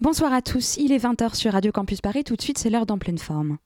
Bonsoir 0.00 0.32
à 0.32 0.42
tous, 0.42 0.76
il 0.76 0.92
est 0.92 1.04
20h 1.04 1.34
sur 1.34 1.52
Radio 1.52 1.72
Campus 1.72 2.00
Paris, 2.00 2.22
tout 2.22 2.36
de 2.36 2.40
suite 2.40 2.56
c'est 2.56 2.70
l'heure 2.70 2.86
d'en 2.86 2.98
pleine 2.98 3.18
forme. 3.18 3.58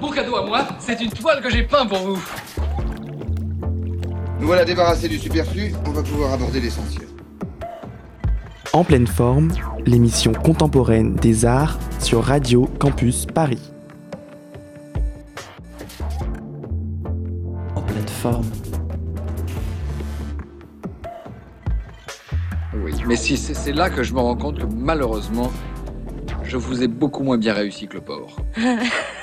Mon 0.00 0.10
cadeau 0.10 0.36
à 0.36 0.46
moi, 0.46 0.66
c'est 0.78 0.98
une 1.02 1.10
toile 1.10 1.42
que 1.42 1.50
j'ai 1.50 1.64
peint 1.64 1.84
pour 1.84 1.98
vous. 1.98 2.24
Nous 4.40 4.46
voilà 4.46 4.64
débarrassés 4.64 5.06
du 5.06 5.18
superflu, 5.18 5.74
on 5.86 5.90
va 5.90 6.02
pouvoir 6.02 6.32
aborder 6.32 6.60
l'essentiel. 6.60 7.06
En 8.72 8.84
pleine 8.84 9.06
forme, 9.06 9.52
l'émission 9.84 10.32
contemporaine 10.32 11.14
des 11.16 11.44
arts 11.44 11.78
sur 11.98 12.24
Radio 12.24 12.64
Campus 12.78 13.26
Paris. 13.26 13.60
En 17.76 17.82
pleine 17.82 18.08
forme. 18.08 18.50
Mais 23.10 23.16
si 23.16 23.36
c'est 23.36 23.72
là 23.72 23.90
que 23.90 24.04
je 24.04 24.14
me 24.14 24.20
rends 24.20 24.36
compte 24.36 24.60
que 24.60 24.66
malheureusement, 24.72 25.50
je 26.44 26.56
vous 26.56 26.84
ai 26.84 26.86
beaucoup 26.86 27.24
moins 27.24 27.38
bien 27.38 27.54
réussi 27.54 27.88
que 27.88 27.94
le 27.94 28.02
pauvre. 28.02 28.36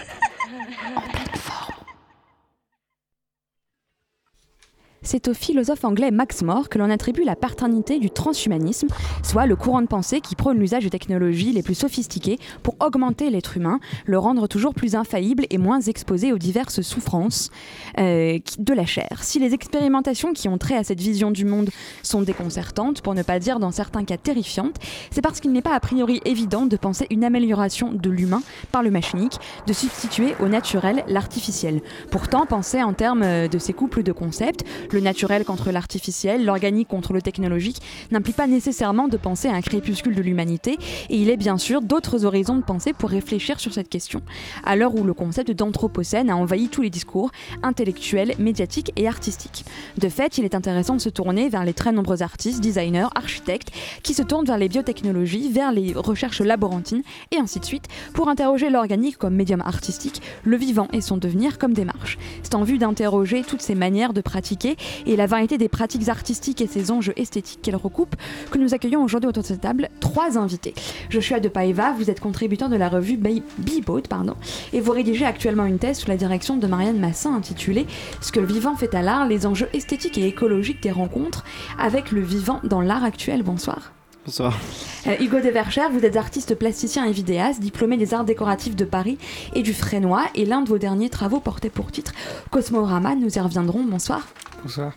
c'est 5.08 5.30
au 5.30 5.34
philosophe 5.34 5.86
anglais 5.86 6.12
Max 6.12 6.42
More 6.42 6.68
que 6.68 6.78
l'on 6.78 6.90
attribue 6.90 7.24
la 7.24 7.38
paternité 7.38 7.98
du 7.98 8.10
transhumanisme, 8.10 8.88
soit 9.24 9.46
le 9.46 9.56
courant 9.56 9.82
de 9.82 9.88
pensée 9.88 10.20
qui 10.20 10.36
prône 10.36 10.60
l'usage 10.60 10.84
des 10.84 10.90
technologies 10.90 11.54
les 11.54 11.64
plus 11.64 11.76
sophistiquées 11.76 12.38
pour 12.62 12.76
augmenter 12.82 13.30
l'être 13.30 13.56
humain, 13.56 13.80
le 14.06 14.20
rendre 14.20 14.48
toujours 14.48 14.74
plus 14.74 14.96
infaillible 14.96 15.46
et 15.50 15.58
moins 15.58 15.80
exposé 15.80 16.34
aux 16.34 16.38
diverses 16.38 16.82
souffrances 16.82 17.52
euh, 18.00 18.38
de 18.60 18.74
la 18.74 18.86
chair. 18.86 19.24
Si 19.24 19.40
les 19.40 19.54
expérimentations 19.54 20.34
qui 20.34 20.50
ont 20.50 20.58
trait 20.58 20.76
à 20.76 20.84
cette 20.84 21.00
vision 21.00 21.32
du 21.32 21.46
monde 21.46 21.70
sont 22.04 22.22
déconcertantes, 22.22 23.02
pour 23.02 23.16
ne 23.16 23.24
pas 23.24 23.40
dire 23.40 23.60
dans 23.60 23.72
certains 23.72 24.04
cas 24.04 24.18
terrifiantes, 24.18 24.76
c'est 25.10 25.22
parce 25.22 25.40
qu'il 25.40 25.54
n'est 25.54 25.62
pas 25.62 25.74
a 25.74 25.80
priori 25.80 26.20
évident 26.26 26.66
de 26.66 26.76
penser 26.76 27.08
une 27.12 27.24
amélioration 27.24 27.94
de 27.94 28.10
l'humain 28.10 28.42
par 28.74 28.84
le 28.84 28.92
machinique, 28.92 29.40
de 29.68 29.72
substituer 29.72 30.36
au 30.42 30.50
naturel 30.50 31.06
l'artificiel. 31.08 31.82
Pourtant, 32.12 32.46
penser 32.46 32.84
en 32.84 32.92
termes 32.92 33.48
de 33.48 33.58
ces 33.58 33.72
couples 33.72 34.04
de 34.04 34.12
concepts, 34.12 34.66
naturel 35.02 35.46
contre 35.46 35.72
l'artificiel, 35.72 36.46
l'organique 36.46 36.88
contre 36.88 37.14
le 37.14 37.22
technologique, 37.22 37.82
n'implique 38.12 38.36
pas 38.36 38.48
nécessairement 38.48 39.08
de 39.08 39.18
penser 39.18 39.48
à 39.48 39.54
un 39.54 39.62
crépuscule 39.62 40.16
de 40.16 40.22
l'humanité, 40.22 40.78
et 41.10 41.18
il 41.18 41.30
est 41.30 41.38
bien 41.38 41.58
sûr 41.58 41.82
d'autres 41.82 42.26
horizons 42.26 42.56
de 42.56 42.64
pensée 42.64 42.94
pour 42.94 43.10
réfléchir 43.10 43.60
sur 43.60 43.74
cette 43.74 43.90
question, 43.90 44.22
à 44.64 44.76
l'heure 44.76 44.96
où 44.96 45.04
le 45.04 45.14
concept 45.14 45.52
d'anthropocène 45.52 46.30
a 46.30 46.36
envahi 46.36 46.70
tous 46.70 46.82
les 46.82 46.90
discours 46.90 47.32
intellectuels, 47.64 48.34
médiatiques 48.40 48.92
et 48.96 49.08
artistiques. 49.08 49.66
De 49.98 50.10
fait, 50.10 50.38
il 50.38 50.46
est 50.46 50.56
intéressant 50.56 50.96
de 50.96 51.02
se 51.02 51.10
tourner 51.10 51.50
vers 51.50 51.66
les 51.66 51.74
très 51.74 51.92
nombreux 51.92 52.22
artistes, 52.24 52.62
designers, 52.62 53.08
architectes, 53.16 53.72
qui 54.04 54.14
se 54.14 54.24
tournent 54.24 54.46
vers 54.46 54.58
les 54.58 54.70
biotechnologies, 54.70 55.50
vers 55.50 55.72
les 55.72 55.94
recherches 55.94 56.42
laborantines, 56.42 57.04
et 57.32 57.38
ainsi 57.38 57.60
de 57.60 57.66
suite, 57.66 57.88
pour 58.14 58.30
interroger 58.30 58.70
l'organique 58.70 59.18
comme 59.18 59.36
médium 59.36 59.62
artistique, 59.62 60.22
le 60.44 60.58
vivant 60.58 60.88
et 60.94 61.02
son 61.02 61.18
devenir 61.18 61.58
comme 61.58 61.74
démarche. 61.74 62.18
C'est 62.44 62.56
en 62.56 62.64
vue 62.64 62.78
d'interroger 62.78 63.44
toutes 63.44 63.62
ces 63.62 63.76
manières 63.76 64.14
de 64.14 64.22
pratiquer 64.22 64.78
et 65.06 65.16
la 65.16 65.26
variété 65.26 65.58
des 65.58 65.70
pratiques 65.70 66.10
artistiques 66.10 66.62
et 66.62 66.68
ses 66.68 66.92
enjeux 66.92 67.14
esthétiques 67.16 67.62
qu'elle 67.62 67.76
recoupe 67.76 68.16
que 68.52 68.58
nous 68.58 68.74
accueillons 68.74 69.04
aujourd'hui 69.04 69.30
autour 69.30 69.44
de 69.44 69.48
cette 69.48 69.62
table 69.62 69.90
trois 70.00 70.38
invités. 70.38 70.74
Joshua 71.10 71.40
de 71.40 71.50
Paeva, 71.50 71.94
vous 71.94 72.10
êtes 72.10 72.20
contributeur 72.20 72.70
de 72.70 72.76
la 72.76 72.90
revue 72.90 73.18
Beboat, 73.18 74.04
pardon, 74.10 74.36
et 74.74 74.82
vous 74.82 74.92
rédigez 74.92 75.26
actuellement 75.26 75.66
une 75.66 75.80
thèse 75.80 76.00
sous 76.00 76.10
la 76.10 76.18
direction 76.18 76.58
de 76.58 76.68
Marianne 76.68 77.00
Massin 77.00 77.36
intitulée 77.36 77.86
Ce 78.22 78.32
que 78.32 78.40
le 78.40 78.46
vivant 78.48 78.76
fait 78.76 78.94
à 78.96 79.02
l'art, 79.02 79.28
les 79.28 79.46
enjeux 79.46 79.70
esthétiques 79.74 80.18
et 80.18 80.28
écologiques 80.28 80.82
des 80.82 80.92
rencontres 80.92 81.44
avec 81.80 82.12
le 82.12 82.22
vivant 82.22 82.60
dans 82.64 82.82
l'art 82.82 83.04
actuel. 83.04 83.44
Bonsoir. 83.44 83.94
Bonsoir. 84.26 84.60
Euh, 85.08 85.16
Hugo 85.22 85.40
Devercher, 85.40 85.88
vous 85.90 86.04
êtes 86.04 86.18
artiste 86.18 86.56
plasticien 86.56 87.06
et 87.06 87.14
vidéaste, 87.14 87.62
diplômé 87.62 87.96
des 87.96 88.14
arts 88.14 88.26
décoratifs 88.26 88.76
de 88.76 88.84
Paris 88.84 89.18
et 89.54 89.64
du 89.64 89.74
Frénois, 89.74 90.26
et 90.36 90.44
l'un 90.44 90.62
de 90.62 90.68
vos 90.68 90.78
derniers 90.78 91.10
travaux 91.10 91.40
portait 91.40 91.70
pour 91.70 91.94
titre 91.94 92.12
Cosmorama. 92.52 93.16
Nous 93.16 93.38
y 93.38 93.40
reviendrons. 93.40 93.86
Bonsoir. 93.86 94.28
Bonsoir. 94.68 94.92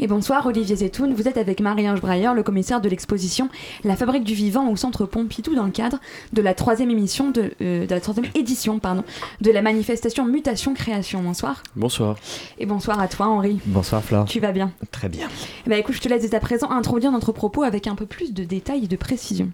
Et 0.00 0.08
bonsoir 0.08 0.44
Olivier 0.46 0.74
Zetoun, 0.74 1.14
vous 1.14 1.28
êtes 1.28 1.36
avec 1.36 1.60
Marie-Ange 1.60 2.00
Breyer, 2.00 2.30
le 2.34 2.42
commissaire 2.42 2.80
de 2.80 2.88
l'exposition 2.88 3.48
La 3.84 3.94
Fabrique 3.94 4.24
du 4.24 4.34
Vivant 4.34 4.68
au 4.68 4.74
Centre 4.74 5.06
Pompidou 5.06 5.54
dans 5.54 5.66
le 5.66 5.70
cadre 5.70 6.00
de 6.32 6.42
la 6.42 6.52
troisième 6.52 6.90
émission 6.90 7.30
de, 7.30 7.52
euh, 7.60 7.86
de 7.86 7.94
la 7.94 8.00
troisième 8.00 8.26
édition 8.34 8.80
pardon, 8.80 9.04
de 9.40 9.52
la 9.52 9.62
manifestation 9.62 10.24
Mutation 10.24 10.74
Création. 10.74 11.22
Bonsoir. 11.22 11.62
Bonsoir. 11.76 12.16
Et 12.58 12.66
bonsoir 12.66 12.98
à 12.98 13.06
toi 13.06 13.26
Henri. 13.26 13.60
Bonsoir 13.66 14.02
Flore. 14.02 14.24
Tu 14.24 14.40
vas 14.40 14.50
bien? 14.50 14.72
Très 14.90 15.08
bien. 15.08 15.28
Bah 15.68 15.78
écoute, 15.78 15.94
je 15.94 16.00
te 16.00 16.08
laisse 16.08 16.28
dès 16.28 16.34
à 16.34 16.40
présent 16.40 16.72
introduire 16.72 17.12
notre 17.12 17.30
propos 17.30 17.62
avec 17.62 17.86
un 17.86 17.94
peu 17.94 18.06
plus 18.06 18.34
de 18.34 18.42
détails 18.42 18.82
et 18.82 18.88
de 18.88 18.96
précision. 18.96 19.52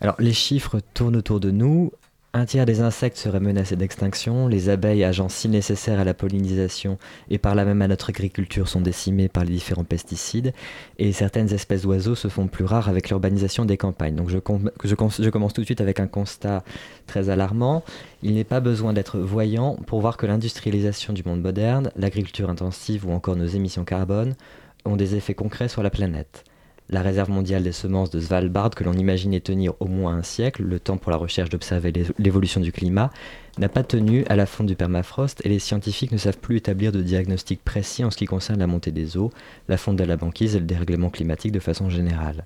Alors 0.00 0.14
les 0.20 0.32
chiffres 0.32 0.78
tournent 0.94 1.16
autour 1.16 1.40
de 1.40 1.50
nous. 1.50 1.90
Un 2.38 2.44
tiers 2.44 2.66
des 2.66 2.82
insectes 2.82 3.16
seraient 3.16 3.40
menacés 3.40 3.74
d'extinction, 3.74 4.46
les 4.46 4.68
abeilles, 4.68 5.02
agents 5.02 5.28
si 5.28 5.48
nécessaires 5.48 5.98
à 5.98 6.04
la 6.04 6.14
pollinisation 6.14 6.96
et 7.30 7.38
par 7.38 7.56
là 7.56 7.64
même 7.64 7.82
à 7.82 7.88
notre 7.88 8.10
agriculture, 8.10 8.68
sont 8.68 8.80
décimées 8.80 9.26
par 9.26 9.44
les 9.44 9.50
différents 9.50 9.82
pesticides, 9.82 10.52
et 11.00 11.10
certaines 11.10 11.52
espèces 11.52 11.82
d'oiseaux 11.82 12.14
se 12.14 12.28
font 12.28 12.46
plus 12.46 12.64
rares 12.64 12.88
avec 12.88 13.08
l'urbanisation 13.08 13.64
des 13.64 13.76
campagnes. 13.76 14.14
Donc 14.14 14.28
je, 14.30 14.38
commence 14.38 15.52
tout 15.52 15.62
de 15.62 15.66
suite 15.66 15.80
avec 15.80 15.98
un 15.98 16.06
constat 16.06 16.62
très 17.08 17.28
alarmant. 17.28 17.82
Il 18.22 18.34
n'est 18.34 18.44
pas 18.44 18.60
besoin 18.60 18.92
d'être 18.92 19.18
voyant 19.18 19.74
pour 19.88 20.00
voir 20.00 20.16
que 20.16 20.26
l'industrialisation 20.26 21.12
du 21.12 21.24
monde 21.24 21.42
moderne, 21.42 21.90
l'agriculture 21.96 22.50
intensive 22.50 23.04
ou 23.04 23.10
encore 23.10 23.34
nos 23.34 23.46
émissions 23.46 23.84
carbone 23.84 24.36
ont 24.84 24.94
des 24.94 25.16
effets 25.16 25.34
concrets 25.34 25.66
sur 25.66 25.82
la 25.82 25.90
planète 25.90 26.44
la 26.90 27.02
réserve 27.02 27.30
mondiale 27.30 27.62
des 27.62 27.72
semences 27.72 28.10
de 28.10 28.20
Svalbard, 28.20 28.70
que 28.70 28.84
l'on 28.84 28.94
imaginait 28.94 29.40
tenir 29.40 29.74
au 29.80 29.86
moins 29.86 30.14
un 30.14 30.22
siècle, 30.22 30.62
le 30.62 30.80
temps 30.80 30.96
pour 30.96 31.10
la 31.10 31.18
recherche 31.18 31.50
d'observer 31.50 31.92
l'évolution 32.18 32.60
du 32.60 32.72
climat, 32.72 33.10
n'a 33.58 33.68
pas 33.68 33.82
tenu 33.82 34.24
à 34.28 34.36
la 34.36 34.46
fonte 34.46 34.66
du 34.66 34.76
permafrost 34.76 35.44
et 35.44 35.48
les 35.48 35.58
scientifiques 35.58 36.12
ne 36.12 36.18
savent 36.18 36.38
plus 36.38 36.56
établir 36.56 36.92
de 36.92 37.02
diagnostic 37.02 37.62
précis 37.62 38.04
en 38.04 38.10
ce 38.10 38.16
qui 38.16 38.26
concerne 38.26 38.60
la 38.60 38.66
montée 38.66 38.92
des 38.92 39.16
eaux, 39.16 39.30
la 39.68 39.76
fonte 39.76 39.96
de 39.96 40.04
la 40.04 40.16
banquise 40.16 40.56
et 40.56 40.60
le 40.60 40.64
dérèglement 40.64 41.10
climatique 41.10 41.52
de 41.52 41.60
façon 41.60 41.90
générale. 41.90 42.44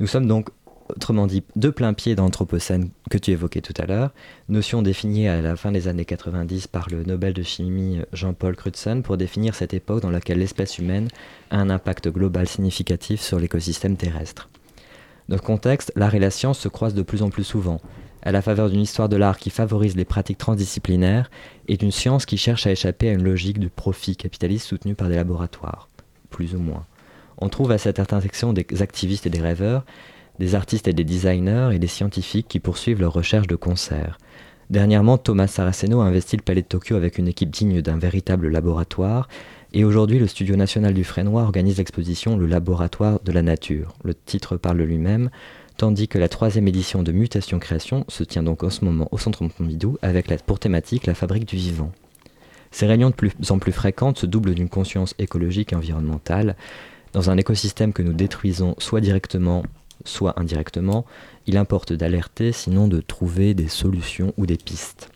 Nous 0.00 0.06
sommes 0.06 0.26
donc 0.26 0.48
autrement 0.96 1.26
dit, 1.26 1.42
de 1.56 1.70
plein 1.70 1.92
pied 1.92 2.14
dans 2.14 2.24
l'Anthropocène 2.24 2.90
que 3.10 3.18
tu 3.18 3.30
évoquais 3.30 3.60
tout 3.60 3.74
à 3.78 3.86
l'heure, 3.86 4.10
notion 4.48 4.82
définie 4.82 5.28
à 5.28 5.40
la 5.40 5.56
fin 5.56 5.72
des 5.72 5.88
années 5.88 6.04
90 6.04 6.66
par 6.66 6.88
le 6.90 7.04
Nobel 7.04 7.32
de 7.32 7.42
chimie 7.42 8.00
Jean-Paul 8.12 8.56
Crutzen 8.56 9.02
pour 9.02 9.16
définir 9.16 9.54
cette 9.54 9.74
époque 9.74 10.02
dans 10.02 10.10
laquelle 10.10 10.38
l'espèce 10.38 10.78
humaine 10.78 11.08
a 11.50 11.58
un 11.58 11.70
impact 11.70 12.08
global 12.08 12.46
significatif 12.46 13.20
sur 13.20 13.38
l'écosystème 13.38 13.96
terrestre. 13.96 14.48
Dans 15.28 15.36
ce 15.36 15.42
contexte, 15.42 15.92
l'art 15.96 16.14
et 16.14 16.20
la 16.20 16.30
science 16.30 16.58
se 16.58 16.68
croisent 16.68 16.94
de 16.94 17.02
plus 17.02 17.22
en 17.22 17.30
plus 17.30 17.44
souvent, 17.44 17.80
à 18.22 18.32
la 18.32 18.42
faveur 18.42 18.70
d'une 18.70 18.80
histoire 18.80 19.08
de 19.08 19.16
l'art 19.16 19.38
qui 19.38 19.50
favorise 19.50 19.96
les 19.96 20.04
pratiques 20.04 20.38
transdisciplinaires 20.38 21.30
et 21.68 21.76
d'une 21.76 21.90
science 21.90 22.26
qui 22.26 22.36
cherche 22.36 22.66
à 22.66 22.72
échapper 22.72 23.08
à 23.08 23.12
une 23.12 23.24
logique 23.24 23.58
de 23.58 23.68
profit 23.68 24.16
capitaliste 24.16 24.66
soutenue 24.66 24.94
par 24.94 25.08
des 25.08 25.16
laboratoires, 25.16 25.88
plus 26.30 26.54
ou 26.54 26.58
moins. 26.58 26.86
On 27.38 27.48
trouve 27.48 27.72
à 27.72 27.78
cette 27.78 27.98
intersection 27.98 28.52
des 28.52 28.64
activistes 28.82 29.26
et 29.26 29.30
des 29.30 29.40
rêveurs, 29.40 29.84
des 30.42 30.56
artistes 30.56 30.88
et 30.88 30.92
des 30.92 31.04
designers 31.04 31.70
et 31.72 31.78
des 31.78 31.86
scientifiques 31.86 32.48
qui 32.48 32.58
poursuivent 32.58 33.00
leurs 33.00 33.12
recherches 33.12 33.46
de 33.46 33.54
concert. 33.54 34.18
Dernièrement, 34.70 35.16
Thomas 35.16 35.46
Saraceno 35.46 36.00
a 36.00 36.04
investi 36.04 36.36
le 36.36 36.42
Palais 36.42 36.62
de 36.62 36.66
Tokyo 36.66 36.96
avec 36.96 37.18
une 37.18 37.28
équipe 37.28 37.50
digne 37.50 37.80
d'un 37.80 37.96
véritable 37.96 38.48
laboratoire, 38.48 39.28
et 39.72 39.84
aujourd'hui 39.84 40.18
le 40.18 40.26
Studio 40.26 40.56
national 40.56 40.94
du 40.94 41.04
Frénois 41.04 41.42
organise 41.42 41.78
l'exposition 41.78 42.36
Le 42.36 42.46
laboratoire 42.46 43.20
de 43.22 43.30
la 43.30 43.42
nature. 43.42 43.94
Le 44.02 44.14
titre 44.14 44.56
parle 44.56 44.82
lui-même, 44.82 45.30
tandis 45.76 46.08
que 46.08 46.18
la 46.18 46.28
troisième 46.28 46.66
édition 46.66 47.04
de 47.04 47.12
Mutation 47.12 47.60
Création 47.60 48.04
se 48.08 48.24
tient 48.24 48.42
donc 48.42 48.64
en 48.64 48.70
ce 48.70 48.84
moment 48.84 49.06
au 49.12 49.18
Centre 49.18 49.46
Pompidou 49.46 49.96
avec 50.02 50.26
pour 50.42 50.58
thématique 50.58 51.06
la 51.06 51.14
fabrique 51.14 51.46
du 51.46 51.56
vivant. 51.56 51.92
Ces 52.72 52.86
réunions 52.86 53.10
de 53.10 53.14
plus 53.14 53.30
en 53.50 53.60
plus 53.60 53.70
fréquentes 53.70 54.18
se 54.18 54.26
doublent 54.26 54.56
d'une 54.56 54.68
conscience 54.68 55.14
écologique 55.20 55.72
et 55.72 55.76
environnementale. 55.76 56.56
Dans 57.12 57.30
un 57.30 57.36
écosystème 57.36 57.92
que 57.92 58.02
nous 58.02 58.14
détruisons 58.14 58.74
soit 58.78 59.02
directement, 59.02 59.62
soit 60.04 60.38
indirectement, 60.40 61.04
il 61.46 61.56
importe 61.56 61.92
d'alerter, 61.92 62.52
sinon 62.52 62.88
de 62.88 63.00
trouver 63.00 63.54
des 63.54 63.68
solutions 63.68 64.32
ou 64.36 64.46
des 64.46 64.56
pistes. 64.56 65.10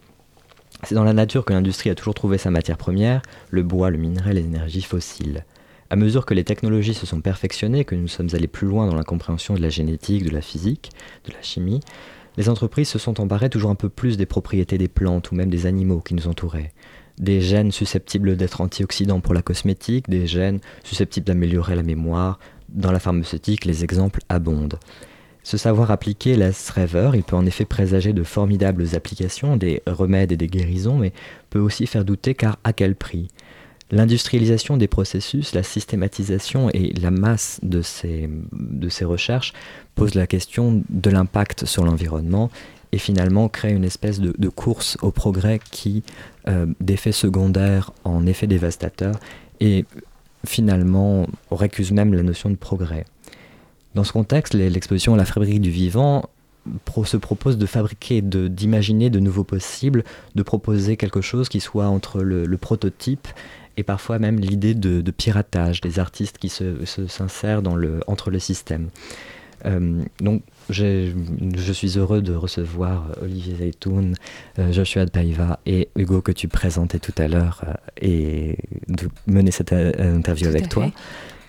C'est 0.83 0.95
dans 0.95 1.05
la 1.05 1.13
nature 1.13 1.45
que 1.45 1.53
l'industrie 1.53 1.91
a 1.91 1.95
toujours 1.95 2.15
trouvé 2.15 2.39
sa 2.39 2.51
matière 2.51 2.77
première, 2.77 3.23
le 3.51 3.63
bois, 3.63 3.91
le 3.91 3.99
minerai, 3.99 4.35
les 4.35 4.45
énergies 4.45 4.83
fossiles. 4.83 5.45
À 5.89 5.97
mesure 5.97 6.27
que 6.27 6.35
les 6.35 6.45
technologies 6.45 6.95
se 6.95 7.07
sont 7.07 7.21
perfectionnées, 7.21 7.85
que 7.85 7.95
nous 7.95 8.09
sommes 8.09 8.29
allés 8.33 8.49
plus 8.49 8.67
loin 8.67 8.87
dans 8.87 8.97
la 8.97 9.05
compréhension 9.05 9.55
de 9.55 9.63
la 9.63 9.69
génétique, 9.69 10.25
de 10.25 10.31
la 10.31 10.41
physique, 10.41 10.91
de 11.27 11.33
la 11.33 11.43
chimie, 11.43 11.81
les 12.37 12.49
entreprises 12.49 12.89
se 12.89 12.99
sont 12.99 13.21
emparées 13.21 13.49
toujours 13.49 13.71
un 13.71 13.77
peu 13.77 13.89
plus 13.89 14.17
des 14.17 14.27
propriétés 14.27 14.77
des 14.77 14.89
plantes 14.89 15.31
ou 15.31 15.35
même 15.35 15.49
des 15.49 15.67
animaux 15.67 16.01
qui 16.01 16.15
nous 16.15 16.29
entouraient. 16.29 16.73
Des 17.19 17.41
gènes 17.41 17.73
susceptibles 17.73 18.37
d'être 18.37 18.61
antioxydants 18.61 19.21
pour 19.21 19.33
la 19.33 19.41
cosmétique, 19.41 20.11
des 20.11 20.27
gènes 20.27 20.61
susceptibles 20.85 21.27
d'améliorer 21.27 21.75
la 21.75 21.83
mémoire, 21.83 22.39
dans 22.69 22.93
la 22.93 22.99
pharmaceutique, 22.99 23.65
les 23.65 23.85
exemples 23.85 24.21
abondent. 24.29 24.79
Ce 25.43 25.57
savoir 25.57 25.93
appliqué 25.93 26.35
laisse 26.35 26.71
rêveur, 26.71 27.15
il 27.15 27.23
peut 27.23 27.37
en 27.37 27.47
effet 27.47 27.65
présager 27.65 28.13
de 28.13 28.25
formidables 28.25 28.85
applications, 28.95 29.57
des 29.57 29.81
remèdes 29.87 30.33
et 30.33 30.37
des 30.37 30.49
guérisons, 30.49 30.99
mais 30.99 31.13
peut 31.51 31.61
aussi 31.61 31.87
faire 31.87 32.05
douter 32.05 32.35
car 32.35 32.59
à 32.65 32.73
quel 32.73 32.97
prix? 32.97 33.29
L'industrialisation 33.93 34.77
des 34.77 34.89
processus, 34.89 35.55
la 35.55 35.63
systématisation 35.63 36.69
et 36.71 36.93
la 36.95 37.13
masse 37.13 37.61
de 37.63 37.81
ces, 37.83 38.29
recherches 39.05 39.53
posent 39.95 40.17
la 40.17 40.27
question 40.27 40.83
de 40.91 41.11
l'impact 41.11 41.67
sur 41.67 41.85
l'environnement 41.85 42.51
et 42.91 42.99
finalement 42.99 43.49
crée 43.49 43.71
une 43.71 43.85
espèce 43.85 44.19
de, 44.19 44.49
course 44.49 44.99
au 45.03 45.13
progrès 45.13 45.61
qui, 45.71 46.03
euh, 46.49 46.67
secondaires 47.13 47.93
en 48.03 48.27
effets 48.27 48.49
dévastateurs, 48.49 49.21
et 49.61 49.85
finalement 50.47 51.27
récuse 51.51 51.93
même 51.93 52.15
la 52.15 52.23
notion 52.23 52.51
de 52.51 52.57
progrès. 52.57 53.05
Dans 53.95 54.05
ce 54.05 54.13
contexte, 54.13 54.55
l'exposition 54.55 55.17
La 55.17 55.25
fabrique 55.25 55.61
du 55.61 55.71
vivant 55.71 56.29
se 57.05 57.17
propose 57.17 57.59
de 57.59 57.67
fabriquer, 57.67 58.23
d'imaginer 58.23 59.09
de, 59.09 59.21
nouveaux 59.21 59.45
possibles, 59.45 60.05
de 60.35 60.43
proposer 60.43 60.97
quelque 60.97 61.21
chose 61.21 61.49
qui 61.49 61.61
soit 61.61 61.87
entre 61.87 62.23
le 62.23 62.57
prototype 62.57 63.29
et 63.77 63.83
parfois 63.83 64.19
même 64.19 64.39
l'idée 64.39 64.75
de, 64.75 65.11
piratage 65.11 65.81
des 65.81 65.99
artistes 65.99 66.39
qui 66.39 66.49
s'insèrent 66.49 67.63
se, 67.63 68.01
entre 68.07 68.31
le 68.31 68.39
système. 68.39 68.89
Euh, 69.65 70.03
donc 70.21 70.43
je 70.69 71.73
suis 71.73 71.99
heureux 71.99 72.23
de 72.23 72.35
recevoir 72.35 73.09
Olivier 73.23 73.57
Zaytoun, 73.57 74.15
euh, 74.59 74.73
Joshua 74.73 75.07
Paiva 75.07 75.61
et 75.67 75.89
Hugo 75.97 76.21
que 76.21 76.33
tu 76.33 76.49
présentais 76.49 76.99
tout 76.99 77.15
à 77.17 77.29
l'heure 77.29 77.63
euh, 77.67 77.73
et 78.01 78.59
de 78.89 79.09
mener 79.27 79.51
cette 79.51 79.73
interview 79.73 80.49
avec 80.49 80.69
toi 80.69 80.91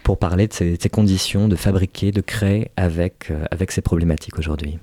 pour 0.08 0.18
parler 0.18 0.48
de 0.48 0.54
ces, 0.54 0.78
conditions 0.90 1.50
de 1.50 1.58
fabriquer, 1.58 2.14
de 2.14 2.22
créer 2.22 2.72
avec, 2.78 3.30
euh, 3.30 3.44
avec 3.52 3.74
ces 3.74 3.82
problématiques 3.82 4.40
aujourd'hui. 4.40 4.80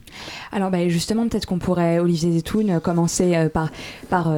Alors 0.53 0.71
bah, 0.71 0.87
justement, 0.91 1.27
peut-être 1.27 1.47
qu'on 1.47 1.59
pourrait, 1.59 1.99
Olivier 1.99 2.31
Zetoun, 2.33 2.69
euh, 2.69 2.79
commencer 2.79 3.35
euh, 3.35 3.49
par, 3.49 3.71
par, 4.11 4.35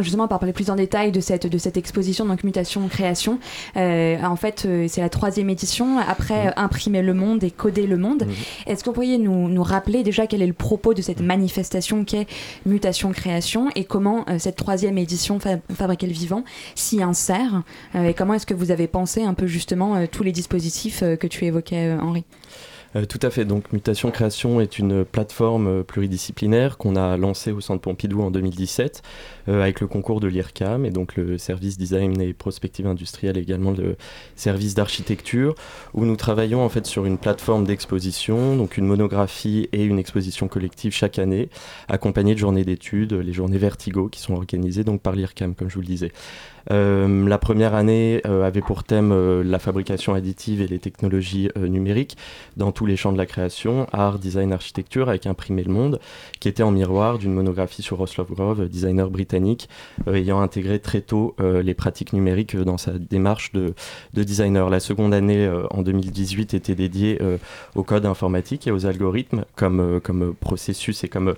justement 0.00 0.28
par 0.28 0.38
parler 0.38 0.52
plus 0.52 0.70
en 0.70 0.76
détail 0.76 1.10
de 1.10 1.18
cette, 1.18 1.48
de 1.48 1.58
cette 1.58 1.76
exposition, 1.76 2.24
donc 2.24 2.44
Mutation 2.44 2.86
Création. 2.86 3.40
en 3.74 4.36
fait, 4.36 4.68
c'est 4.86 5.00
la 5.00 5.08
troisième 5.08 5.50
édition, 5.50 5.98
après 5.98 6.54
Imprimer 6.56 7.02
le 7.02 7.14
monde 7.14 7.42
et 7.42 7.50
Coder 7.50 7.88
le 7.88 7.96
monde. 7.96 8.24
Est-ce 8.68 8.84
que 8.84 8.90
vous 8.90 8.94
pourriez 8.94 9.18
nous, 9.18 9.48
nous, 9.48 9.62
rappeler 9.64 10.04
déjà 10.04 10.28
quel 10.28 10.40
est 10.40 10.46
le 10.46 10.52
propos 10.52 10.94
de 10.94 11.02
cette 11.02 11.20
manifestation 11.20 12.04
qui 12.04 12.14
est 12.18 12.28
Mutation 12.64 13.10
Création 13.10 13.70
et 13.74 13.82
comment 13.82 14.24
cette 14.38 14.54
troisième 14.54 14.98
édition 14.98 15.40
Fabriquer 15.74 16.06
le 16.06 16.12
vivant 16.12 16.44
s'y 16.76 17.02
insère 17.02 17.64
et 17.96 18.14
comment 18.14 18.34
est-ce 18.34 18.46
que 18.46 18.54
vous 18.54 18.70
avez 18.70 18.86
pensé 18.86 19.24
un 19.24 19.34
peu 19.34 19.48
justement 19.48 20.06
tous 20.12 20.22
les 20.22 20.30
dispositifs 20.30 21.02
euh, 21.02 21.16
que 21.16 21.26
tu 21.26 21.44
évoquais, 21.44 21.88
euh, 21.88 22.00
Henri. 22.00 22.24
Euh, 22.94 23.06
tout 23.06 23.18
à 23.22 23.30
fait. 23.30 23.46
Donc, 23.46 23.72
Mutation 23.72 24.10
Création 24.10 24.60
est 24.60 24.78
une 24.78 25.04
plateforme 25.06 25.82
pluridisciplinaire 25.82 26.76
qu'on 26.76 26.94
a 26.94 27.16
lancée 27.16 27.50
au 27.50 27.62
Centre 27.62 27.80
Pompidou 27.80 28.20
en 28.20 28.30
2017 28.30 29.02
avec 29.48 29.80
le 29.80 29.88
concours 29.88 30.20
de 30.20 30.28
l'IRCAM 30.28 30.84
et 30.84 30.90
donc 30.90 31.16
le 31.16 31.36
service 31.36 31.76
design 31.76 32.20
et 32.20 32.32
prospective 32.32 32.86
industrielle 32.86 33.36
et 33.38 33.40
également 33.40 33.72
le 33.72 33.96
service 34.36 34.74
d'architecture 34.74 35.56
où 35.94 36.04
nous 36.04 36.14
travaillons 36.14 36.62
en 36.62 36.68
fait 36.68 36.86
sur 36.86 37.06
une 37.06 37.18
plateforme 37.18 37.64
d'exposition, 37.64 38.56
donc 38.56 38.76
une 38.76 38.86
monographie 38.86 39.68
et 39.72 39.82
une 39.82 39.98
exposition 39.98 40.46
collective 40.46 40.92
chaque 40.92 41.18
année, 41.18 41.48
accompagnée 41.88 42.34
de 42.34 42.38
journées 42.38 42.64
d'études, 42.64 43.14
les 43.14 43.32
journées 43.32 43.58
Vertigo 43.58 44.08
qui 44.08 44.20
sont 44.20 44.34
organisées 44.34 44.84
donc 44.84 45.00
par 45.00 45.14
l'IRCAM 45.14 45.56
comme 45.56 45.70
je 45.70 45.74
vous 45.74 45.80
le 45.80 45.86
disais. 45.86 46.12
Euh, 46.70 47.28
la 47.28 47.38
première 47.38 47.74
année 47.74 48.20
euh, 48.26 48.44
avait 48.44 48.60
pour 48.60 48.84
thème 48.84 49.12
euh, 49.12 49.42
la 49.42 49.58
fabrication 49.58 50.14
additive 50.14 50.60
et 50.60 50.66
les 50.66 50.78
technologies 50.78 51.50
numériques 51.56 52.16
dans 52.56 52.72
tous 52.72 52.86
les 52.86 52.96
champs 52.96 53.12
de 53.12 53.18
la 53.18 53.26
création, 53.26 53.86
art, 53.92 54.18
design, 54.18 54.52
architecture, 54.52 55.08
avec 55.08 55.26
Imprimer 55.26 55.64
le 55.64 55.72
Monde, 55.72 56.00
qui 56.40 56.48
était 56.48 56.62
en 56.62 56.70
miroir 56.70 57.18
d'une 57.18 57.32
monographie 57.32 57.82
sur 57.82 57.98
Ross 57.98 58.14
Grove, 58.18 58.68
designer 58.68 59.10
britannique, 59.10 59.68
ayant 60.06 60.40
intégré 60.40 60.78
très 60.78 61.00
tôt 61.00 61.34
les 61.38 61.74
pratiques 61.74 62.12
numériques 62.12 62.56
dans 62.56 62.76
sa 62.76 62.92
démarche 62.92 63.52
de, 63.52 63.74
de 64.14 64.22
designer. 64.22 64.68
La 64.68 64.80
seconde 64.80 65.14
année, 65.14 65.50
en 65.70 65.82
2018, 65.82 66.54
était 66.54 66.74
dédiée 66.74 67.18
au 67.74 67.82
code 67.82 68.06
informatique 68.06 68.66
et 68.66 68.70
aux 68.70 68.86
algorithmes 68.86 69.44
comme, 69.56 70.00
comme 70.02 70.34
processus 70.34 71.04
et 71.04 71.08
comme, 71.08 71.34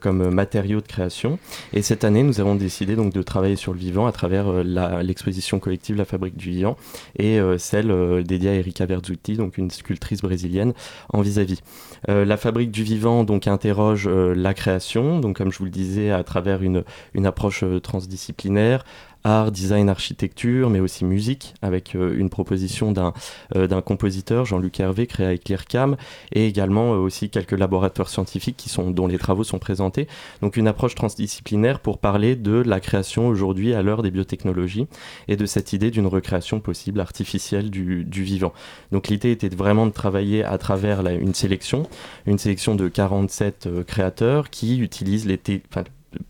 comme 0.00 0.30
matériaux 0.30 0.80
de 0.80 0.88
création. 0.88 1.38
Et 1.72 1.82
cette 1.82 2.04
année, 2.04 2.22
nous 2.22 2.40
avons 2.40 2.54
décidé 2.54 2.96
donc 2.96 3.12
de 3.12 3.22
travailler 3.22 3.56
sur 3.56 3.72
le 3.72 3.78
vivant 3.78 4.06
à 4.06 4.12
travers 4.12 4.49
euh, 4.50 5.02
l'exposition 5.02 5.58
collective 5.58 5.96
La 5.96 6.04
Fabrique 6.04 6.36
du 6.36 6.50
Vivant 6.50 6.76
et 7.16 7.38
euh, 7.40 7.58
celle 7.58 7.90
euh, 7.90 8.22
dédiée 8.22 8.50
à 8.50 8.54
Erika 8.54 8.86
Verzutti, 8.86 9.36
donc 9.36 9.58
une 9.58 9.70
sculptrice 9.70 10.22
brésilienne 10.22 10.72
en 11.12 11.20
vis-à-vis. 11.20 11.62
la 12.08 12.36
Fabrique 12.36 12.70
du 12.70 12.82
Vivant 12.82 13.24
donc 13.24 13.46
interroge 13.46 14.08
la 14.08 14.54
création, 14.54 15.18
donc 15.18 15.36
comme 15.36 15.52
je 15.52 15.58
vous 15.58 15.64
le 15.64 15.70
disais, 15.70 16.10
à 16.10 16.22
travers 16.24 16.62
une, 16.62 16.84
une 17.14 17.26
approche 17.26 17.64
transdisciplinaire, 17.82 18.84
art, 19.24 19.52
design, 19.52 19.88
architecture, 19.88 20.70
mais 20.70 20.80
aussi 20.80 21.04
musique, 21.04 21.54
avec 21.62 21.94
euh, 21.94 22.16
une 22.18 22.30
proposition 22.30 22.92
d'un 22.92 23.12
euh, 23.56 23.66
d'un 23.66 23.82
compositeur, 23.82 24.44
Jean-Luc 24.44 24.80
Hervé, 24.80 25.06
créé 25.06 25.26
avec 25.26 25.48
l'IRCAM, 25.48 25.96
et 26.32 26.46
également 26.46 26.94
euh, 26.94 26.98
aussi 26.98 27.30
quelques 27.30 27.58
laboratoires 27.58 28.08
scientifiques 28.08 28.56
qui 28.56 28.68
sont, 28.68 28.90
dont 28.90 29.06
les 29.06 29.18
travaux 29.18 29.44
sont 29.44 29.58
présentés. 29.58 30.08
Donc 30.42 30.56
une 30.56 30.68
approche 30.68 30.94
transdisciplinaire 30.94 31.80
pour 31.80 31.98
parler 31.98 32.36
de 32.36 32.62
la 32.62 32.80
création 32.80 33.28
aujourd'hui 33.28 33.74
à 33.74 33.82
l'heure 33.82 34.02
des 34.02 34.10
biotechnologies 34.10 34.86
et 35.28 35.36
de 35.36 35.46
cette 35.46 35.72
idée 35.72 35.90
d'une 35.90 36.06
recréation 36.06 36.60
possible 36.60 37.00
artificielle 37.00 37.70
du, 37.70 38.04
du 38.04 38.22
vivant. 38.22 38.52
Donc 38.92 39.08
l'idée 39.08 39.30
était 39.30 39.48
vraiment 39.48 39.86
de 39.86 39.92
travailler 39.92 40.44
à 40.44 40.58
travers 40.58 41.06
une 41.06 41.34
sélection, 41.34 41.84
une 42.26 42.38
sélection 42.38 42.74
de 42.74 42.88
47 42.88 43.68
créateurs 43.86 44.50
qui 44.50 44.78
utilisent 44.78 45.26
les, 45.26 45.38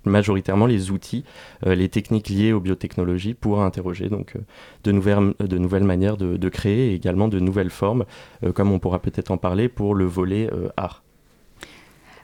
majoritairement 0.04 0.66
les 0.66 0.90
outils, 0.90 1.24
euh, 1.66 1.74
les 1.74 1.88
techniques 1.88 2.28
liées 2.28 2.52
aux 2.52 2.60
biotechnologies 2.60 3.34
pour 3.34 3.62
interroger 3.62 4.08
donc 4.08 4.36
euh, 4.36 4.40
de, 4.84 4.92
nouvelles, 4.92 5.34
de 5.38 5.58
nouvelles 5.58 5.84
manières 5.84 6.16
de, 6.16 6.48
créer 6.48 6.90
et 6.90 6.94
également 6.94 7.28
de 7.28 7.38
nouvelles 7.38 7.70
formes, 7.70 8.04
euh, 8.44 8.52
comme 8.52 8.72
on 8.72 8.78
pourra 8.78 8.98
peut-être 8.98 9.30
en 9.30 9.36
parler 9.36 9.68
pour 9.68 9.94
le 9.94 10.04
volet 10.04 10.50
art. 10.76 11.02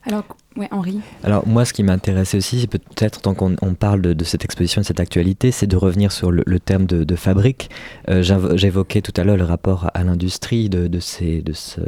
Alors, 0.05 0.25
ouais, 0.57 0.69
Henri. 0.71 1.01
Alors, 1.25 1.47
moi, 1.47 1.65
ce 1.65 1.73
qui 1.73 1.83
m'intéressait 1.83 2.37
aussi, 2.37 2.61
c'est 2.61 2.67
peut-être, 2.69 3.21
tant 3.21 3.35
qu'on 3.35 3.57
parle 3.75 4.01
de, 4.01 4.25
cette 4.25 4.45
exposition, 4.45 4.81
de 4.81 4.87
cette 4.87 5.01
actualité, 5.01 5.51
c'est 5.51 5.67
de 5.67 5.77
revenir 5.77 6.13
sur 6.13 6.31
le, 6.31 6.61
terme 6.61 6.87
de, 6.87 7.17
fabrique. 7.17 7.71
J'évoquais 8.09 9.03
tout 9.03 9.13
à 9.17 9.25
l'heure 9.25 9.37
le 9.37 9.45
rapport 9.45 9.91
à, 9.95 10.05
l'industrie 10.05 10.69
de, 10.69 11.01
ces, 11.01 11.43
de, 11.43 11.53
ce, 11.53 11.81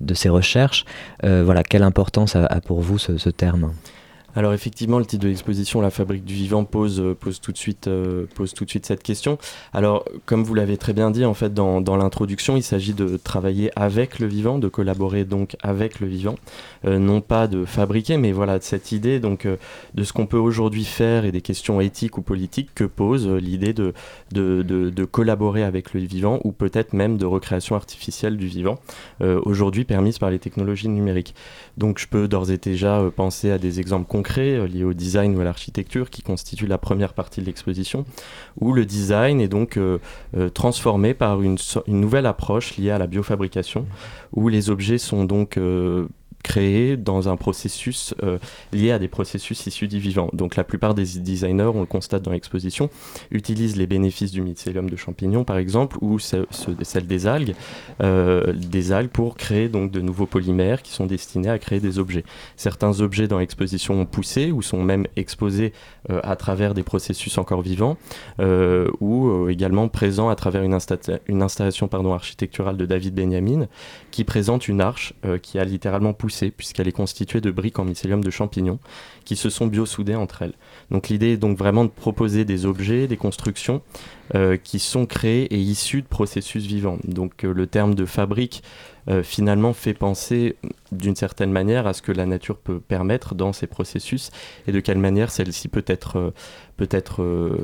de 0.00 0.14
ces 0.14 0.28
recherches. 0.28 0.84
voilà, 1.22 1.64
quelle 1.64 1.82
importance 1.82 2.36
a, 2.36 2.60
pour 2.60 2.80
vous 2.80 2.98
ce 2.98 3.30
terme? 3.30 3.72
Alors 4.38 4.52
effectivement, 4.52 5.00
le 5.00 5.04
titre 5.04 5.24
de 5.24 5.28
l'exposition 5.28 5.80
La 5.80 5.90
fabrique 5.90 6.24
du 6.24 6.32
vivant 6.32 6.62
pose, 6.62 7.00
euh, 7.00 7.12
pose, 7.12 7.40
tout 7.40 7.50
de 7.50 7.56
suite, 7.58 7.88
euh, 7.88 8.24
pose 8.36 8.54
tout 8.54 8.64
de 8.64 8.70
suite 8.70 8.86
cette 8.86 9.02
question. 9.02 9.36
Alors, 9.72 10.04
comme 10.26 10.44
vous 10.44 10.54
l'avez 10.54 10.76
très 10.76 10.92
bien 10.92 11.10
dit, 11.10 11.24
en 11.24 11.34
fait, 11.34 11.52
dans, 11.52 11.80
dans 11.80 11.96
l'introduction, 11.96 12.56
il 12.56 12.62
s'agit 12.62 12.94
de 12.94 13.16
travailler 13.16 13.72
avec 13.74 14.20
le 14.20 14.28
vivant, 14.28 14.60
de 14.60 14.68
collaborer 14.68 15.24
donc 15.24 15.56
avec 15.60 15.98
le 15.98 16.06
vivant, 16.06 16.36
euh, 16.84 17.00
non 17.00 17.20
pas 17.20 17.48
de 17.48 17.64
fabriquer, 17.64 18.16
mais 18.16 18.30
voilà, 18.30 18.60
de 18.60 18.62
cette 18.62 18.92
idée 18.92 19.18
donc 19.18 19.48
de 19.94 20.04
ce 20.04 20.12
qu'on 20.12 20.26
peut 20.26 20.38
aujourd'hui 20.38 20.84
faire 20.84 21.24
et 21.24 21.32
des 21.32 21.40
questions 21.40 21.80
éthiques 21.80 22.16
ou 22.16 22.22
politiques 22.22 22.70
que 22.76 22.84
pose 22.84 23.26
l'idée 23.26 23.72
de 23.72 23.92
de, 24.30 24.62
de, 24.62 24.90
de, 24.90 25.04
collaborer 25.04 25.64
avec 25.64 25.94
le 25.94 26.00
vivant 26.00 26.38
ou 26.44 26.52
peut-être 26.52 26.92
même 26.92 27.16
de 27.16 27.26
recréation 27.26 27.74
artificielle 27.74 28.36
du 28.36 28.46
vivant, 28.46 28.78
aujourd'hui 29.20 29.84
permise 29.84 30.18
par 30.18 30.30
les 30.30 30.38
technologies 30.38 30.88
numériques. 30.88 31.34
Donc, 31.76 31.98
je 31.98 32.06
peux 32.06 32.28
d'ores 32.28 32.50
et 32.50 32.58
déjà 32.58 33.02
penser 33.16 33.50
à 33.50 33.58
des 33.58 33.80
exemples 33.80 34.06
concrets 34.06 34.27
euh, 34.36 34.66
liés 34.66 34.84
au 34.84 34.92
design 34.92 35.36
ou 35.36 35.40
à 35.40 35.44
l'architecture 35.44 36.10
qui 36.10 36.22
constitue 36.22 36.66
la 36.66 36.78
première 36.78 37.14
partie 37.14 37.40
de 37.40 37.46
l'exposition, 37.46 38.04
où 38.60 38.72
le 38.72 38.84
design 38.84 39.40
est 39.40 39.48
donc 39.48 39.76
euh, 39.76 39.98
euh, 40.36 40.48
transformé 40.50 41.14
par 41.14 41.42
une, 41.42 41.56
une, 41.86 42.00
nouvelle 42.00 42.26
approche 42.26 42.76
liée 42.76 42.90
à 42.90 42.98
la 42.98 43.06
biofabrication, 43.06 43.86
où 44.32 44.48
les 44.48 44.70
objets 44.70 44.98
sont 44.98 45.24
donc 45.24 45.58
créé 46.42 46.96
dans 46.96 47.28
un 47.28 47.36
processus 47.36 48.14
euh, 48.22 48.38
lié 48.72 48.92
à 48.92 48.98
des 48.98 49.08
processus 49.08 49.66
issus 49.66 49.88
du 49.88 49.98
vivant. 49.98 50.30
Donc 50.32 50.56
la 50.56 50.64
plupart 50.64 50.94
des 50.94 51.04
designers, 51.04 51.70
on 51.74 51.80
le 51.80 51.86
constate 51.86 52.22
dans 52.22 52.32
l'exposition, 52.32 52.90
utilisent 53.30 53.76
les 53.76 53.86
bénéfices 53.86 54.30
du 54.30 54.40
mycélium 54.40 54.88
de 54.88 54.96
champignons 54.96 55.44
par 55.44 55.58
exemple, 55.58 55.98
ou 56.00 56.18
celle 56.18 57.06
des 57.06 57.26
algues, 57.26 57.54
euh, 58.02 58.52
des 58.52 58.92
algues 58.92 59.10
pour 59.10 59.36
créer 59.36 59.68
donc 59.68 59.90
de 59.90 60.00
nouveaux 60.00 60.26
polymères 60.26 60.82
qui 60.82 60.92
sont 60.92 61.06
destinés 61.06 61.50
à 61.50 61.58
créer 61.58 61.80
des 61.80 61.98
objets. 61.98 62.24
Certains 62.56 63.00
objets 63.00 63.28
dans 63.28 63.38
l'exposition 63.38 64.00
ont 64.00 64.06
poussé 64.06 64.52
ou 64.52 64.62
sont 64.62 64.82
même 64.82 65.06
exposés 65.16 65.72
euh, 66.10 66.20
à 66.22 66.36
travers 66.36 66.74
des 66.74 66.82
processus 66.82 67.36
encore 67.38 67.62
vivants, 67.62 67.96
ou 69.00 69.48
également 69.48 69.88
présents 69.88 70.28
à 70.28 70.36
travers 70.36 70.62
une, 70.62 70.76
une 71.26 71.42
installation 71.42 71.88
pardon, 71.88 72.12
architecturale 72.12 72.76
de 72.76 72.86
David 72.86 73.14
Benjamin 73.14 73.66
qui 74.10 74.24
présente 74.24 74.68
une 74.68 74.80
arche 74.80 75.14
qui 75.42 75.58
a 75.58 75.64
littéralement 75.64 76.12
poussé 76.12 76.27
puisqu'elle 76.56 76.88
est 76.88 76.92
constituée 76.92 77.40
de 77.40 77.50
briques 77.50 77.78
en 77.78 77.84
mycélium 77.84 78.22
de 78.22 78.30
champignons 78.30 78.78
qui 79.24 79.36
se 79.36 79.50
sont 79.50 79.66
biosoudées 79.66 80.14
entre 80.14 80.42
elles. 80.42 80.54
Donc 80.90 81.08
l'idée 81.08 81.32
est 81.32 81.36
donc 81.36 81.58
vraiment 81.58 81.84
de 81.84 81.90
proposer 81.90 82.44
des 82.44 82.66
objets, 82.66 83.06
des 83.06 83.16
constructions 83.16 83.82
qui 84.62 84.78
sont 84.78 85.06
créés 85.06 85.44
et 85.54 85.58
issus 85.58 86.02
de 86.02 86.06
processus 86.06 86.64
vivants. 86.64 86.98
Donc 87.04 87.42
le 87.42 87.66
terme 87.66 87.94
de 87.94 88.04
fabrique 88.04 88.62
finalement 89.22 89.72
fait 89.72 89.94
penser 89.94 90.56
d'une 90.92 91.16
certaine 91.16 91.50
manière 91.50 91.86
à 91.86 91.92
ce 91.92 92.02
que 92.02 92.12
la 92.12 92.26
nature 92.26 92.58
peut 92.58 92.80
permettre 92.80 93.34
dans 93.34 93.52
ces 93.52 93.66
processus 93.66 94.30
et 94.66 94.72
de 94.72 94.80
quelle 94.80 94.98
manière 94.98 95.30
celle-ci 95.30 95.68
peut 95.68 95.84
être, 95.86 96.32
peut 96.76 96.88
être 96.90 97.56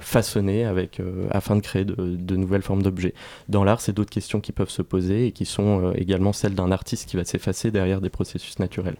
façonnée 0.00 0.64
avec, 0.64 1.00
afin 1.30 1.56
de 1.56 1.60
créer 1.60 1.84
de 1.84 2.36
nouvelles 2.36 2.62
formes 2.62 2.82
d'objets. 2.82 3.14
Dans 3.48 3.64
l'art, 3.64 3.80
c'est 3.80 3.92
d'autres 3.92 4.10
questions 4.10 4.40
qui 4.40 4.52
peuvent 4.52 4.70
se 4.70 4.82
poser 4.82 5.26
et 5.26 5.32
qui 5.32 5.44
sont 5.44 5.92
également 5.92 6.32
celles 6.32 6.54
d'un 6.54 6.70
artiste 6.70 7.08
qui 7.08 7.16
va 7.16 7.24
s'effacer 7.24 7.70
derrière 7.70 8.00
des 8.00 8.10
processus 8.10 8.58
naturels. 8.58 8.96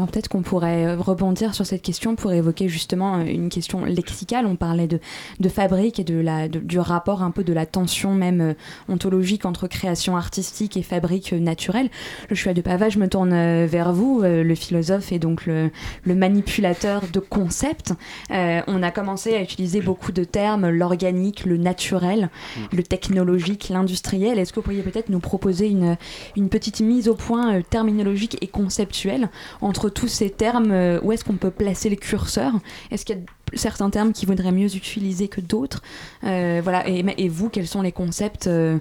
Alors 0.00 0.10
peut-être 0.10 0.28
qu'on 0.28 0.40
pourrait 0.40 0.86
euh, 0.86 0.96
rebondir 0.96 1.54
sur 1.54 1.66
cette 1.66 1.82
question 1.82 2.16
pour 2.16 2.32
évoquer 2.32 2.70
justement 2.70 3.18
euh, 3.18 3.24
une 3.24 3.50
question 3.50 3.84
lexicale. 3.84 4.46
On 4.46 4.56
parlait 4.56 4.86
de, 4.86 4.98
de 5.40 5.48
fabrique 5.50 6.00
et 6.00 6.04
de 6.04 6.18
la, 6.18 6.48
du 6.48 6.78
rapport 6.78 7.22
un 7.22 7.30
peu 7.30 7.44
de 7.44 7.52
la 7.52 7.66
tension 7.66 8.14
même 8.14 8.40
euh, 8.40 8.54
ontologique 8.88 9.44
entre 9.44 9.66
création 9.66 10.16
artistique 10.16 10.78
et 10.78 10.82
fabrique 10.82 11.34
naturelle. 11.34 11.90
Le 12.30 12.34
choix 12.34 12.54
de 12.54 12.62
Pavage 12.62 12.96
me 12.96 13.08
tourne 13.08 13.66
vers 13.66 13.92
vous, 13.92 14.22
le 14.22 14.54
philosophe 14.54 15.12
et 15.12 15.18
donc 15.18 15.44
le, 15.44 15.70
le 16.04 16.14
manipulateur 16.14 17.02
de 17.12 17.20
concepts. 17.20 17.92
on 18.30 18.82
a 18.82 18.90
commencé 18.90 19.34
à 19.34 19.42
utiliser 19.42 19.80
beaucoup 19.80 20.12
de 20.12 20.24
termes, 20.24 20.68
l'organique, 20.68 21.44
le 21.44 21.58
naturel, 21.58 22.30
mm. 22.56 22.76
le 22.76 22.82
technologique, 22.82 23.68
l'industriel. 23.68 24.38
Est-ce 24.38 24.52
que 24.52 24.60
vous 24.60 24.64
pourriez 24.64 24.82
peut-être 24.82 25.10
nous 25.10 25.20
proposer 25.20 25.68
une, 25.68 25.96
une 26.36 26.48
petite 26.48 26.80
mise 26.80 27.08
au 27.08 27.14
point 27.14 27.60
terminologique 27.62 28.38
et 28.40 28.46
conceptuelle 28.46 29.28
entre 29.60 29.89
tous 29.90 30.08
ces 30.08 30.30
termes, 30.30 30.70
euh, 30.70 31.00
où 31.02 31.12
est-ce 31.12 31.24
qu'on 31.24 31.36
peut 31.36 31.50
placer 31.50 31.88
les 31.88 31.96
curseurs 31.96 32.54
Est-ce 32.90 33.04
qu'il 33.04 33.16
y 33.16 33.18
a 33.18 33.22
certains 33.54 33.90
termes 33.90 34.12
qui 34.12 34.26
voudraient 34.26 34.52
mieux 34.52 34.74
utiliser 34.74 35.28
que 35.28 35.40
d'autres? 35.40 35.82
Euh, 36.24 36.60
Voilà. 36.62 36.88
Et, 36.88 37.28
vous, 37.28 37.48
quels 37.48 37.66
sont 37.66 37.82
les 37.82 37.92
concepts 37.92 38.46
euh, 38.46 38.78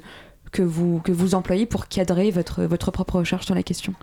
que, 0.51 0.61
vous, 0.61 0.99
que 0.99 1.11
vous 1.11 1.35
employez 1.35 1.65
pour 1.65 1.87
cadrer 1.87 2.31
votre, 2.31 2.63
votre 2.63 2.91
propre 2.91 3.17
recherche 3.17 3.45
sur 3.45 3.55
la 3.55 3.63
question? 3.63 3.93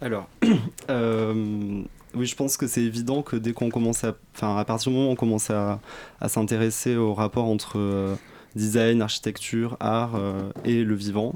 Alors, 0.00 0.28
oui, 0.42 2.26
je 2.26 2.34
pense 2.34 2.56
que 2.56 2.66
c'est 2.66 2.82
évident 2.82 3.22
que 3.22 3.36
dès 3.36 3.52
qu'on 3.52 3.68
commence 3.68 4.02
à. 4.04 4.16
Enfin, 4.34 4.56
à 4.56 4.64
partir 4.64 4.90
du 4.90 4.96
moment 4.96 5.10
où 5.10 5.12
on 5.12 5.16
commence 5.16 5.50
à, 5.50 5.80
à 6.20 6.28
s'intéresser 6.28 6.96
au 6.96 7.14
rapport 7.14 7.44
entre 7.44 8.16
design, 8.54 9.02
architecture, 9.02 9.76
art 9.80 10.16
euh, 10.16 10.50
et 10.64 10.84
le 10.84 10.94
vivant. 10.94 11.34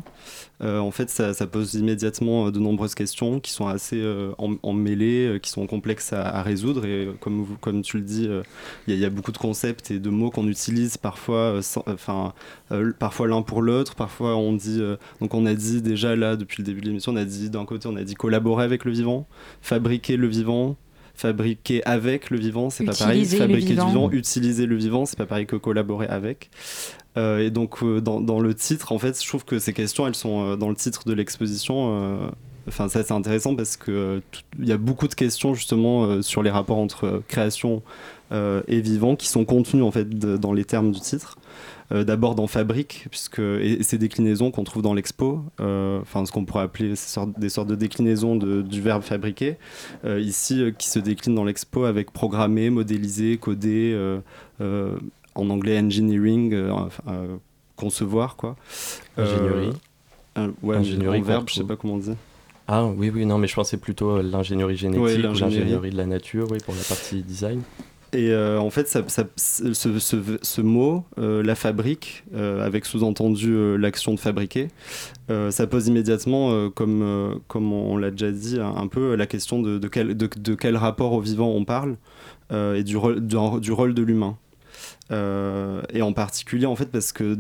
Euh, 0.62 0.78
en 0.78 0.90
fait, 0.90 1.10
ça, 1.10 1.34
pose 1.46 1.74
immédiatement 1.74 2.46
euh, 2.46 2.50
de 2.50 2.58
nombreuses 2.58 2.94
questions 2.94 3.40
qui 3.40 3.50
sont 3.50 3.66
assez 3.66 4.02
emmêlées, 4.62 5.38
qui 5.42 5.50
sont 5.50 5.66
complexes 5.66 6.12
à, 6.12 6.42
résoudre. 6.42 6.86
Et 6.86 7.08
comme, 7.20 7.82
tu 7.82 7.98
le 7.98 8.02
dis, 8.02 8.28
il 8.86 8.98
y, 8.98 9.04
a 9.04 9.10
beaucoup 9.10 9.32
de 9.32 9.38
concepts 9.38 9.90
et 9.90 9.98
de 9.98 10.10
mots 10.10 10.30
qu'on 10.30 10.48
utilise 10.48 10.96
parfois, 10.96 11.60
enfin, 11.86 12.32
parfois 12.98 13.28
l'un 13.28 13.42
pour 13.42 13.62
l'autre. 13.62 13.94
Parfois, 13.94 14.36
on 14.36 14.52
dit. 14.52 14.80
donc, 15.20 15.34
on 15.34 15.46
a 15.46 15.54
dit 15.54 15.82
déjà 15.82 16.16
là, 16.16 16.36
depuis 16.36 16.62
le 16.62 16.66
début 16.66 16.80
de 16.80 16.86
l'émission, 16.86 17.12
on 17.12 17.16
a 17.16 17.24
dit 17.24 17.50
d'un 17.50 17.64
côté, 17.64 17.88
on 17.88 17.96
a 17.96 18.04
dit 18.04 18.14
collaborer 18.14 18.64
avec 18.64 18.84
le 18.84 18.92
vivant, 18.92 19.26
fabriquer 19.60 20.16
le 20.16 20.26
vivant, 20.26 20.76
fabriquer 21.14 21.84
avec 21.84 22.30
le 22.30 22.38
vivant, 22.38 22.70
c'est 22.70 22.84
pas 22.84 22.92
pareil. 22.92 23.24
Fabriquer 23.24 23.74
du 23.74 23.86
vivant, 23.86 24.10
utiliser 24.10 24.66
le 24.66 24.76
vivant, 24.76 25.06
c'est 25.06 25.16
pas 25.16 25.26
pareil 25.26 25.46
que 25.46 25.56
collaborer 25.56 26.06
avec. 26.06 26.50
Euh, 27.16 27.38
et 27.38 27.50
donc, 27.50 27.82
euh, 27.82 28.00
dans, 28.00 28.20
dans, 28.20 28.40
le 28.40 28.54
titre, 28.54 28.92
en 28.92 28.98
fait, 28.98 29.22
je 29.22 29.28
trouve 29.28 29.44
que 29.44 29.58
ces 29.58 29.72
questions, 29.72 30.06
elles 30.06 30.16
sont 30.16 30.44
euh, 30.44 30.56
dans 30.56 30.68
le 30.68 30.74
titre 30.74 31.04
de 31.06 31.12
l'exposition. 31.12 32.32
Enfin, 32.66 32.88
ça, 32.88 33.04
c'est 33.04 33.12
intéressant 33.12 33.54
parce 33.54 33.76
qu'il 33.76 34.22
il 34.58 34.68
y 34.68 34.72
a 34.72 34.78
beaucoup 34.78 35.06
de 35.06 35.14
questions 35.14 35.54
justement 35.54 36.22
sur 36.22 36.42
les 36.42 36.50
rapports 36.50 36.78
entre 36.78 37.22
création 37.28 37.82
et 38.32 38.80
vivant 38.80 39.16
qui 39.16 39.28
sont 39.28 39.44
contenues 39.44 39.82
en 39.82 39.90
fait 39.90 40.08
dans 40.08 40.52
les 40.52 40.64
termes 40.64 40.90
du 40.90 40.98
titre. 40.98 41.36
D'abord 41.90 42.34
dans 42.34 42.46
fabrique, 42.46 43.06
puisque 43.10 43.40
et, 43.40 43.82
ces 43.82 43.98
déclinaisons 43.98 44.50
qu'on 44.50 44.64
trouve 44.64 44.82
dans 44.82 44.94
l'expo, 44.94 45.44
enfin 45.58 46.24
ce 46.24 46.32
qu'on 46.32 46.44
pourrait 46.44 46.64
appeler 46.64 46.94
des 47.36 47.48
sortes 47.48 47.68
de 47.68 47.74
déclinaisons 47.74 48.36
de, 48.36 48.62
du 48.62 48.80
verbe 48.80 49.02
fabriquer, 49.02 49.56
ici 50.04 50.72
qui 50.78 50.88
se 50.88 50.98
décline 50.98 51.34
dans 51.34 51.44
l'expo 51.44 51.84
avec 51.84 52.10
programmer, 52.10 52.70
modéliser, 52.70 53.36
coder 53.36 53.94
en 55.34 55.50
anglais 55.50 55.78
engineering, 55.78 56.52
euh, 56.52 56.72
euh, 57.08 57.36
concevoir 57.76 58.36
quoi. 58.36 58.56
Ingénierie. 59.16 59.72
Euh, 60.36 60.50
ouais, 60.62 60.76
ingénierie, 60.76 61.20
verbe, 61.20 61.48
je 61.48 61.54
sais 61.54 61.64
pas 61.64 61.76
comment 61.76 61.94
on 61.94 61.98
dit. 61.98 62.14
Ah 62.66 62.86
oui, 62.86 63.10
oui, 63.14 63.26
non, 63.26 63.38
mais 63.38 63.46
je 63.46 63.54
pensais 63.54 63.76
plutôt 63.76 64.22
l'ingénierie 64.22 64.76
génétique 64.76 65.22
l'ingénierie 65.22 65.90
de 65.90 65.96
la 65.96 66.06
nature, 66.06 66.50
oui, 66.50 66.58
pour 66.64 66.74
la 66.74 66.82
partie 66.82 67.22
design. 67.22 67.60
Et 68.14 68.34
en 68.34 68.70
fait, 68.70 68.88
ce, 68.88 70.60
mot, 70.60 71.04
la 71.16 71.54
fabrique, 71.54 72.24
avec 72.34 72.84
sous-entendu 72.86 73.76
l'action 73.78 74.14
de 74.14 74.20
fabriquer, 74.20 74.68
ça 75.28 75.66
pose 75.66 75.88
immédiatement, 75.88 76.70
comme, 76.70 77.02
on, 77.54 77.96
l'a 77.96 78.10
déjà 78.10 78.30
dit, 78.30 78.58
un, 78.60 78.86
peu 78.86 79.14
la 79.14 79.26
question 79.26 79.62
de, 79.62 79.88
quel 79.88 80.76
rapport 80.76 81.12
au 81.12 81.20
vivant 81.20 81.48
on 81.48 81.64
parle 81.64 81.96
et 82.52 82.82
du, 82.82 82.96
rôle, 82.96 83.20
du 83.26 83.72
rôle 83.72 83.94
de 83.94 84.02
l'humain. 84.02 84.36
Euh, 85.12 85.82
et 85.92 86.00
en 86.00 86.14
particulier 86.14 86.64
en 86.64 86.76
fait 86.76 86.86
parce 86.86 87.12
que 87.12 87.36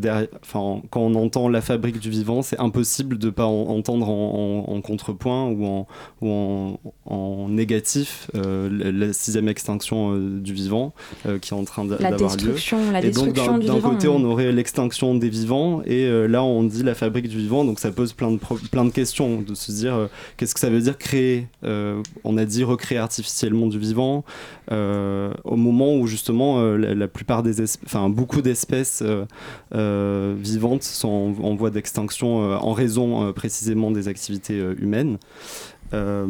quand 0.90 1.00
on 1.00 1.14
entend 1.14 1.48
la 1.48 1.62
fabrique 1.62 1.98
du 1.98 2.10
vivant, 2.10 2.42
c'est 2.42 2.60
impossible 2.60 3.16
de 3.16 3.30
pas 3.30 3.46
entendre 3.46 4.10
en, 4.10 4.80
contrepoint 4.82 5.46
ou 5.46 5.64
en, 5.64 5.86
ou 6.20 6.76
en, 7.06 7.48
négatif 7.48 8.30
euh, 8.34 8.68
la, 8.70 9.14
sixième 9.14 9.48
extinction 9.48 10.12
euh, 10.12 10.40
du 10.40 10.52
vivant 10.52 10.92
qui 11.40 11.54
est 11.54 11.56
en 11.56 11.64
train 11.64 11.86
d'avoir 11.86 12.36
lieu. 12.36 12.54
La 12.92 13.02
et 13.02 13.10
donc 13.10 13.32
d'un 13.32 13.80
côté 13.80 14.08
on 14.08 14.22
aurait 14.24 14.52
l'extinction 14.52 15.14
des 15.14 15.30
vivants 15.30 15.80
et 15.86 16.06
là 16.28 16.44
on 16.44 16.64
dit 16.64 16.82
la 16.82 16.94
fabrique 16.94 17.28
du 17.28 17.38
vivant, 17.38 17.64
donc 17.64 17.80
ça 17.80 17.90
pose 17.90 18.12
plein 18.12 18.32
de, 18.32 18.38
plein 18.70 18.84
de 18.84 18.90
questions 18.90 19.40
de 19.40 19.54
se 19.54 19.72
dire 19.72 20.08
qu'est-ce 20.36 20.52
que 20.52 20.60
ça 20.60 20.68
veut 20.68 20.80
dire 20.80 20.98
créer. 20.98 21.46
on 21.62 22.36
a 22.36 22.44
dit 22.44 22.62
recréer 22.62 22.98
artificiellement 22.98 23.68
du 23.68 23.78
vivant 23.78 24.22
au 24.70 25.56
moment 25.56 25.96
où 25.96 26.06
justement 26.06 26.62
la, 26.62 26.94
la 26.94 27.08
plupart 27.08 27.42
des 27.42 27.53
beaucoup 28.08 28.42
d'espèces 28.42 29.02
euh, 29.02 29.24
euh, 29.74 30.34
vivantes 30.38 30.82
sont 30.82 31.34
en, 31.42 31.54
voie 31.54 31.70
d'extinction 31.70 32.42
euh, 32.42 32.56
en 32.56 32.72
raison 32.72 33.32
précisément 33.32 33.90
des 33.90 34.08
activités 34.08 34.58
humaines. 34.78 35.18
Euh, 35.94 36.26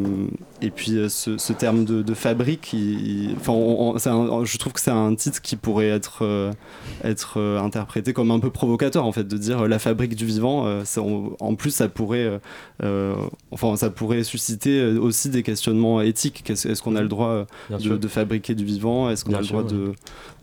et 0.60 0.70
puis 0.70 0.96
euh, 0.96 1.08
ce, 1.08 1.52
terme 1.52 1.84
de, 1.84 2.14
fabrique, 2.14 2.70
je 2.74 4.58
trouve 4.58 4.72
que 4.72 4.80
c'est 4.80 4.90
un 4.90 5.14
titre 5.14 5.40
qui 5.42 5.56
pourrait 5.56 5.88
être, 5.88 6.24
euh, 6.24 6.52
être 7.02 7.40
interprété 7.40 8.12
comme 8.12 8.30
un 8.30 8.40
peu 8.40 8.50
provocateur 8.50 9.04
en 9.06 9.12
fait, 9.12 9.24
de 9.24 9.36
dire 9.36 9.66
la 9.66 9.78
fabrique 9.78 10.14
du 10.14 10.26
vivant. 10.26 10.66
en 11.40 11.54
plus, 11.54 11.70
ça 11.70 11.88
pourrait, 11.88 12.40
enfin, 13.50 13.76
ça 13.76 13.90
pourrait 13.90 14.24
susciter 14.24 14.82
aussi 14.84 15.28
des 15.30 15.42
questionnements 15.42 16.00
éthiques. 16.00 16.48
Est-ce 16.50 16.82
qu'on 16.82 16.96
a 16.96 17.02
le 17.02 17.08
droit 17.08 17.46
de, 17.70 18.08
fabriquer 18.08 18.54
du 18.54 18.64
vivant? 18.64 19.10
Est-ce 19.10 19.24
qu'on 19.24 19.34
a 19.34 19.40
le 19.40 19.46
droit 19.46 19.64
de, 19.64 19.94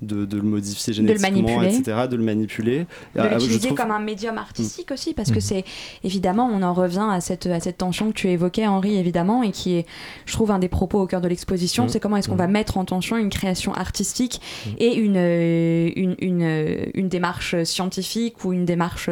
de, 0.01 0.35
le 0.35 0.43
modifier 0.43 0.93
génétiquement, 0.93 1.61
etc., 1.63 2.07
de 2.09 2.15
le 2.15 2.23
manipuler? 2.23 2.85
De 3.15 3.21
l'utiliser 3.21 3.73
comme 3.73 3.91
un 3.91 3.99
médium 3.99 4.37
artistique 4.37 4.91
aussi, 4.91 5.13
parce 5.13 5.31
que 5.31 5.37
mm. 5.37 5.41
c'est 5.41 5.63
évidemment, 6.03 6.49
on 6.51 6.61
en 6.63 6.73
revient 6.73 7.07
à 7.09 7.21
cette, 7.21 7.45
à 7.45 7.59
cette 7.59 7.77
tension 7.77 8.09
que 8.09 8.15
tu 8.15 8.29
évoquais, 8.29 8.67
Henri, 8.67 8.97
évidemment 8.97 9.10
évidemment, 9.11 9.43
et 9.43 9.51
qui 9.51 9.75
est, 9.75 9.85
je 10.25 10.31
trouve, 10.31 10.51
un 10.51 10.59
des 10.59 10.69
propos 10.69 11.01
au 11.01 11.05
cœur 11.05 11.19
de 11.19 11.27
l'exposition, 11.27 11.85
mmh. 11.85 11.89
c'est 11.89 11.99
comment 11.99 12.15
est-ce 12.15 12.29
qu'on 12.29 12.35
va 12.35 12.47
mmh. 12.47 12.51
mettre 12.51 12.77
en 12.77 12.85
tension 12.85 13.17
une 13.17 13.29
création 13.29 13.73
artistique 13.73 14.39
mmh. 14.65 14.69
et 14.79 14.95
une, 14.95 15.17
euh, 15.17 15.89
une, 15.97 16.15
une, 16.19 16.43
euh, 16.43 16.85
une, 16.93 17.09
démarche 17.09 17.61
scientifique 17.63 18.45
ou 18.45 18.53
une 18.53 18.63
démarche 18.63 19.09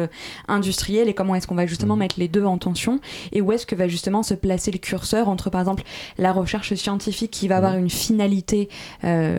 industrielle, 0.48 1.08
et 1.08 1.14
comment 1.14 1.34
est-ce 1.34 1.46
qu'on 1.46 1.54
va 1.54 1.66
justement 1.66 1.96
mettre 1.96 2.18
les 2.18 2.28
deux 2.28 2.44
en 2.44 2.56
tension, 2.56 2.98
et 3.32 3.42
où 3.42 3.52
est-ce 3.52 3.66
que 3.66 3.74
va 3.74 3.88
justement 3.88 4.22
se 4.22 4.32
placer 4.32 4.70
le 4.70 4.78
curseur 4.78 5.28
entre, 5.28 5.50
par 5.50 5.60
exemple, 5.60 5.82
la 6.16 6.32
recherche 6.32 6.72
scientifique 6.74 7.30
qui 7.30 7.46
va 7.46 7.58
avoir 7.58 7.76
une 7.76 7.90
finalité 7.90 8.70
euh, 9.04 9.36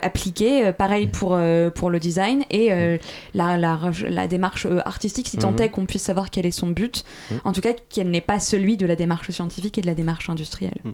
appliquée, 0.00 0.72
pareil 0.72 1.08
pour, 1.08 1.38
pour 1.74 1.90
le 1.90 2.00
design, 2.00 2.44
et 2.50 2.70
la, 3.34 3.58
la, 3.58 3.78
la, 4.08 4.26
démarche 4.26 4.66
artistique, 4.86 5.28
si 5.28 5.36
tant 5.36 5.54
est 5.56 5.68
qu'on 5.68 5.84
puisse 5.84 6.02
savoir 6.02 6.30
quel 6.30 6.46
est 6.46 6.52
son 6.52 6.68
but, 6.68 7.04
en 7.44 7.52
tout 7.52 7.60
cas 7.60 7.74
qu'elle 7.90 8.10
n'est 8.10 8.22
pas 8.22 8.40
celui 8.40 8.78
de 8.78 8.86
la 8.86 8.96
démarche 8.96 9.30
scientifique 9.32 9.78
et 9.78 9.80
de 9.80 9.86
la 9.86 9.94
démarche 9.94 10.30
industrielle. 10.30 10.80
Hmm. 10.84 10.92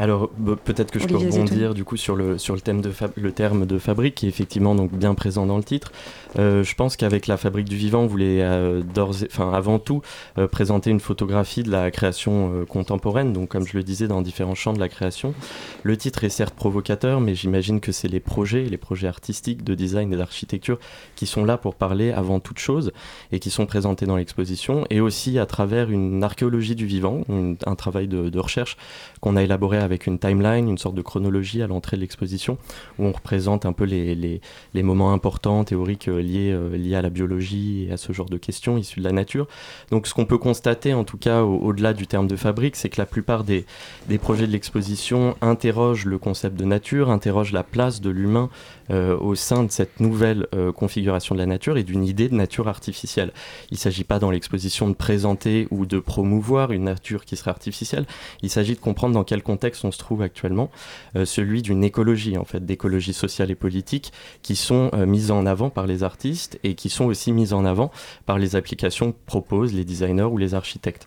Alors 0.00 0.30
bah, 0.38 0.54
peut-être 0.62 0.92
que 0.92 1.00
je 1.00 1.06
peux 1.08 1.16
rebondir 1.16 1.74
du 1.74 1.84
coup 1.84 1.96
sur 1.96 2.14
le, 2.14 2.38
sur 2.38 2.54
le, 2.54 2.60
thème 2.60 2.80
de 2.80 2.92
le 3.16 3.32
terme 3.32 3.66
de 3.66 3.78
fabrique 3.78 4.14
qui 4.14 4.26
est 4.26 4.28
effectivement 4.28 4.76
donc 4.76 4.92
bien 4.92 5.14
présent 5.14 5.44
dans 5.44 5.56
le 5.56 5.64
titre. 5.64 5.90
Euh, 6.38 6.62
je 6.62 6.74
pense 6.76 6.96
qu'avec 6.96 7.26
la 7.26 7.36
fabrique 7.36 7.68
du 7.68 7.76
vivant, 7.76 8.02
on 8.02 8.06
voulait 8.06 8.42
euh, 8.42 8.82
enfin, 8.96 9.52
avant 9.52 9.80
tout 9.80 10.02
euh, 10.38 10.46
présenter 10.46 10.90
une 10.90 11.00
photographie 11.00 11.64
de 11.64 11.70
la 11.70 11.90
création 11.90 12.64
contemporaine, 12.68 13.32
donc 13.32 13.48
comme 13.48 13.66
je 13.66 13.76
le 13.76 13.82
disais 13.82 14.06
dans 14.06 14.22
différents 14.22 14.54
champs 14.54 14.72
de 14.72 14.78
la 14.78 14.88
création. 14.88 15.34
Le 15.82 15.96
titre 15.96 16.22
est 16.22 16.28
certes 16.28 16.54
provocateur, 16.54 17.20
mais 17.20 17.34
j'imagine 17.34 17.80
que 17.80 17.90
c'est 17.90 18.08
les 18.08 18.20
projets, 18.20 18.64
les 18.64 18.76
projets 18.76 19.08
artistiques 19.08 19.64
de 19.64 19.74
design 19.74 20.12
et 20.12 20.16
d'architecture 20.16 20.78
qui 21.16 21.26
sont 21.26 21.44
là 21.44 21.58
pour 21.58 21.74
parler 21.74 22.12
avant 22.12 22.38
toute 22.38 22.60
chose 22.60 22.92
et 23.32 23.40
qui 23.40 23.50
sont 23.50 23.66
présentés 23.66 24.06
dans 24.06 24.16
l'exposition, 24.16 24.84
et 24.90 25.00
aussi 25.00 25.40
à 25.40 25.46
travers 25.46 25.90
une 25.90 26.22
archéologie 26.22 26.76
du 26.76 26.86
vivant, 26.86 27.22
un 27.66 27.74
travail 27.74 28.06
de, 28.06 28.28
de 28.28 28.38
recherche 28.38 28.76
qu'on 29.20 29.36
a 29.36 29.42
élaboré 29.42 29.78
avec 29.78 30.06
une 30.06 30.18
timeline, 30.18 30.68
une 30.68 30.78
sorte 30.78 30.94
de 30.94 31.02
chronologie 31.02 31.62
à 31.62 31.66
l'entrée 31.66 31.96
de 31.96 32.02
l'exposition, 32.02 32.58
où 32.98 33.04
on 33.04 33.12
représente 33.12 33.66
un 33.66 33.72
peu 33.72 33.84
les, 33.84 34.14
les, 34.14 34.82
moments 34.82 35.12
importants, 35.12 35.64
théoriques 35.64 36.06
liés, 36.06 36.56
liés 36.72 36.94
à 36.94 37.02
la 37.02 37.10
biologie 37.10 37.86
et 37.88 37.92
à 37.92 37.96
ce 37.96 38.12
genre 38.12 38.28
de 38.28 38.38
questions 38.38 38.78
issues 38.78 39.00
de 39.00 39.04
la 39.04 39.12
nature. 39.12 39.46
Donc 39.90 40.06
ce 40.06 40.14
qu'on 40.14 40.24
peut 40.24 40.38
constater, 40.38 40.94
en 40.94 41.04
tout 41.04 41.18
cas 41.18 41.42
au-delà 41.42 41.92
du 41.92 42.06
terme 42.06 42.26
de 42.26 42.36
fabrique, 42.36 42.76
c'est 42.76 42.88
que 42.88 43.00
la 43.00 43.06
plupart 43.06 43.44
des, 43.44 43.66
des 44.08 44.18
projets 44.18 44.46
de 44.46 44.52
l'exposition 44.52 45.36
interrogent 45.40 46.04
le 46.04 46.18
concept 46.18 46.56
de 46.56 46.64
nature, 46.64 47.10
interrogent 47.10 47.52
la 47.52 47.62
place 47.62 48.00
de 48.00 48.10
l'humain 48.10 48.50
euh, 48.90 49.18
au 49.18 49.34
sein 49.34 49.64
de 49.64 49.70
cette 49.70 50.00
nouvelle 50.00 50.46
euh, 50.54 50.72
configuration 50.72 51.34
de 51.34 51.40
la 51.40 51.46
nature 51.46 51.76
et 51.76 51.82
d'une 51.82 52.04
idée 52.04 52.28
de 52.28 52.34
nature 52.34 52.68
artificielle. 52.68 53.32
Il 53.70 53.74
ne 53.74 53.78
s'agit 53.78 54.04
pas 54.04 54.18
dans 54.18 54.30
l'exposition 54.30 54.88
de 54.88 54.94
présenter 54.94 55.68
ou 55.70 55.84
de 55.84 55.98
promouvoir 55.98 56.72
une 56.72 56.84
nature 56.84 57.24
qui 57.24 57.36
serait 57.36 57.50
artificielle, 57.50 58.06
il 58.42 58.50
s'agit 58.50 58.74
de 58.74 58.80
comprendre 58.80 59.07
dans 59.12 59.24
quel 59.24 59.42
contexte 59.42 59.84
on 59.84 59.90
se 59.90 59.98
trouve 59.98 60.22
actuellement, 60.22 60.70
euh, 61.16 61.24
celui 61.24 61.62
d'une 61.62 61.84
écologie 61.84 62.36
en 62.36 62.44
fait, 62.44 62.64
d'écologie 62.64 63.12
sociale 63.12 63.50
et 63.50 63.54
politique 63.54 64.12
qui 64.42 64.56
sont 64.56 64.90
mises 65.06 65.30
en 65.30 65.46
avant 65.46 65.70
par 65.70 65.86
les 65.86 66.02
artistes 66.02 66.58
et 66.64 66.74
qui 66.74 66.88
sont 66.88 67.04
aussi 67.04 67.32
mises 67.32 67.52
en 67.52 67.64
avant 67.64 67.90
par 68.26 68.38
les 68.38 68.56
applications 68.56 69.12
que 69.12 69.18
proposent 69.26 69.74
les 69.74 69.84
designers 69.84 70.24
ou 70.24 70.38
les 70.38 70.54
architectes. 70.54 71.06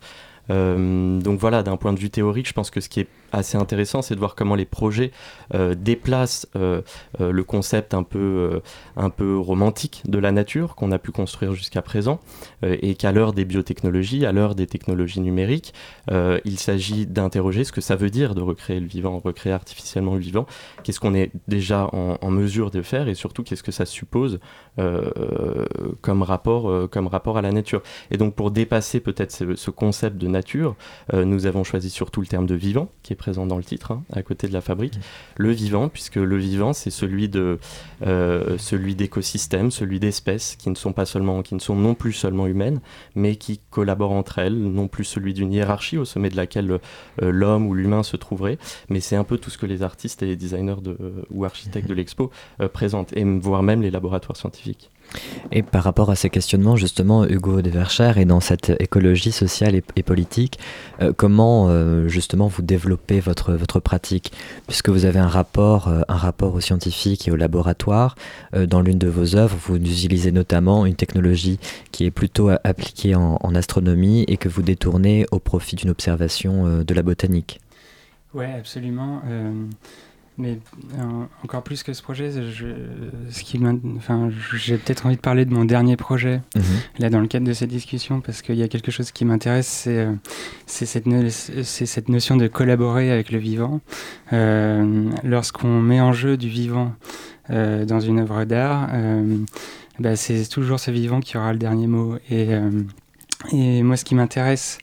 Donc 0.49 1.39
voilà, 1.39 1.63
d'un 1.63 1.77
point 1.77 1.93
de 1.93 1.99
vue 1.99 2.09
théorique, 2.09 2.47
je 2.47 2.53
pense 2.53 2.71
que 2.71 2.81
ce 2.81 2.89
qui 2.89 2.99
est 2.99 3.07
assez 3.31 3.57
intéressant, 3.57 4.01
c'est 4.01 4.15
de 4.15 4.19
voir 4.19 4.35
comment 4.35 4.55
les 4.55 4.65
projets 4.65 5.11
euh, 5.53 5.75
déplacent 5.75 6.47
euh, 6.55 6.81
euh, 7.19 7.31
le 7.31 7.43
concept 7.43 7.93
un 7.93 8.03
peu, 8.03 8.61
un 8.95 9.09
peu 9.09 9.37
romantique 9.37 10.03
de 10.05 10.19
la 10.19 10.31
nature 10.31 10.75
qu'on 10.75 10.91
a 10.91 10.99
pu 10.99 11.11
construire 11.11 11.53
jusqu'à 11.53 11.81
présent, 11.81 12.19
et 12.63 12.95
qu'à 12.95 13.11
l'heure 13.11 13.33
des 13.33 13.45
biotechnologies, 13.45 14.25
à 14.25 14.31
l'heure 14.31 14.55
des 14.55 14.67
technologies 14.67 15.21
numériques, 15.21 15.73
il 16.09 16.59
s'agit 16.59 17.05
d'interroger 17.05 17.63
ce 17.63 17.71
que 17.71 17.81
ça 17.81 17.95
veut 17.95 18.09
dire 18.09 18.35
de 18.35 18.41
recréer 18.41 18.79
le 18.79 18.87
vivant, 18.87 19.19
recréer 19.19 19.53
artificiellement 19.53 20.13
le 20.13 20.19
vivant, 20.19 20.45
qu'est-ce 20.83 20.99
qu'on 20.99 21.13
est 21.13 21.31
déjà 21.47 21.89
en, 21.93 22.31
mesure 22.31 22.71
de 22.71 22.81
faire, 22.81 23.07
et 23.07 23.15
surtout 23.15 23.43
qu'est-ce 23.43 23.63
que 23.63 23.71
ça 23.71 23.85
suppose 23.85 24.39
comme, 26.01 26.23
rapport, 26.23 26.89
comme 26.89 27.07
rapport 27.07 27.37
à 27.37 27.41
la 27.41 27.51
nature. 27.51 27.81
Et 28.09 28.17
donc 28.17 28.35
pour 28.35 28.51
dépasser 28.51 28.99
peut-être 28.99 29.31
ce, 29.31 29.55
ce, 29.55 29.71
concept 29.71 30.17
de 30.17 30.27
nature, 30.31 30.75
nous 31.13 31.45
avons 31.45 31.63
choisi 31.63 31.89
surtout 31.89 32.21
le 32.21 32.27
terme 32.27 32.45
de 32.45 32.55
vivant, 32.55 32.89
qui 33.03 33.13
est 33.13 33.15
présent 33.15 33.45
dans 33.45 33.57
le 33.57 33.63
titre, 33.63 33.91
hein, 33.91 34.03
à 34.13 34.23
côté 34.23 34.47
de 34.47 34.53
la 34.53 34.61
fabrique. 34.61 34.99
Le 35.37 35.51
vivant, 35.51 35.89
puisque 35.89 36.15
le 36.15 36.37
vivant, 36.37 36.73
c'est 36.73 36.89
celui 36.89 37.29
de 37.29 37.59
euh, 38.05 38.57
celui 38.57 38.95
d'écosystèmes, 38.95 39.71
celui 39.71 39.99
d'espèces 39.99 40.55
qui 40.55 40.69
ne 40.69 40.75
sont 40.75 40.93
pas 40.93 41.05
seulement, 41.05 41.41
qui 41.41 41.55
ne 41.55 41.59
sont 41.59 41.75
non 41.75 41.93
plus 41.93 42.13
seulement 42.13 42.47
humaines, 42.47 42.81
mais 43.15 43.35
qui 43.35 43.59
collaborent 43.69 44.11
entre 44.11 44.39
elles, 44.39 44.57
non 44.57 44.87
plus 44.87 45.03
celui 45.03 45.33
d'une 45.33 45.53
hiérarchie 45.53 45.97
au 45.97 46.05
sommet 46.05 46.29
de 46.29 46.37
laquelle 46.37 46.71
euh, 46.71 47.31
l'homme 47.31 47.67
ou 47.67 47.73
l'humain 47.73 48.03
se 48.03 48.17
trouverait, 48.17 48.57
mais 48.89 48.99
c'est 48.99 49.15
un 49.15 49.23
peu 49.23 49.37
tout 49.37 49.49
ce 49.49 49.57
que 49.57 49.65
les 49.65 49.83
artistes 49.83 50.23
et 50.23 50.27
les 50.27 50.35
designers 50.35 50.81
de, 50.81 50.97
ou 51.29 51.45
architectes 51.45 51.87
de 51.87 51.93
l'expo 52.01 52.31
euh, 52.59 52.67
présentent, 52.67 53.15
et 53.15 53.23
voire 53.23 53.63
même 53.63 53.81
les 53.81 53.91
laboratoires 53.91 54.37
scientifiques. 54.37 54.89
Et 55.51 55.63
par 55.63 55.83
rapport 55.83 56.09
à 56.09 56.15
ces 56.15 56.29
questionnements, 56.29 56.75
justement, 56.75 57.25
Hugo 57.25 57.61
de 57.61 57.69
Vercher, 57.69 58.13
et 58.17 58.25
dans 58.25 58.39
cette 58.39 58.71
écologie 58.79 59.31
sociale 59.31 59.75
et, 59.75 60.03
politique, 60.03 60.59
euh, 61.01 61.11
comment 61.15 61.67
euh, 61.69 62.07
justement 62.07 62.47
vous 62.47 62.61
développez 62.61 63.19
votre, 63.19 63.53
votre 63.53 63.79
pratique? 63.79 64.31
Puisque 64.67 64.89
vous 64.89 65.05
avez 65.05 65.19
un 65.19 65.27
rapport, 65.27 65.87
euh, 65.87 66.01
un 66.07 66.15
rapport 66.15 66.53
aux 66.53 66.61
scientifiques 66.61 67.27
et 67.27 67.31
au 67.31 67.35
laboratoire, 67.35 68.15
dans 68.53 68.81
l'une 68.81 68.97
de 68.97 69.07
vos 69.07 69.35
œuvres, 69.35 69.57
vous 69.67 69.75
utilisez 69.75 70.31
notamment 70.31 70.85
une 70.85 70.95
technologie 70.95 71.59
qui 71.91 72.05
est 72.05 72.11
plutôt 72.11 72.49
appliquée 72.63 73.15
en, 73.15 73.37
en 73.41 73.55
astronomie 73.55 74.23
et 74.27 74.37
que 74.37 74.49
vous 74.49 74.61
détournez 74.61 75.25
au 75.31 75.39
profit 75.39 75.75
d'une 75.75 75.89
observation 75.89 76.83
de 76.83 76.93
la 76.93 77.01
botanique. 77.01 77.59
Oui, 78.33 78.45
absolument. 78.45 79.21
Mais 80.37 80.59
euh, 80.97 81.03
encore 81.43 81.61
plus 81.61 81.83
que 81.83 81.93
ce 81.93 82.01
projet, 82.01 82.31
je, 82.31 82.67
ce 83.29 83.43
qui 83.43 83.59
enfin, 83.97 84.29
j'ai 84.55 84.77
peut-être 84.77 85.05
envie 85.05 85.17
de 85.17 85.21
parler 85.21 85.45
de 85.45 85.53
mon 85.53 85.65
dernier 85.65 85.97
projet, 85.97 86.41
mhm. 86.55 86.63
là 86.99 87.09
dans 87.09 87.19
le 87.19 87.27
cadre 87.27 87.45
de 87.45 87.53
cette 87.53 87.69
discussion, 87.69 88.21
parce 88.21 88.41
qu'il 88.41 88.55
y 88.55 88.63
a 88.63 88.67
quelque 88.67 88.91
chose 88.91 89.11
qui 89.11 89.25
m'intéresse, 89.25 89.67
c'est 89.67 89.99
euh, 89.99 90.13
cette, 90.65 91.05
cette, 91.63 92.09
notion 92.09 92.37
de 92.37 92.47
collaborer 92.47 93.11
avec 93.11 93.31
le 93.31 93.39
vivant. 93.39 93.81
Euh, 94.31 95.09
lorsqu'on 95.23 95.81
met 95.81 95.99
en 95.99 96.13
jeu 96.13 96.37
du 96.37 96.49
vivant 96.49 96.93
dans 97.49 97.99
une 97.99 98.19
œuvre 98.19 98.45
d'art, 98.45 98.89
bah, 99.99 100.15
c'est 100.15 100.47
toujours 100.47 100.79
ce 100.79 100.89
vivant 100.89 101.19
qui 101.19 101.35
aura 101.35 101.51
le 101.51 101.59
dernier 101.59 101.87
mot. 101.87 102.15
Et, 102.29 102.47
et 103.51 103.83
moi, 103.83 103.97
ce 103.97 104.05
qui 104.05 104.15
m'intéresse, 104.15 104.77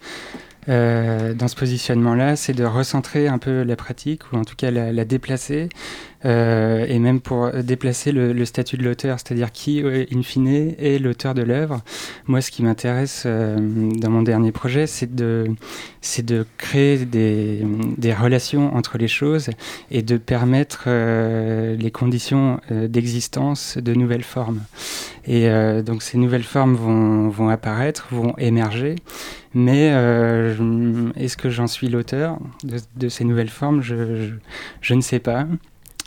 euh, 0.68 1.34
dans 1.34 1.48
ce 1.48 1.56
positionnement-là, 1.56 2.36
c'est 2.36 2.52
de 2.52 2.64
recentrer 2.64 3.28
un 3.28 3.38
peu 3.38 3.62
la 3.62 3.76
pratique, 3.76 4.32
ou 4.32 4.36
en 4.36 4.44
tout 4.44 4.56
cas 4.56 4.70
la, 4.70 4.92
la 4.92 5.04
déplacer, 5.04 5.68
euh, 6.24 6.84
et 6.88 6.98
même 6.98 7.20
pour 7.20 7.50
déplacer 7.52 8.10
le, 8.12 8.44
statut 8.44 8.76
de 8.76 8.84
l'auteur, 8.84 9.18
c'est-à-dire 9.18 9.52
qui, 9.52 9.82
euh, 9.82 10.04
in 10.12 10.22
fine, 10.22 10.74
est 10.78 10.98
l'auteur 11.00 11.34
de 11.34 11.42
l'œuvre. 11.42 11.82
Moi, 12.26 12.40
ce 12.40 12.50
qui 12.50 12.62
m'intéresse 12.62 13.22
euh, 13.26 13.56
dans 13.58 14.10
mon 14.10 14.22
dernier 14.22 14.50
projet, 14.50 14.86
c'est 14.86 15.14
de, 15.14 15.46
créer 16.56 17.04
des, 17.04 17.64
relations 18.14 18.74
entre 18.74 18.98
les 18.98 19.06
choses 19.08 19.50
et 19.90 20.02
de 20.02 20.16
permettre 20.16 20.88
les 20.88 21.90
conditions 21.90 22.60
d'existence 22.70 23.78
de 23.78 23.94
nouvelles 23.94 24.24
formes. 24.24 24.62
Et 25.26 25.48
donc 25.82 26.02
ces 26.02 26.16
nouvelles 26.16 26.42
formes 26.42 26.74
vont, 26.74 27.48
apparaître, 27.48 28.08
vont 28.10 28.34
émerger, 28.38 28.96
mais 29.54 29.88
est-ce 31.16 31.36
que 31.36 31.50
j'en 31.50 31.66
suis 31.66 31.88
l'auteur 31.88 32.38
de, 32.64 33.08
ces 33.08 33.24
nouvelles 33.24 33.50
formes? 33.50 33.82
Je 33.82 34.94
ne 34.94 35.00
sais 35.00 35.20
pas. 35.20 35.46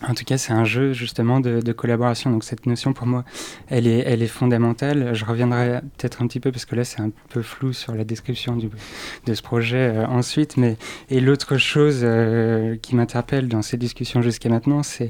En 0.07 0.15
tout 0.15 0.23
cas, 0.23 0.37
c'est 0.37 0.53
un 0.53 0.65
jeu 0.65 0.93
justement 0.93 1.39
de, 1.39 1.71
collaboration. 1.71 2.31
Donc 2.31 2.43
cette 2.43 2.65
notion 2.65 2.93
pour 2.93 3.05
moi, 3.05 3.23
elle 3.67 3.87
est, 3.87 4.27
fondamentale. 4.27 5.13
Je 5.13 5.25
reviendrai 5.25 5.81
peut-être 5.97 6.21
un 6.21 6.27
petit 6.27 6.39
peu 6.39 6.51
parce 6.51 6.65
que 6.65 6.75
là 6.75 6.83
c'est 6.83 7.01
un 7.01 7.11
peu 7.29 7.41
flou 7.41 7.73
sur 7.73 7.93
la 7.93 8.03
description 8.03 8.57
de 8.57 9.33
ce 9.33 9.41
projet 9.41 9.93
euh, 9.95 10.05
ensuite. 10.07 10.57
Mais 10.57 10.77
et 11.09 11.19
l'autre 11.19 11.57
chose 11.57 12.01
euh, 12.03 12.75
qui 12.77 12.95
m'interpelle 12.95 13.47
dans 13.47 13.61
ces 13.61 13.77
discussions 13.77 14.21
jusqu'à 14.21 14.49
maintenant, 14.49 14.83
c'est 14.83 15.09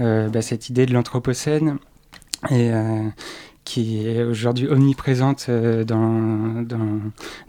euh, 0.00 0.28
bah, 0.28 0.42
cette 0.42 0.68
idée 0.70 0.86
de 0.86 0.94
l'anthropocène 0.94 1.78
et 2.50 2.70
qui 3.64 4.08
est 4.08 4.22
aujourd'hui 4.22 4.66
omniprésente 4.66 5.50
dans, 5.50 6.64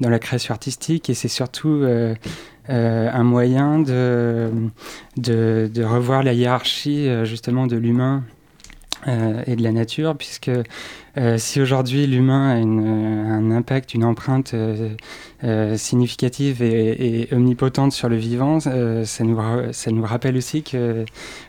la 0.01 0.19
création 0.19 0.51
artistique 0.51 1.09
et 1.09 1.13
c'est 1.13 1.29
surtout 1.29 1.85
un 2.71 3.23
moyen 3.23 3.79
de, 3.79 4.49
de, 5.17 5.69
de, 5.73 5.83
revoir 5.83 6.23
la 6.23 6.33
hiérarchie 6.33 7.07
euh, 7.07 7.25
justement 7.25 7.67
de 7.67 7.75
l'humain 7.75 8.23
euh, 9.07 9.43
et 9.47 9.55
de 9.55 9.63
la 9.63 9.71
nature, 9.71 10.15
puisque 10.15 10.51
euh, 11.17 11.37
si 11.37 11.59
aujourd'hui 11.59 12.07
l'humain 12.07 12.51
a 12.51 12.57
une, 12.57 12.87
un 12.87 13.51
impact, 13.51 13.93
une 13.93 14.05
empreinte 14.05 14.53
euh, 14.53 14.89
euh, 15.43 15.75
significative 15.75 16.61
et, 16.61 17.27
omnipotente 17.31 17.91
sur 17.91 18.07
le 18.07 18.15
vivant, 18.15 18.59
euh, 18.67 19.03
ça, 19.03 19.23
nous, 19.23 19.37
ça 19.71 19.91
nous 19.91 20.03
rappelle 20.03 20.37
aussi 20.37 20.63
que 20.63 21.05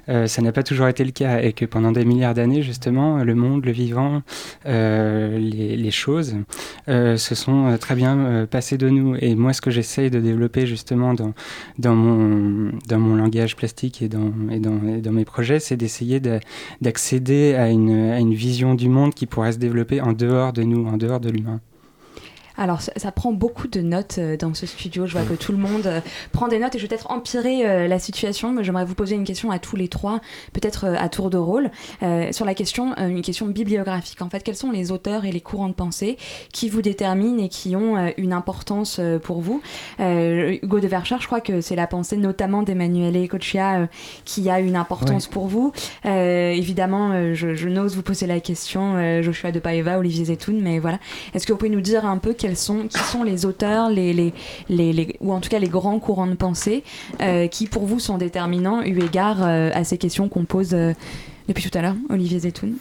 ça 0.07 0.43
n'a 0.43 0.53
pas 0.53 0.63
toujours 0.63 0.89
été 0.89 1.05
le 1.05 1.13
cas 1.13 1.41
et 1.41 1.53
que 1.53 1.65
pendant 1.65 1.93
des 1.93 2.05
milliards 2.05 2.35
d'années, 2.35 2.63
justement, 2.63 3.23
le 3.23 3.35
monde, 3.35 3.65
le 3.65 3.73
vivant, 3.73 4.23
les, 4.65 5.91
choses 5.91 6.37
se 6.89 7.35
sont 7.35 7.77
très 7.79 7.95
bien 7.95 8.47
passées 8.51 8.79
de 8.79 8.89
nous. 8.89 9.17
Et 9.21 9.35
moi, 9.35 9.53
ce 9.53 9.61
que 9.61 9.71
j'essaye 9.71 10.11
de 10.11 10.19
développer 10.19 10.67
justement 10.67 11.15
dans, 11.15 11.35
dans, 11.79 11.95
mon, 11.95 12.73
dans 12.89 12.99
mon 12.99 13.15
langage 13.15 13.55
plastique 13.57 14.03
et 14.03 14.09
dans, 14.09 14.33
et 14.51 14.59
dans, 14.59 14.81
dans 15.01 15.13
mes 15.13 15.25
projets, 15.25 15.61
c'est 15.61 15.77
d'essayer 15.77 16.21
d'accéder 16.81 17.55
à 17.55 17.69
une, 17.69 18.11
à 18.11 18.19
une 18.19 18.35
vision 18.35 18.75
du 18.75 18.89
monde 18.89 19.15
qui 19.15 19.27
pourrait 19.27 19.52
se 19.53 19.59
développer 19.59 20.01
en 20.01 20.13
dehors 20.13 20.53
de 20.53 20.63
nous, 20.63 20.87
en 20.87 20.97
dehors 20.97 21.21
de 21.21 21.31
l'humain. 21.31 21.61
Alors, 22.63 22.81
ça, 22.81 23.11
prend 23.11 23.33
beaucoup 23.33 23.67
de 23.67 23.81
notes 23.81 24.19
euh, 24.19 24.37
dans 24.37 24.55
ce 24.55 24.67
studio. 24.67 25.05
Je 25.07 25.19
vois 25.19 25.25
que 25.25 25.35
tout 25.35 25.51
le 25.51 25.59
monde 25.59 25.85
euh, 25.87 26.01
prend 26.31 26.47
des 26.47 26.61
notes 26.61 26.77
et 26.77 26.79
je 26.79 26.85
vais 26.85 26.89
peut-être 26.89 27.11
empirer 27.11 27.69
euh, 27.69 27.89
la 27.89 27.99
situation. 27.99 28.53
Mais 28.53 28.63
j'aimerais 28.63 28.85
vous 28.85 28.95
poser 28.95 29.17
une 29.17 29.25
question 29.25 29.51
à 29.51 29.59
tous 29.59 29.75
les 29.75 29.89
trois, 29.89 30.21
peut-être 30.53 30.85
à 30.87 31.09
tour 31.09 31.29
de 31.29 31.39
rôle, 31.39 31.71
sur 32.31 32.45
la 32.45 32.55
question, 32.55 32.95
une 32.97 33.23
question 33.23 33.47
bibliographique. 33.47 34.23
En 34.23 34.31
fait, 34.31 34.43
quels 34.43 34.57
sont 34.57 34.71
les 34.71 34.93
auteurs 34.93 35.25
et 35.25 35.33
les 35.33 35.41
courants 35.41 35.69
de 35.69 35.75
pensée 35.75 36.17
qui 36.53 36.69
vous 36.69 36.83
déterminent 36.83 37.43
et 37.43 37.49
qui 37.49 37.75
ont 37.75 38.13
une 38.17 38.33
importance 38.33 39.01
pour 39.23 39.41
vous? 39.41 39.63
Hugo 39.99 40.81
de 40.81 40.87
Vercher, 40.87 41.17
je 41.21 41.27
crois 41.27 41.41
que 41.41 41.61
c'est 41.61 41.77
la 41.77 41.87
pensée 41.87 42.17
notamment 42.17 42.63
d'Emmanuel 42.63 43.17
Ecoccia 43.17 43.89
qui 44.25 44.51
a 44.51 44.61
une 44.61 44.77
importance 44.77 45.27
pour 45.27 45.47
vous. 45.47 45.73
évidemment, 46.05 47.35
je, 47.35 47.55
je 47.55 47.69
n'ose 47.69 47.97
vous 47.97 48.03
poser 48.03 48.27
la 48.27 48.41
question, 48.41 49.23
Joshua 49.23 49.53
de 49.53 49.59
Paeva, 49.59 49.99
Olivier 49.99 50.27
Zetoun, 50.27 50.61
mais 50.61 50.79
voilà. 50.79 50.99
Est-ce 51.35 51.47
que 51.47 51.53
vous 51.53 51.59
pouvez 51.59 51.71
nous 51.71 51.81
dire 51.81 52.05
un 52.05 52.19
peu 52.19 52.35
quels 52.35 52.52
sont, 52.57 52.89
qui 52.89 52.99
sont 52.99 53.23
les 53.23 53.47
auteurs, 53.47 53.91
les, 53.91 54.13
les, 54.13 54.33
les, 54.69 55.17
ou 55.21 55.33
en 55.33 55.41
tout 55.41 55.49
cas 55.49 55.59
les 55.59 55.69
grands 55.69 55.99
courants 55.99 56.27
de 56.27 56.35
pensée 56.35 56.85
euh, 57.21 57.47
qui 57.47 57.67
pour 57.67 57.85
vous 57.85 58.01
sont 58.01 58.19
déterminants 58.19 58.83
eu 58.83 59.03
égard 59.03 59.39
euh, 59.43 59.71
à 59.75 59.85
ces 59.85 59.99
questions 59.99 60.29
qu'on 60.29 60.45
pose 60.45 60.71
euh, 60.73 60.93
depuis 61.49 61.69
tout 61.69 61.77
à 61.77 61.83
l'heure, 61.83 61.97
Olivier 62.11 62.41
Zetoun? 62.41 62.75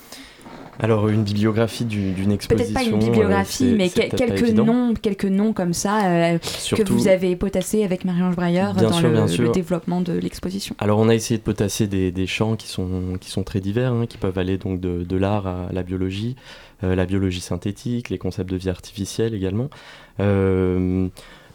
Alors 0.80 1.10
une 1.10 1.24
bibliographie 1.24 1.86
d'une 1.86 2.32
exposition. 2.32 2.74
Peut-être 2.74 2.74
pas 2.74 2.90
une 2.90 2.98
bibliographie, 2.98 3.76
mais 3.78 3.90
quelques 3.90 4.50
noms, 4.50 4.96
quelques 5.00 5.26
noms 5.26 5.54
comme 5.54 5.74
ça 5.74 6.40
que 6.40 6.92
vous 6.92 7.08
avez 7.08 7.36
potassé 7.36 7.84
avec 7.84 8.04
Marie-Ange 8.04 8.36
Breyer 8.36 8.68
dans 8.76 9.00
le, 9.00 9.52
développement 9.52 10.02
de 10.02 10.14
l'exposition. 10.14 10.74
Alors 10.80 10.98
on 10.98 11.08
a 11.10 11.14
essayé 11.14 11.38
de 11.38 11.44
potasser 11.44 11.86
des, 11.86 12.12
des 12.12 12.26
champs 12.26 12.56
qui 12.56 12.68
sont, 12.68 12.90
qui 13.20 13.30
sont 13.30 13.44
très 13.44 13.60
divers, 13.60 13.92
hein, 13.92 14.06
qui 14.08 14.18
peuvent 14.18 14.40
aller 14.40 14.58
donc 14.58 14.80
de, 14.80 15.04
de 15.04 15.18
l'art 15.18 15.46
à 15.46 15.68
la 15.72 15.84
biologie, 15.84 16.36
la 16.82 17.06
biologie 17.06 17.42
synthétique, 17.42 18.10
les 18.10 18.18
concepts 18.18 18.50
de 18.50 18.58
vie 18.58 18.70
artificielle 18.70 19.34
également. 19.34 19.70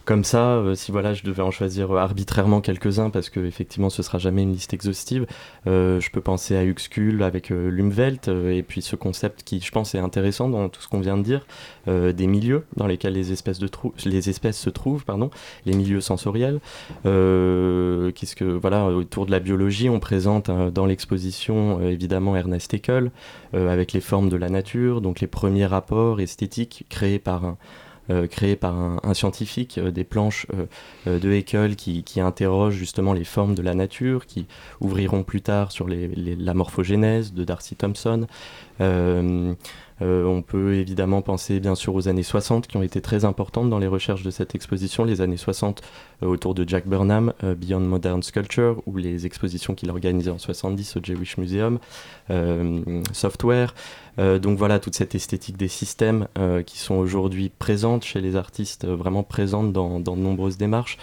Euh, 0.07 0.17
comme 0.17 0.23
ça, 0.23 0.55
euh, 0.55 0.75
si 0.75 0.91
voilà, 0.91 1.13
je 1.13 1.23
devais 1.23 1.43
en 1.43 1.51
choisir 1.51 1.91
euh, 1.91 1.97
arbitrairement 1.97 2.61
quelques-uns, 2.61 3.09
parce 3.09 3.29
que 3.29 3.39
effectivement, 3.39 3.89
ce 3.89 4.01
sera 4.03 4.17
jamais 4.17 4.43
une 4.43 4.53
liste 4.53 4.73
exhaustive, 4.73 5.25
je 5.65 6.09
peux 6.11 6.21
penser 6.21 6.55
à 6.55 6.63
Uxkul 6.63 7.21
avec 7.23 7.49
Lumwelt, 7.49 8.29
et 8.29 8.63
puis 8.63 8.81
ce 8.81 8.95
concept 8.95 9.43
qui, 9.43 9.59
je 9.59 9.71
pense, 9.71 9.95
est 9.95 9.99
intéressant 9.99 10.49
dans 10.49 10.69
tout 10.69 10.81
ce 10.81 10.87
qu'on 10.87 10.99
vient 10.99 11.17
de 11.17 11.23
dire, 11.23 11.45
des 11.87 12.27
milieux 12.27 12.65
dans 12.77 12.87
lesquels 12.87 13.13
les 13.13 13.31
espèces, 13.31 13.59
se 13.59 14.69
trouvent, 14.69 15.05
pardon, 15.05 15.29
les 15.65 15.75
milieux 15.75 16.01
sensoriels. 16.01 16.59
Qu'est-ce 17.03 18.35
que 18.35 18.45
voilà, 18.45 18.85
autour 18.87 19.25
de 19.25 19.31
la 19.31 19.39
biologie, 19.39 19.89
on 19.89 19.99
présente 19.99 20.49
dans 20.49 20.85
l'exposition 20.85 21.81
évidemment 21.81 22.35
Ernest 22.35 22.73
Haeckel 22.73 23.11
avec 23.53 23.91
les 23.91 24.01
formes 24.01 24.29
de 24.29 24.37
la 24.37 24.49
nature, 24.49 25.01
donc 25.01 25.19
les 25.19 25.27
premiers 25.27 25.65
rapports 25.65 26.21
esthétiques 26.21 26.85
créés 26.89 27.19
par 27.19 27.45
un 27.45 27.57
euh, 27.57 27.86
créé 28.29 28.55
par 28.55 28.75
un, 28.75 29.13
scientifique, 29.13 29.77
euh, 29.77 29.91
des 29.91 30.03
planches 30.03 30.47
euh, 31.07 31.19
de 31.19 31.31
Haeckel 31.31 31.75
qui, 31.75 32.03
qui, 32.03 32.21
interrogent 32.21 32.75
justement 32.75 33.13
les 33.13 33.23
formes 33.23 33.55
de 33.55 33.61
la 33.61 33.73
nature, 33.73 34.25
qui 34.25 34.47
ouvriront 34.79 35.23
plus 35.23 35.41
tard 35.41 35.71
sur 35.71 35.87
les, 35.87 36.07
la 36.07 36.53
morphogénèse 36.53 37.33
de 37.33 37.43
Darcy 37.43 37.75
Thompson. 37.75 38.27
Euh, 40.01 40.25
on 40.25 40.41
peut 40.41 40.75
évidemment 40.75 41.21
penser 41.21 41.59
bien 41.59 41.75
sûr 41.75 41.95
aux 41.95 42.07
années 42.07 42.23
60 42.23 42.67
qui 42.67 42.77
ont 42.77 42.83
été 42.83 43.01
très 43.01 43.25
importantes 43.25 43.69
dans 43.69 43.79
les 43.79 43.87
recherches 43.87 44.23
de 44.23 44.31
cette 44.31 44.53
exposition, 44.55 45.05
les 45.05 45.21
années 45.21 45.37
60 45.37 45.81
euh, 46.23 46.27
autour 46.27 46.53
de 46.53 46.67
Jack 46.67 46.87
Burnham, 46.87 47.33
euh, 47.43 47.55
Beyond 47.55 47.79
Modern 47.79 48.21
Sculpture, 48.21 48.81
ou 48.85 48.97
les 48.97 49.25
expositions 49.25 49.73
qu'il 49.73 49.89
organisait 49.89 50.31
en 50.31 50.37
70 50.37 50.97
au 50.97 50.99
Jewish 51.03 51.37
Museum, 51.37 51.79
Software. 53.13 53.73
donc 54.17 54.57
voilà, 54.57 54.79
toute 54.79 54.95
cette 54.95 55.15
esthétique 55.15 55.57
des 55.57 55.67
systèmes 55.67 56.27
qui 56.65 56.77
sont 56.77 56.95
aujourd'hui 56.95 57.49
présentes 57.49 58.03
chez 58.03 58.19
les 58.19 58.35
artistes, 58.35 58.85
vraiment 58.85 59.23
présentes 59.23 59.71
dans, 59.71 59.99
dans 59.99 60.15
de 60.15 60.21
nombreuses 60.21 60.57
démarches. 60.57 60.97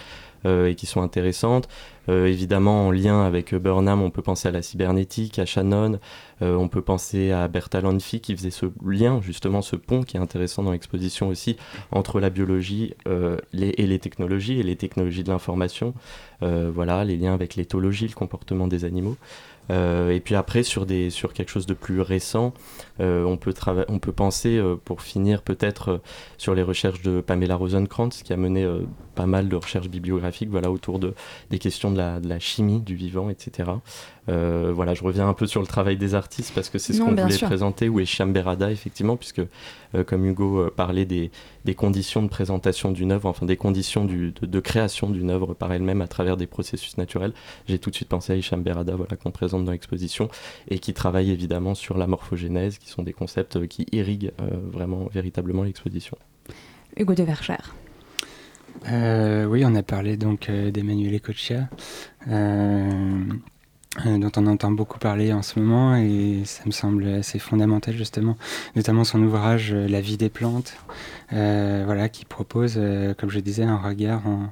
Et 0.45 0.75
qui 0.75 0.85
sont 0.85 1.01
intéressantes. 1.01 1.67
évidemment, 2.07 2.87
en 2.87 2.91
lien 2.91 3.23
avec 3.25 3.53
Burnham, 3.53 4.01
on 4.01 4.11
peut 4.11 4.21
penser 4.21 4.47
à 4.47 4.51
la 4.51 4.61
cybernétique, 4.61 5.39
à 5.39 5.45
Shannon, 5.45 5.99
euh, 6.41 6.55
on 6.55 6.67
peut 6.67 6.81
penser 6.81 7.31
à 7.31 7.47
Berta 7.47 7.81
Lanfi 7.81 8.19
qui 8.19 8.35
faisait 8.35 8.51
ce 8.51 8.65
lien, 8.85 9.21
justement 9.21 9.61
ce 9.61 9.75
pont 9.75 10.03
qui 10.03 10.17
est 10.17 10.19
intéressant 10.19 10.63
dans 10.63 10.71
l'exposition 10.71 11.29
aussi, 11.29 11.55
entre 11.91 12.19
la 12.19 12.29
biologie 12.29 12.93
euh, 13.07 13.37
et 13.53 13.87
les 13.87 13.99
technologies, 13.99 14.59
et 14.59 14.63
les 14.63 14.75
technologies 14.75 15.23
de 15.23 15.29
l'information. 15.29 15.93
Euh, 16.43 16.69
voilà, 16.73 17.05
les 17.05 17.15
liens 17.15 17.33
avec 17.33 17.55
l'éthologie, 17.55 18.07
le 18.07 18.13
comportement 18.13 18.67
des 18.67 18.83
animaux. 18.83 19.15
Et 19.69 20.21
puis 20.23 20.35
après, 20.35 20.63
sur, 20.63 20.85
des, 20.85 21.09
sur 21.09 21.33
quelque 21.33 21.49
chose 21.49 21.65
de 21.65 21.73
plus 21.73 22.01
récent, 22.01 22.53
on, 22.99 23.37
peut 23.37 23.53
on 23.87 23.99
peut 23.99 24.11
penser, 24.11 24.61
pour 24.83 25.01
finir 25.01 25.41
peut-être, 25.41 26.01
sur 26.37 26.55
les 26.55 26.61
recherches 26.61 27.01
de 27.01 27.21
Pamela 27.21 27.55
Rosenkrantz, 27.55 28.23
qui 28.23 28.33
a 28.33 28.37
mené 28.37 28.67
pas 29.15 29.25
mal 29.25 29.49
de 29.49 29.55
recherches 29.55 29.89
bibliographiques 29.89 30.49
voilà, 30.49 30.71
autour 30.71 30.99
de, 30.99 31.13
des 31.49 31.59
questions 31.59 31.91
de 31.91 31.97
la, 31.97 32.19
de 32.19 32.27
la 32.27 32.39
chimie 32.39 32.81
du 32.81 32.95
vivant, 32.95 33.29
etc. 33.29 33.71
Euh, 34.27 34.71
voilà, 34.73 34.93
je 34.93 35.03
reviens 35.03 35.27
un 35.27 35.33
peu 35.33 35.45
sur 35.45 35.61
le 35.61 35.67
travail 35.67 35.97
des 35.97 36.15
artistes 36.15 36.53
parce 36.55 36.69
que 36.69 36.77
c'est 36.77 36.93
ce 36.93 36.99
qu'on 37.01 37.11
voulait 37.11 37.37
présenter, 37.37 37.89
ou 37.89 37.99
est 37.99 38.25
Berada, 38.25 38.71
effectivement, 38.71 39.17
puisque 39.17 39.41
euh, 39.93 40.03
comme 40.03 40.25
Hugo 40.25 40.61
euh, 40.61 40.73
parlait 40.75 41.05
des, 41.05 41.31
des, 41.63 41.75
conditions 41.75 42.23
de 42.23 42.27
présentation 42.27 42.91
d'une 42.91 43.11
œuvre, 43.11 43.29
enfin 43.29 43.45
des 43.45 43.57
conditions 43.57 44.05
du, 44.05 44.31
de, 44.31 44.59
création 44.59 45.09
d'une 45.09 45.29
œuvre 45.29 45.53
par 45.53 45.71
elle-même 45.71 46.01
à 46.01 46.07
travers 46.07 46.37
des 46.37 46.47
processus 46.47 46.97
naturels, 46.97 47.33
j'ai 47.67 47.77
tout 47.77 47.91
de 47.91 47.95
suite 47.95 48.09
pensé 48.09 48.33
à 48.33 48.35
Hicham 48.35 48.63
Berada, 48.63 48.95
voilà, 48.95 49.15
qu'on 49.15 49.31
présente 49.31 49.65
dans 49.65 49.71
l'exposition, 49.71 50.29
et 50.69 50.79
qui 50.79 50.93
travaille 50.93 51.29
évidemment 51.29 51.75
sur 51.75 51.97
la 51.97 52.07
morphogénèse, 52.07 52.79
qui 52.79 52.89
sont 52.89 53.03
des 53.03 53.13
concepts 53.13 53.67
qui 53.67 53.85
irriguent 53.91 54.31
vraiment, 54.71 55.07
véritablement 55.13 55.63
l'exposition. 55.63 56.17
Hugo 56.97 57.13
de 57.13 57.23
Vercher. 57.23 57.57
oui, 58.85 59.63
on 59.65 59.75
a 59.75 59.83
parlé 59.83 60.17
donc 60.17 60.49
d'Emmanuel 60.49 61.15
Ecochia. 61.15 61.69
Euh, 62.27 63.23
dont 64.03 64.31
on 64.35 64.47
entend 64.47 64.71
beaucoup 64.71 64.99
parler 64.99 65.31
en 65.31 65.41
ce 65.41 65.59
moment 65.59 65.95
et 65.95 66.41
ça 66.45 66.63
me 66.65 66.71
semble 66.71 67.07
assez 67.07 67.39
fondamental 67.39 67.95
justement, 67.95 68.37
notamment 68.75 69.03
son 69.03 69.21
ouvrage 69.21 69.71
euh, 69.73 69.87
La 69.87 70.01
vie 70.01 70.17
des 70.17 70.29
plantes, 70.29 70.73
euh, 71.33 71.83
voilà, 71.85 72.09
qui 72.09 72.25
propose, 72.25 72.79
comme 73.17 73.29
je 73.29 73.39
disais, 73.39 73.63
un 73.63 73.77
regard 73.77 74.27
en, 74.27 74.51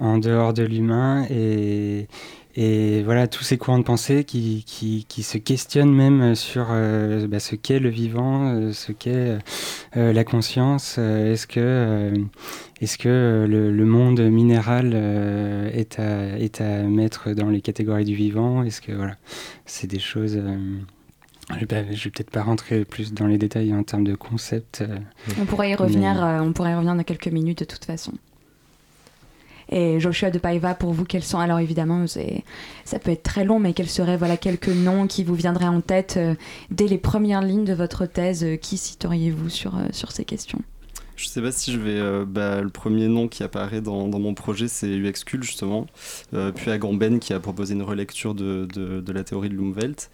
en 0.00 0.18
dehors 0.18 0.52
de 0.52 0.64
l'humain 0.64 1.24
et, 1.30 2.08
et 2.54 3.02
voilà, 3.02 3.28
tous 3.28 3.44
ces 3.44 3.56
courants 3.56 3.78
de 3.78 3.84
pensée 3.84 4.24
qui, 4.24 4.64
qui, 4.66 5.06
qui 5.08 5.22
se 5.22 5.38
questionnent 5.38 5.94
même 5.94 6.34
sur 6.34 6.66
euh, 6.70 7.26
bah, 7.26 7.40
ce 7.40 7.54
qu'est 7.54 7.78
le 7.78 7.88
vivant, 7.88 8.52
euh, 8.52 8.72
ce 8.72 8.92
qu'est 8.92 9.38
euh, 9.96 10.12
la 10.12 10.24
conscience. 10.24 10.98
est-ce 10.98 11.46
que, 11.46 12.12
est-ce 12.82 12.98
que 12.98 13.46
le, 13.48 13.84
monde 13.86 14.20
minéral 14.20 14.94
est, 15.72 15.98
à, 15.98 16.38
est 16.38 16.60
à 16.60 16.82
mettre 16.82 17.30
dans 17.32 17.48
les 17.48 17.62
catégories 17.62 18.04
du 18.04 18.14
vivant? 18.14 18.62
Est-ce 18.64 18.82
que 18.82 18.92
voilà, 18.92 19.16
c'est 19.64 19.86
des 19.86 19.98
choses. 19.98 20.38
Je 21.58 21.64
vais, 21.64 21.82
vais 21.82 22.10
peut-être 22.10 22.30
pas 22.30 22.42
rentrer 22.42 22.84
plus 22.84 23.14
dans 23.14 23.26
les 23.26 23.38
détails 23.38 23.74
en 23.74 23.82
termes 23.82 24.04
de 24.04 24.14
concept. 24.14 24.84
on 25.40 25.46
pourrait 25.46 25.70
y 25.70 25.74
revenir. 25.74 26.16
on 26.42 26.52
pourrait 26.52 26.72
y 26.72 26.74
revenir 26.74 26.94
dans 26.94 27.02
quelques 27.02 27.28
minutes 27.28 27.60
de 27.60 27.64
toute 27.64 27.86
façon. 27.86 28.12
Et 29.74 30.00
Joshua 30.00 30.30
de 30.30 30.38
Paiva, 30.38 30.74
pour 30.74 30.92
vous, 30.92 31.04
quels 31.04 31.22
sont? 31.22 31.38
Alors 31.38 31.58
évidemment, 31.58 32.04
ça 32.06 32.98
peut 32.98 33.10
être 33.10 33.22
très 33.22 33.42
long, 33.44 33.58
mais 33.58 33.72
quels 33.72 33.88
seraient 33.88 34.18
voilà, 34.18 34.36
quelques 34.36 34.68
noms 34.68 35.06
qui 35.06 35.24
vous 35.24 35.34
viendraient 35.34 35.64
en 35.64 35.80
tête 35.80 36.18
euh, 36.18 36.34
dès 36.70 36.86
les 36.86 36.98
premières 36.98 37.40
lignes 37.40 37.64
de 37.64 37.72
votre 37.72 38.04
thèse 38.04 38.44
euh, 38.44 38.56
Qui 38.56 38.76
citeriez-vous 38.76 39.48
sur, 39.48 39.78
euh, 39.78 39.84
sur 39.90 40.12
ces 40.12 40.26
questions? 40.26 40.60
Je 41.16 41.26
sais 41.26 41.40
pas 41.40 41.52
si 41.52 41.72
je 41.72 41.78
vais. 41.78 42.24
Bah, 42.26 42.60
le 42.60 42.68
premier 42.68 43.06
nom 43.06 43.28
qui 43.28 43.42
apparaît 43.44 43.80
dans, 43.80 44.08
dans 44.08 44.18
mon 44.18 44.34
projet, 44.34 44.68
c'est 44.68 44.88
UXCUL, 44.88 45.42
justement. 45.42 45.86
puis 46.54 46.70
Agamben, 46.70 47.18
qui 47.20 47.32
a 47.32 47.38
proposé 47.38 47.74
une 47.74 47.82
relecture 47.82 48.34
de, 48.34 48.66
de, 48.66 49.12
la 49.12 49.22
théorie 49.22 49.48
de 49.48 49.54
Lumwelt. 49.54 50.10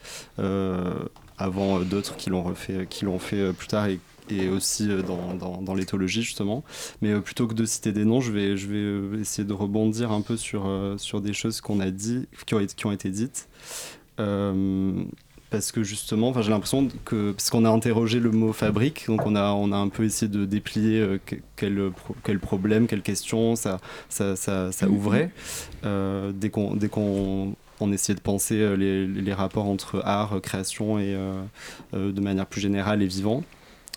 avant 1.39 1.81
d'autres 1.81 2.17
qui 2.17 2.31
l'ont 2.31 2.43
refait, 2.43 2.87
qui 2.91 3.07
l'ont 3.07 3.19
fait 3.19 3.53
plus 3.55 3.69
tard 3.69 3.87
et 3.87 4.01
et 4.31 4.49
aussi 4.49 4.91
euh, 4.91 5.03
dans, 5.03 5.35
dans, 5.35 5.63
dans 5.63 5.75
l'éthologie 5.75 6.23
justement. 6.23 6.65
Mais 7.03 7.13
euh, 7.13 7.21
plutôt 7.21 7.47
que 7.47 7.55
de 7.55 7.65
citer 7.65 7.93
des 7.93 8.05
noms, 8.05 8.21
je 8.21 8.33
vais, 8.33 8.57
je 8.57 8.67
vais 8.67 8.77
euh, 8.77 9.21
essayer 9.21 9.47
de 9.47 9.53
rebondir 9.53 10.13
un 10.13 10.21
peu 10.21 10.37
sur, 10.37 10.71
sur 10.99 11.21
des 11.21 11.33
choses 11.33 11.61
qu'on 11.61 11.81
a 11.81 11.91
dit, 11.91 12.27
qui 12.47 12.55
ont, 12.55 12.65
qui 12.65 12.87
ont 12.87 12.93
été 12.93 13.11
dites. 13.11 13.49
parce 14.17 15.73
que 15.73 15.83
justement, 15.83 16.41
j'ai 16.41 16.51
l'impression 16.51 16.89
que, 17.05 17.33
parce 17.33 17.51
qu'on 17.51 17.65
a 17.65 17.71
interrogé 17.71 18.21
le 18.21 18.31
mot 18.31 18.53
fabrique, 18.53 19.07
donc 19.07 19.27
on 19.27 19.35
a, 19.35 19.53
on 19.53 19.73
a 19.73 19.77
un 19.77 19.89
peu 19.89 20.05
essayé 20.05 20.31
de 20.31 20.45
déplier 20.45 21.19
quel, 21.57 21.91
quel 22.25 22.39
problème, 22.39 22.87
quelle 22.87 23.03
question 23.03 23.57
ça, 23.57 23.79
ça, 24.09 24.37
ça, 24.37 24.73
ça 24.73 24.87
mm-hmm. 24.87 24.91
ouvrait. 24.91 25.31
dès 26.35 26.51
qu'on 26.51 26.75
dès 26.75 26.89
qu'on 26.89 27.55
on 27.81 27.93
essayait 27.93 28.17
de 28.17 28.21
penser 28.21 28.77
les, 28.77 29.07
les, 29.07 29.33
rapports 29.33 29.67
entre 29.67 30.03
art, 30.05 30.41
création 30.43 30.99
et 30.99 31.17
de 31.93 32.21
manière 32.21 32.47
plus 32.47 32.61
générale 32.61 33.03
et 33.03 33.07
vivant 33.07 33.45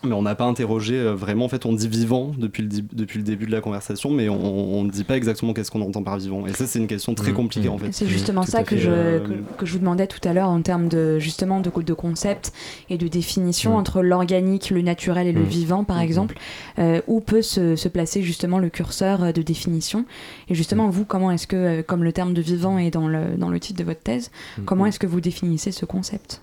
mais 0.03 0.13
on 0.13 0.21
n'a 0.21 0.35
pas 0.35 0.45
interrogé 0.45 0.95
euh, 0.95 1.13
vraiment. 1.13 1.45
En 1.45 1.49
fait, 1.49 1.65
on 1.65 1.73
dit 1.73 1.87
vivant 1.87 2.31
depuis 2.37 2.63
le, 2.63 2.69
depuis 2.93 3.19
le 3.19 3.23
début 3.23 3.45
de 3.45 3.51
la 3.51 3.61
conversation, 3.61 4.09
mais 4.09 4.29
on 4.29 4.83
ne 4.83 4.89
dit 4.89 5.03
pas 5.03 5.15
exactement 5.15 5.53
qu'est-ce 5.53 5.71
qu'on 5.71 5.81
entend 5.81 6.03
par 6.03 6.17
vivant. 6.17 6.45
Et 6.47 6.53
ça, 6.53 6.65
c'est 6.65 6.79
une 6.79 6.87
question 6.87 7.13
très 7.13 7.31
mmh. 7.31 7.35
compliquée 7.35 7.69
mmh. 7.69 7.73
en 7.73 7.77
fait. 7.77 7.91
C'est 7.91 8.07
justement 8.07 8.43
ça 8.43 8.63
que 8.63 8.77
je, 8.77 8.89
euh, 8.89 9.19
que, 9.57 9.65
je 9.65 9.73
vous 9.73 9.79
demandais 9.79 10.07
tout 10.07 10.19
à 10.27 10.33
l'heure 10.33 10.49
en 10.49 10.61
termes 10.61 10.87
de 10.87 11.19
justement 11.19 11.59
de, 11.59 11.69
de 11.69 11.93
concept 11.93 12.51
et 12.89 12.97
de 12.97 13.07
définition 13.07 13.71
mmh. 13.71 13.79
entre 13.79 14.01
l'organique, 14.01 14.69
le 14.71 14.81
naturel 14.81 15.27
et 15.27 15.33
le 15.33 15.43
vivant, 15.43 15.83
par 15.83 15.99
exemple. 15.99 16.37
Euh, 16.79 17.01
où 17.07 17.19
peut 17.19 17.41
se, 17.41 17.75
se, 17.75 17.87
placer 17.87 18.23
justement 18.23 18.59
le 18.59 18.69
curseur 18.69 19.33
de 19.33 19.41
définition? 19.41 20.05
Et 20.47 20.55
justement, 20.55 20.89
vous, 20.89 21.05
comment 21.05 21.31
est-ce 21.31 21.47
que, 21.47 21.81
comme 21.81 22.03
le 22.03 22.13
terme 22.13 22.33
de 22.33 22.41
vivant 22.41 22.77
est 22.77 22.91
dans 22.91 23.07
le, 23.07 23.35
dans 23.37 23.49
le 23.49 23.59
titre 23.59 23.79
de 23.79 23.83
votre 23.83 24.01
thèse, 24.01 24.31
comment 24.65 24.85
est-ce 24.85 24.99
que 24.99 25.07
vous 25.07 25.21
définissez 25.21 25.71
ce 25.71 25.85
concept? 25.85 26.41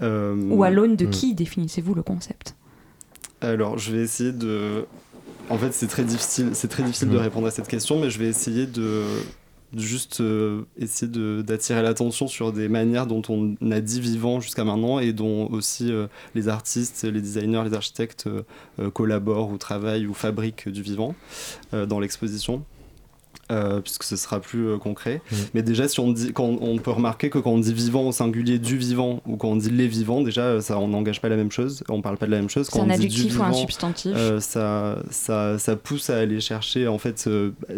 Ou 0.00 0.64
à 0.64 0.70
l'aune 0.70 0.96
de 0.96 1.06
qui 1.06 1.34
définissez-vous 1.34 1.94
le 1.94 2.02
concept? 2.02 2.54
Alors, 3.44 3.78
je 3.78 3.92
vais 3.92 4.02
essayer 4.02 4.32
de. 4.32 4.86
En 5.50 5.58
fait, 5.58 5.72
c'est 5.72 5.88
très 5.88 6.04
difficile, 6.04 6.50
c'est 6.54 6.68
très 6.68 6.82
difficile 6.82 7.10
de 7.10 7.18
répondre 7.18 7.46
à 7.46 7.50
cette 7.50 7.68
question, 7.68 8.00
mais 8.00 8.08
je 8.08 8.18
vais 8.18 8.28
essayer 8.28 8.66
de, 8.66 9.04
juste 9.76 10.20
euh, 10.20 10.62
essayer 10.78 11.10
d'attirer 11.42 11.82
l'attention 11.82 12.28
sur 12.28 12.52
des 12.52 12.68
manières 12.68 13.06
dont 13.06 13.22
on 13.28 13.54
a 13.70 13.80
dit 13.80 14.00
vivant 14.00 14.40
jusqu'à 14.40 14.64
maintenant 14.64 14.98
et 14.98 15.12
dont 15.12 15.48
aussi 15.48 15.92
euh, 15.92 16.06
les 16.34 16.48
artistes, 16.48 17.04
les 17.04 17.20
designers, 17.20 17.62
les 17.64 17.74
architectes 17.74 18.26
euh, 18.26 18.90
collaborent 18.90 19.50
ou 19.50 19.58
travaillent 19.58 20.06
ou 20.06 20.14
fabriquent 20.14 20.68
du 20.68 20.82
vivant 20.82 21.14
dans 21.72 22.00
l'exposition. 22.00 22.64
Euh, 23.52 23.80
puisque 23.82 24.04
ce 24.04 24.16
sera 24.16 24.40
plus 24.40 24.68
euh, 24.68 24.78
concret. 24.78 25.20
Mm. 25.30 25.36
Mais 25.52 25.62
déjà, 25.62 25.86
si 25.86 26.00
on 26.00 26.10
dit, 26.12 26.32
quand 26.32 26.56
on, 26.62 26.78
peut 26.78 26.90
remarquer 26.90 27.28
que 27.28 27.38
quand 27.38 27.50
on 27.50 27.58
dit 27.58 27.74
vivant 27.74 28.08
au 28.08 28.12
singulier 28.12 28.58
du 28.58 28.78
vivant 28.78 29.20
ou 29.26 29.36
quand 29.36 29.48
on 29.48 29.56
dit 29.56 29.68
les 29.68 29.86
vivants, 29.86 30.22
déjà, 30.22 30.62
ça, 30.62 30.78
on 30.78 30.88
n'engage 30.88 31.20
pas 31.20 31.28
la 31.28 31.36
même 31.36 31.50
chose, 31.50 31.84
on 31.90 32.00
parle 32.00 32.16
pas 32.16 32.24
de 32.24 32.30
la 32.30 32.38
même 32.38 32.48
chose. 32.48 32.68
C'est 32.72 32.80
un 32.80 32.88
adjectif 32.88 33.38
ou 33.38 33.42
un 33.42 33.52
substantif. 33.52 34.12
Euh, 34.16 34.40
ça, 34.40 34.96
ça, 35.10 35.58
ça, 35.58 35.76
pousse 35.76 36.08
à 36.08 36.16
aller 36.16 36.40
chercher, 36.40 36.88
en 36.88 36.96
fait, 36.96 37.28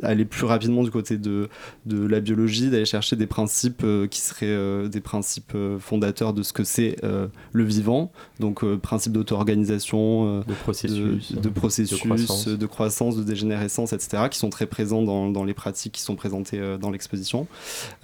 aller 0.04 0.24
plus 0.24 0.46
rapidement 0.46 0.84
du 0.84 0.92
côté 0.92 1.18
de, 1.18 1.48
de 1.84 2.06
la 2.06 2.20
biologie, 2.20 2.70
d'aller 2.70 2.84
chercher 2.84 3.16
des 3.16 3.26
principes 3.26 3.84
qui 4.08 4.20
seraient 4.20 4.88
des 4.88 5.00
principes 5.00 5.56
fondateurs 5.80 6.32
de 6.32 6.44
ce 6.44 6.52
que 6.52 6.62
c'est 6.62 6.96
le 7.02 7.64
vivant. 7.64 8.12
Donc, 8.38 8.64
principe 8.76 9.12
d'auto-organisation, 9.12 10.40
de 10.40 10.54
processus, 10.62 11.32
de, 11.32 11.48
processus 11.48 11.98
de, 12.46 12.66
croissance. 12.66 13.16
de, 13.16 13.24
dégénérescence, 13.24 13.92
etc., 13.92 14.28
qui 14.30 14.38
sont 14.38 14.50
très 14.50 14.66
présents 14.66 15.02
dans, 15.02 15.28
dans 15.28 15.42
les 15.42 15.55
pratiques 15.56 15.92
qui 15.92 16.02
sont 16.02 16.14
présentées 16.14 16.60
euh, 16.60 16.78
dans 16.78 16.90
l'exposition. 16.90 17.48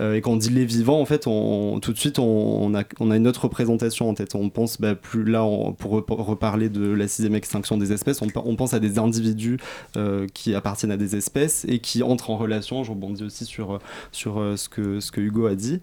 Euh, 0.01 0.15
et 0.15 0.21
quand 0.21 0.33
on 0.33 0.37
dit 0.37 0.51
les 0.51 0.65
vivants, 0.65 1.01
en 1.01 1.05
fait, 1.05 1.21
tout 1.21 1.93
de 1.93 1.99
suite, 1.99 2.19
on, 2.19 2.75
a, 2.75 2.83
une 3.01 3.29
autre 3.29 3.45
représentation 3.45 4.09
en 4.09 4.15
tête. 4.15 4.35
On 4.35 4.51
pense 4.51 4.81
bah, 4.81 4.97
plus 4.97 5.25
là, 5.25 5.47
pour 5.79 5.93
reparler 5.93 6.69
de 6.69 6.91
la 6.91 7.07
sixième 7.07 7.35
extinction 7.35 7.77
des 7.77 7.93
espèces, 7.93 8.21
on, 8.23 8.57
pense 8.57 8.75
à 8.75 8.81
des 8.81 8.99
individus 8.99 9.59
euh, 9.97 10.27
qui 10.35 10.55
appartiennent 10.55 10.91
à 10.91 10.97
des 10.97 11.15
espèces 11.15 11.65
et 11.69 11.79
qui 11.79 12.03
entrent 12.03 12.31
en 12.31 12.37
relation. 12.37 12.83
Je 12.83 12.91
rebondis 12.91 13.23
aussi 13.23 13.45
sur, 13.45 13.79
sur 14.11 14.43
ce, 14.57 14.69
que, 14.69 15.21
Hugo 15.21 15.47
a 15.47 15.55
dit, 15.55 15.81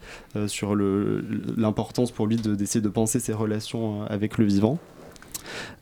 sur 0.48 0.76
l'importance 0.76 2.12
pour 2.12 2.28
lui 2.28 2.36
d'essayer 2.36 2.82
de, 2.82 2.90
penser 2.90 3.20
ses 3.20 3.34
relations 3.34 4.04
avec 4.08 4.38
le 4.38 4.46
vivant. 4.46 4.80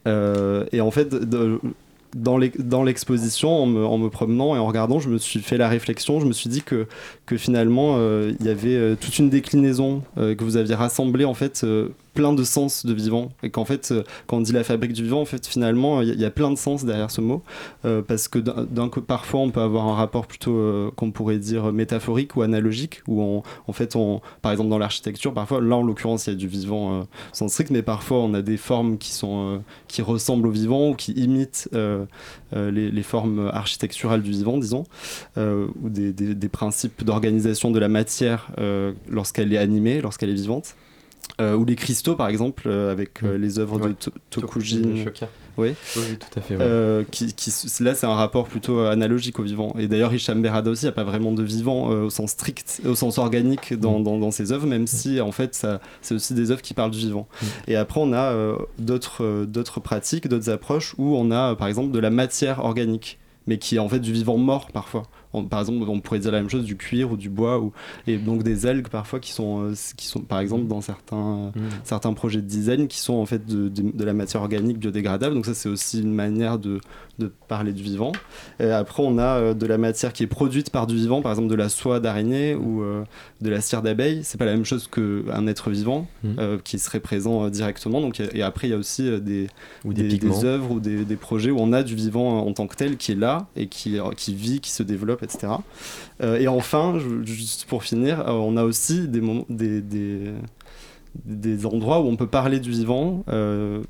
et 0.05 0.81
en 0.81 0.91
fait, 0.91 1.15
dans 2.17 2.83
l'exposition, 2.83 3.63
en, 3.63 3.97
me 3.97 4.09
promenant 4.09 4.55
et 4.55 4.59
en 4.59 4.65
regardant, 4.65 4.99
je 4.99 5.09
me 5.09 5.17
suis 5.17 5.39
fait 5.39 5.57
la 5.57 5.67
réflexion, 5.67 6.19
je 6.19 6.25
me 6.25 6.33
suis 6.33 6.49
dit 6.49 6.61
que, 6.61 6.87
que 7.25 7.37
finalement, 7.37 7.95
euh, 7.97 8.33
il 8.39 8.45
y 8.45 8.49
avait 8.49 8.75
euh, 8.75 8.95
toute 8.99 9.19
une 9.19 9.29
déclinaison 9.29 10.03
euh, 10.17 10.35
que 10.35 10.43
vous 10.43 10.57
aviez 10.57 10.75
rassemblée 10.75 11.25
en 11.25 11.33
fait 11.33 11.65
plein 12.17 12.33
de 12.33 12.43
sens 12.43 12.83
de 12.83 12.95
vivant. 12.95 13.29
Et 13.43 13.51
qu'en 13.51 13.63
fait 13.63 13.91
euh, 13.91 14.01
quand 14.25 14.37
on 14.37 14.41
dit 14.41 14.51
la 14.51 14.63
fabrique 14.63 14.93
du 14.93 15.03
vivant 15.03 15.21
en 15.21 15.25
fait 15.25 15.45
finalement 15.45 16.01
il 16.01 16.19
y, 16.19 16.25
a 16.25 16.31
plein 16.31 16.49
de 16.49 16.55
sens 16.55 16.83
derrière 16.83 17.11
ce 17.11 17.21
mot. 17.21 17.43
Euh, 17.85 18.01
parce 18.01 18.27
que 18.27 18.39
d'un 18.39 18.87
parfois 18.87 19.41
on 19.41 19.51
peut 19.51 19.61
avoir 19.61 19.85
un 19.85 19.93
rapport 19.93 20.25
plutôt 20.25 20.57
euh, 20.57 20.89
qu'on 20.95 21.11
pourrait 21.11 21.37
dire 21.37 21.71
métaphorique 21.71 22.35
ou 22.35 22.41
analogique 22.41 23.03
où 23.07 23.21
en 23.21 23.71
fait 23.71 23.95
on 23.95 24.21
par 24.41 24.51
exemple 24.51 24.71
dans 24.71 24.79
l'architecture 24.79 25.31
parfois 25.31 25.61
là 25.61 25.75
en 25.75 25.83
l'occurrence 25.83 26.25
il 26.25 26.31
y 26.31 26.33
a 26.33 26.35
du 26.35 26.47
vivant 26.47 27.05
sans 27.33 27.49
strict 27.49 27.69
mais 27.69 27.83
parfois 27.83 28.17
on 28.17 28.33
a 28.33 28.41
des 28.41 28.57
formes 28.57 28.97
qui 28.97 29.11
sont 29.11 29.61
qui 29.87 30.01
ressemblent 30.01 30.47
au 30.47 30.51
vivant 30.51 30.89
ou 30.89 30.95
qui 30.95 31.11
imitent 31.11 31.69
les, 32.51 33.03
formes 33.03 33.51
architecturales 33.53 34.23
du 34.23 34.31
vivant 34.31 34.57
disons 34.57 34.85
ou 35.37 35.89
des 35.89 36.49
principes 36.49 37.03
d'organisation 37.03 37.69
de 37.69 37.79
la 37.79 37.89
matière 37.89 38.49
lorsqu'elle 39.07 39.53
est 39.53 39.59
animée 39.59 40.01
lorsqu'elle 40.01 40.31
est 40.31 40.41
vivante 40.41 40.75
euh, 41.39 41.55
ou 41.55 41.65
les 41.65 41.75
cristaux 41.75 42.15
par 42.15 42.29
exemple 42.29 42.63
euh, 42.65 42.91
avec 42.91 43.23
euh, 43.23 43.37
mm. 43.37 43.41
les 43.41 43.59
œuvres 43.59 43.79
de 43.79 43.95
Tokujin. 44.31 45.05
Oui. 45.59 45.73
oui, 45.95 46.17
tout 46.19 46.39
à 46.39 46.41
fait. 46.41 46.55
qui, 47.09 47.33
qui, 47.33 47.51
là, 47.83 47.95
c'est 47.95 48.05
un 48.05 48.13
rapport 48.13 48.47
plutôt 48.47 48.79
analogique 48.81 49.39
au 49.39 49.43
vivant. 49.43 49.75
Et 49.79 49.87
d'ailleurs, 49.87 50.13
Hicham 50.13 50.39
Berada 50.39 50.69
aussi, 50.69 50.83
il 50.83 50.85
n'y 50.85 50.89
a 50.89 50.93
pas 50.93 51.03
vraiment 51.03 51.31
de 51.31 51.41
vivant 51.41 51.87
au 51.87 52.11
sens 52.11 52.31
strict, 52.31 52.81
au 52.85 52.93
sens 52.93 53.17
organique 53.17 53.73
dans, 53.73 53.99
mm. 53.99 54.03
dans, 54.03 54.17
dans 54.19 54.29
ses 54.29 54.51
œuvres, 54.51 54.67
même 54.67 54.83
mm. 54.83 54.87
si 54.87 55.19
en 55.19 55.31
fait, 55.31 55.65
c'est 56.01 56.13
aussi 56.13 56.35
des 56.35 56.51
œuvres 56.51 56.61
qui 56.61 56.75
parlent 56.75 56.91
du 56.91 56.99
vivant. 56.99 57.27
Et 57.67 57.75
après, 57.75 57.99
on 57.99 58.13
a 58.13 58.55
d'autres 58.77 59.45
d'autres 59.45 59.79
pratiques, 59.79 60.27
d'autres 60.27 60.51
approches 60.51 60.93
où 60.99 61.15
on 61.15 61.31
a 61.31 61.55
par 61.55 61.67
exemple 61.67 61.91
de 61.91 61.99
la 61.99 62.11
matière 62.11 62.63
organique, 62.63 63.17
mais 63.47 63.57
qui 63.57 63.77
est 63.77 63.79
en 63.79 63.89
fait 63.89 63.99
du 63.99 64.13
vivant 64.13 64.37
mort 64.37 64.67
parfois 64.71 65.03
par 65.43 65.61
exemple, 65.61 65.83
on 65.87 65.99
pourrait 65.99 66.19
dire 66.19 66.31
la 66.31 66.39
même 66.39 66.49
chose 66.49 66.65
du 66.65 66.75
cuir 66.75 67.11
ou 67.11 67.17
du 67.17 67.29
bois, 67.29 67.59
ou, 67.59 67.73
et 68.05 68.17
donc 68.17 68.43
des 68.43 68.65
algues 68.65 68.89
parfois 68.89 69.19
qui 69.19 69.31
sont, 69.31 69.63
euh, 69.63 69.73
qui 69.95 70.05
sont 70.05 70.21
par 70.21 70.39
exemple, 70.39 70.67
dans 70.67 70.81
certains, 70.81 71.51
mm. 71.55 71.69
certains 71.83 72.13
projets 72.13 72.41
de 72.41 72.47
design 72.47 72.87
qui 72.87 72.99
sont 72.99 73.15
en 73.15 73.25
fait 73.25 73.45
de, 73.45 73.69
de, 73.69 74.03
la 74.05 74.13
matière 74.13 74.41
organique 74.41 74.79
biodégradable. 74.79 75.35
Donc 75.35 75.45
ça, 75.45 75.53
c'est 75.53 75.69
aussi 75.69 76.01
une 76.01 76.13
manière 76.13 76.59
de, 76.59 76.79
de, 77.19 77.31
parler 77.47 77.73
du 77.73 77.83
vivant. 77.83 78.11
Et 78.59 78.69
après, 78.69 79.03
on 79.03 79.17
a 79.17 79.37
euh, 79.37 79.53
de 79.53 79.65
la 79.65 79.77
matière 79.77 80.13
qui 80.13 80.23
est 80.23 80.27
produite 80.27 80.69
par 80.69 80.87
du 80.87 80.95
vivant, 80.95 81.21
par 81.21 81.31
exemple 81.31 81.49
de 81.49 81.55
la 81.55 81.69
soie 81.69 81.99
d'araignée 81.99 82.55
ou 82.55 82.81
euh, 82.81 83.03
de 83.41 83.49
la 83.49 83.61
cire 83.61 83.81
d'abeille. 83.81 84.21
C'est 84.23 84.37
pas 84.37 84.45
la 84.45 84.53
même 84.53 84.65
chose 84.65 84.87
qu'un 84.87 85.47
être 85.47 85.69
vivant 85.69 86.07
mm. 86.23 86.57
qui 86.63 86.79
serait 86.79 86.99
présent 86.99 87.49
directement. 87.49 88.01
Donc, 88.01 88.19
et 88.19 88.41
après, 88.41 88.67
il 88.67 88.71
y 88.71 88.73
a 88.73 88.77
aussi 88.77 89.03
des, 89.21 89.47
ou 89.85 89.93
des, 89.93 90.07
des, 90.17 90.45
œuvres 90.45 90.71
ou 90.71 90.79
des, 90.79 91.05
des, 91.05 91.15
projets 91.15 91.51
où 91.51 91.57
on 91.59 91.73
a 91.73 91.83
du 91.83 91.95
vivant 91.95 92.39
en 92.39 92.53
tant 92.53 92.67
que 92.67 92.75
tel 92.75 92.97
qui 92.97 93.11
est 93.11 93.15
là 93.15 93.47
et 93.55 93.67
qui, 93.67 93.97
qui 94.15 94.35
vit, 94.35 94.59
qui 94.59 94.71
se 94.71 94.83
développe 94.83 95.23
etc. 95.23 95.53
Euh, 96.21 96.37
et 96.39 96.47
enfin, 96.47 96.99
juste 97.23 97.65
pour 97.65 97.83
finir, 97.83 98.21
euh, 98.21 98.31
on 98.31 98.57
a 98.57 98.63
aussi 98.63 99.07
des, 99.07 99.21
des, 99.49 100.33
des, 101.25 101.65
endroits 101.65 102.01
où 102.01 102.07
on 102.07 102.15
peut 102.15 102.27
parler 102.27 102.59
du 102.59 102.71
vivant, 102.71 103.23
euh, 103.29 103.83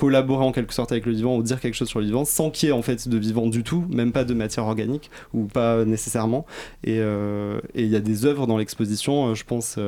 collaborer 0.00 0.46
en 0.46 0.52
quelque 0.52 0.72
sorte 0.72 0.92
avec 0.92 1.04
le 1.04 1.12
vivant 1.12 1.36
ou 1.36 1.42
dire 1.42 1.60
quelque 1.60 1.74
chose 1.74 1.88
sur 1.88 2.00
le 2.00 2.06
vivant 2.06 2.24
sans 2.24 2.50
qu'il 2.50 2.68
y 2.68 2.70
ait 2.70 2.74
en 2.74 2.80
fait 2.80 3.06
de 3.06 3.18
vivant 3.18 3.48
du 3.48 3.62
tout, 3.62 3.84
même 3.90 4.12
pas 4.12 4.24
de 4.24 4.32
matière 4.32 4.64
organique 4.64 5.10
ou 5.34 5.44
pas 5.44 5.84
nécessairement. 5.84 6.46
Et 6.84 7.00
il 7.74 7.86
y 7.86 7.96
a 7.96 8.00
des 8.00 8.24
œuvres 8.24 8.46
dans 8.46 8.56
l'exposition, 8.56 9.34
je 9.34 9.44
pense 9.44 9.78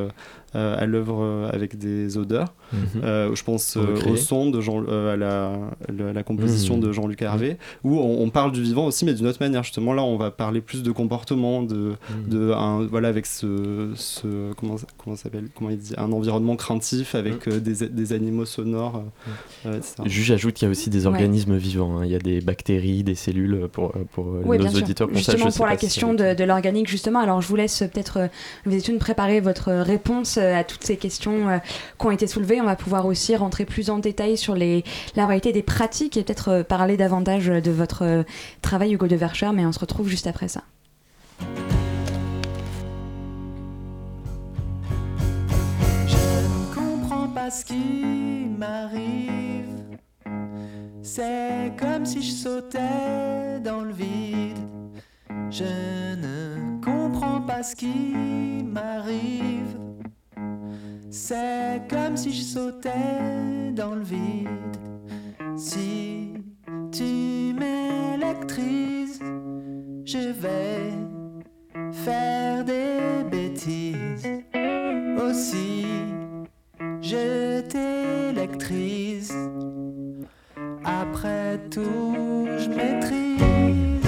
euh, 0.55 0.77
à 0.79 0.85
l'œuvre 0.85 1.23
euh, 1.23 1.51
avec 1.51 1.79
des 1.79 2.19
odeurs. 2.19 2.53
Mhm. 2.75 2.79
Euh, 3.05 3.35
je 3.35 3.43
pense 3.43 3.79
au 3.79 4.17
son 4.17 4.51
de 4.51 4.61
Jean, 4.61 4.85
à 4.87 5.17
la, 5.17 5.53
la, 5.89 6.23
composition 6.23 6.77
mhm. 6.77 6.83
de 6.83 6.93
Jean-Luc 6.93 7.23
Hervé, 7.23 7.57
où 7.85 7.99
on, 7.99 8.29
parle 8.29 8.53
du 8.53 8.63
vivant 8.63 8.85
aussi, 8.85 9.07
mais 9.07 9.15
d'une 9.15 9.27
autre 9.27 9.39
manière. 9.41 9.63
Justement, 9.63 9.95
là, 9.95 10.03
on 10.03 10.17
va 10.17 10.31
parler 10.31 10.61
plus 10.61 10.83
de 10.83 10.93
comportement, 10.93 11.63
de, 11.63 11.75
mhm. 11.75 12.29
de 12.29 12.53
un, 12.53 12.87
voilà, 12.87 13.09
avec 13.09 13.25
ce, 13.25 13.93
ce 13.95 14.53
comment, 14.55 14.77
comment 14.99 15.17
s'appelle, 15.17 15.49
comment 15.55 15.71
il 15.71 15.79
dit, 15.79 15.95
un 15.97 16.13
environnement 16.13 16.57
craintif 16.57 17.15
avec 17.15 17.49
des, 17.49 17.89
des, 17.89 18.13
animaux 18.13 18.45
sonores. 18.45 19.05
Juste, 20.05 20.29
j'ajoute 20.29 20.55
qu'il 20.55 20.67
y 20.67 20.69
a 20.69 20.71
aussi 20.71 20.91
des 20.91 21.07
organismes 21.07 21.57
vivants. 21.57 21.99
Hein. 21.99 22.05
Il 22.05 22.11
y 22.11 22.17
a 22.17 22.19
des 22.19 22.43
bactéries, 22.43 23.05
des 23.05 23.15
cellules 23.15 23.69
pour, 23.73 23.93
pour 24.13 24.27
nos 24.27 24.67
auditeurs. 24.67 25.09
Justement, 25.15 25.51
pour 25.51 25.67
la 25.67 25.77
question 25.77 26.13
de, 26.13 26.35
de 26.35 26.45
l'organique, 26.45 26.89
justement. 26.89 27.21
Alors, 27.21 27.41
je 27.41 27.49
vous 27.49 27.57
laisse 27.57 27.79
peut-être, 27.79 28.29
vous 28.67 28.75
êtes 28.75 28.89
une 28.89 28.99
préparer 28.99 29.41
votre 29.41 29.73
réponse 29.73 30.39
à 30.43 30.65
toutes 30.65 30.85
ces 30.85 30.97
questions 30.97 31.49
euh, 31.49 31.59
qui 31.99 32.07
ont 32.07 32.11
été 32.11 32.27
soulevées. 32.27 32.61
On 32.61 32.67
va 32.67 32.77
pouvoir 32.77 33.07
aussi 33.07 33.37
rentrer 33.37 33.65
plus 33.65 33.91
en 33.91 33.99
détail 33.99 34.37
sur 34.37 34.55
la 34.57 34.83
variété 35.17 35.53
des 35.53 35.63
pratiques 35.63 36.17
et 36.17 36.25
peut-être 36.25 36.49
euh, 36.51 36.63
parler 36.63 36.97
davantage 36.97 37.47
de 37.47 37.71
votre 37.71 38.25
travail, 38.61 38.95
Hugo 38.95 39.07
de 39.07 39.17
Vercher, 39.17 39.51
mais 39.55 39.65
on 39.67 39.73
se 39.73 39.79
retrouve 39.79 40.09
juste 40.09 40.27
après 40.27 40.49
ça. 40.49 40.63
Ce 47.55 47.67
qui 47.67 48.47
m'arrive. 48.57 49.99
C'est 51.03 51.71
comme 51.79 52.07
si 52.07 52.23
je 52.23 52.33
sautais 52.33 53.61
dans 53.63 53.83
le 53.83 53.93
vide. 53.93 54.57
Je 55.51 56.15
ne 56.17 56.81
comprends 56.83 57.43
pas 57.43 57.63
ce 57.63 57.77
qui 57.77 58.65
m'arrive. 58.65 59.77
C'est 61.15 61.83
comme 61.91 62.17
si 62.17 62.33
je 62.33 62.43
sautais 62.43 63.71
dans 63.75 63.95
le 63.95 64.03
vide. 64.03 64.79
Si 65.59 66.33
tu 66.91 67.55
m'électrises, 67.55 69.21
je 70.07 70.31
vais 70.31 70.91
faire 71.93 72.65
des 72.65 73.25
bêtises. 73.31 74.27
Aussi, 75.23 75.85
je 77.03 77.61
t'électrise. 77.61 79.35
Après 80.83 81.59
tout, 81.71 82.49
je 82.57 82.69
maîtrise. 82.71 84.01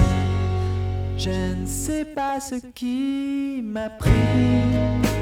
Je 1.19 1.61
ne 1.61 1.67
sais 1.67 2.05
pas 2.05 2.39
ce 2.39 2.55
qui 2.73 3.61
m'a 3.63 3.91
pris. 3.91 5.14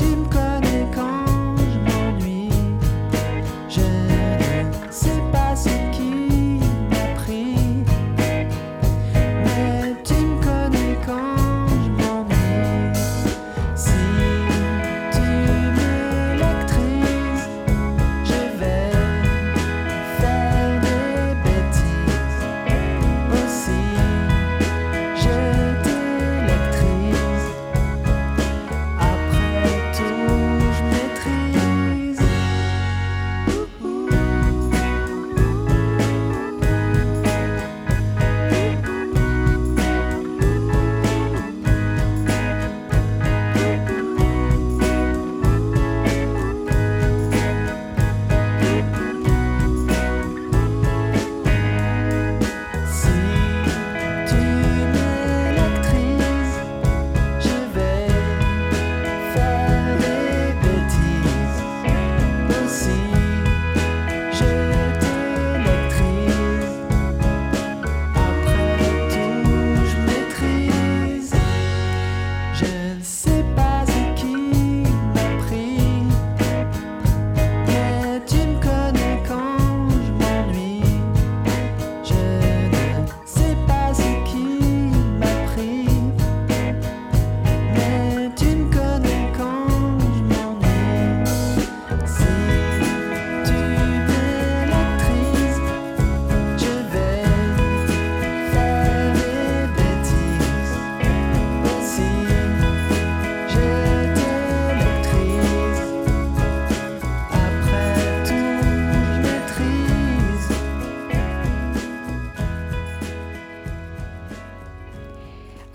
Mais 0.00 0.31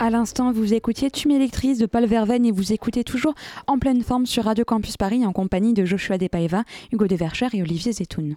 À 0.08 0.10
l'instant, 0.10 0.52
vous 0.52 0.72
écoutiez 0.72 1.10
Tu 1.10 1.28
m'électrises 1.28 1.78
de 1.78 1.84
Paul 1.84 2.06
Verveine 2.06 2.46
et 2.46 2.50
vous 2.50 2.72
écoutez 2.72 3.04
toujours 3.04 3.34
en 3.66 3.78
pleine 3.78 4.02
forme 4.02 4.24
sur 4.24 4.44
Radio 4.44 4.64
Campus 4.64 4.96
Paris 4.96 5.26
en 5.26 5.34
compagnie 5.34 5.74
de 5.74 5.84
Joshua 5.84 6.16
Despaeva, 6.16 6.64
Hugo 6.90 7.06
Devercher 7.06 7.48
et 7.52 7.60
Olivier 7.60 7.92
Zetoun. 7.92 8.36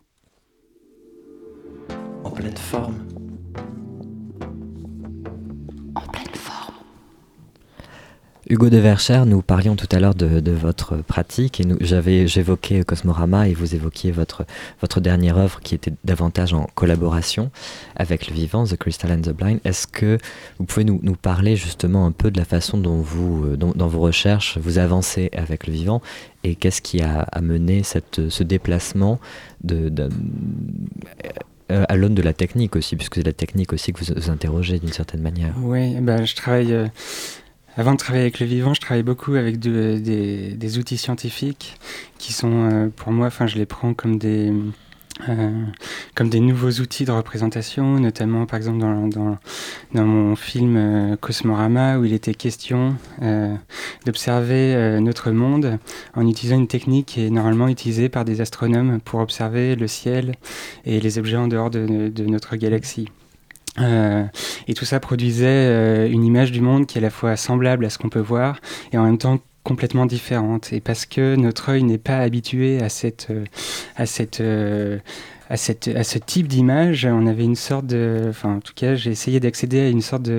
En 2.26 2.32
pleine 2.32 2.58
forme. 2.58 3.08
En 5.96 6.02
pleine 6.12 6.26
forme. 6.26 6.31
Hugo 8.50 8.70
de 8.70 8.78
Vercher, 8.78 9.22
nous 9.28 9.44
parlions 9.44 9.76
tout 9.76 9.88
à 9.92 10.00
l'heure 10.00 10.16
de, 10.16 10.52
votre 10.52 10.98
pratique 10.98 11.62
et 11.62 11.66
j'avais 11.80 12.26
j'évoquais 12.28 12.84
Cosmorama 12.84 13.48
et 13.48 13.54
vous 13.54 13.76
évoquiez 13.76 14.12
votre 14.12 14.46
votre 14.82 15.00
dernière 15.00 15.38
œuvre 15.38 15.60
qui 15.62 15.76
était 15.76 15.94
davantage 16.04 16.54
en 16.54 16.68
collaboration 16.74 17.52
avec 17.96 18.28
le 18.28 18.34
vivant, 18.34 18.66
The 18.66 18.78
Crystal 18.78 19.12
and 19.12 19.22
the 19.22 19.30
Blind. 19.30 19.60
Est-ce 19.64 19.86
que 19.86 20.18
vous 20.58 20.66
pouvez 20.66 20.86
nous, 20.86 21.16
parler 21.16 21.56
justement 21.56 22.08
un 22.08 22.12
peu 22.12 22.32
de 22.32 22.38
la 22.40 22.46
façon 22.46 22.78
dont 22.78 22.98
vous 22.98 23.46
euh, 23.46 23.58
dans 23.58 23.88
vos 23.88 24.00
recherches 24.00 24.58
vous 24.58 24.80
avancez 24.80 25.30
avec 25.34 25.68
le 25.68 25.74
vivant 25.74 26.02
et 26.44 26.56
qu'est-ce 26.56 26.82
qui 26.82 27.02
a 27.02 27.22
amené 27.32 27.84
cette, 27.84 28.30
ce 28.30 28.44
déplacement 28.44 29.20
euh, 31.72 31.86
à 31.88 31.96
l'aune 31.96 32.16
de 32.16 32.22
la 32.22 32.34
technique 32.34 32.76
aussi, 32.76 32.96
puisque 32.96 33.16
c'est 33.16 33.26
la 33.26 33.34
technique 33.34 33.72
aussi 33.72 33.94
que 33.94 34.04
vous, 34.04 34.14
vous 34.16 34.30
interrogez 34.30 34.80
d'une 34.80 34.92
certaine 34.92 35.22
manière. 35.22 35.54
Oui, 35.62 35.96
ben, 36.02 36.26
je 36.26 36.36
travaille 36.36 36.74
euh, 36.74 36.88
avant 37.78 37.94
de 37.94 37.98
travailler 37.98 38.24
avec 38.24 38.40
le 38.40 38.46
vivant, 38.46 38.74
je 38.74 38.82
travaille 38.82 39.04
beaucoup 39.04 39.36
avec 39.36 39.60
des, 39.60 40.78
outils 40.78 40.98
scientifiques 40.98 41.78
qui 42.18 42.34
sont, 42.34 42.70
euh, 42.70 42.90
pour 42.94 43.12
moi, 43.12 43.28
enfin, 43.28 43.48
je 43.48 43.58
les 43.58 43.66
prends 43.66 43.94
comme 43.94 44.18
des, 44.18 44.52
euh, 45.30 45.66
comme 46.14 46.30
des 46.30 46.42
nouveaux 46.42 46.82
outils 46.82 47.06
de 47.06 47.12
représentation, 47.12 47.98
notamment 48.00 48.46
par 48.46 48.58
exemple 48.58 48.80
dans, 48.80 49.08
dans, 49.08 49.38
dans 49.94 50.06
mon 50.06 50.36
film 50.36 50.76
euh, 50.76 51.16
Cosmorama, 51.16 51.98
où 51.98 52.04
il 52.04 52.14
était 52.14 52.34
question 52.34 52.96
d'observer 54.06 55.00
notre 55.00 55.32
monde 55.32 55.80
en 56.16 56.28
utilisant 56.28 56.58
une 56.58 56.68
technique 56.68 57.08
qui 57.08 57.26
est 57.26 57.30
normalement 57.30 57.70
utilisée 57.70 58.10
par 58.10 58.26
des 58.26 58.42
astronomes 58.42 59.00
pour 59.00 59.22
observer 59.22 59.76
le 59.76 59.88
ciel 59.88 60.36
et 60.86 61.00
les 61.00 61.18
objets 61.20 61.38
en 61.38 61.48
dehors 61.48 61.70
de, 61.70 62.10
de 62.10 62.26
notre 62.26 62.56
galaxie. 62.58 63.08
Euh, 63.80 64.26
et 64.68 64.74
tout 64.74 64.86
ça 64.86 65.00
produisait 65.00 65.46
euh, 65.48 66.10
une 66.10 66.26
image 66.26 66.52
du 66.52 66.62
monde 66.62 66.86
qui 66.86 66.98
est 66.98 67.02
à 67.02 67.04
la 67.04 67.10
fois 67.10 67.38
semblable 67.38 67.86
à 67.86 67.90
ce 67.90 67.98
qu'on 67.98 68.10
peut 68.10 68.20
voir 68.20 68.60
et 68.92 68.98
en 68.98 69.06
même 69.06 69.18
temps 69.18 69.40
complètement 69.64 70.06
différente. 70.06 70.74
Et 70.74 70.82
parce 70.82 71.06
que 71.06 71.36
notre 71.36 71.70
œil 71.70 71.84
n'est 71.84 71.98
pas 71.98 72.18
habitué 72.18 72.82
à 72.82 72.90
cette, 72.90 73.28
euh, 73.30 73.46
à 73.96 74.06
cette 74.06 74.42
à, 75.52 75.58
cette, 75.58 75.90
à 75.90 76.06
ce 76.06 76.18
type 76.18 76.48
d'image, 76.48 77.06
on 77.06 77.28
avait 77.28 77.44
une 77.44 77.58
sorte 77.58 77.86
de. 77.86 78.22
Enfin, 78.30 78.56
en 78.56 78.60
tout 78.62 78.72
cas, 78.74 78.96
j'ai 78.96 79.12
essayé 79.12 79.42
d'accéder 79.42 79.82
à 79.82 79.90
une 79.90 80.02
sorte 80.02 80.30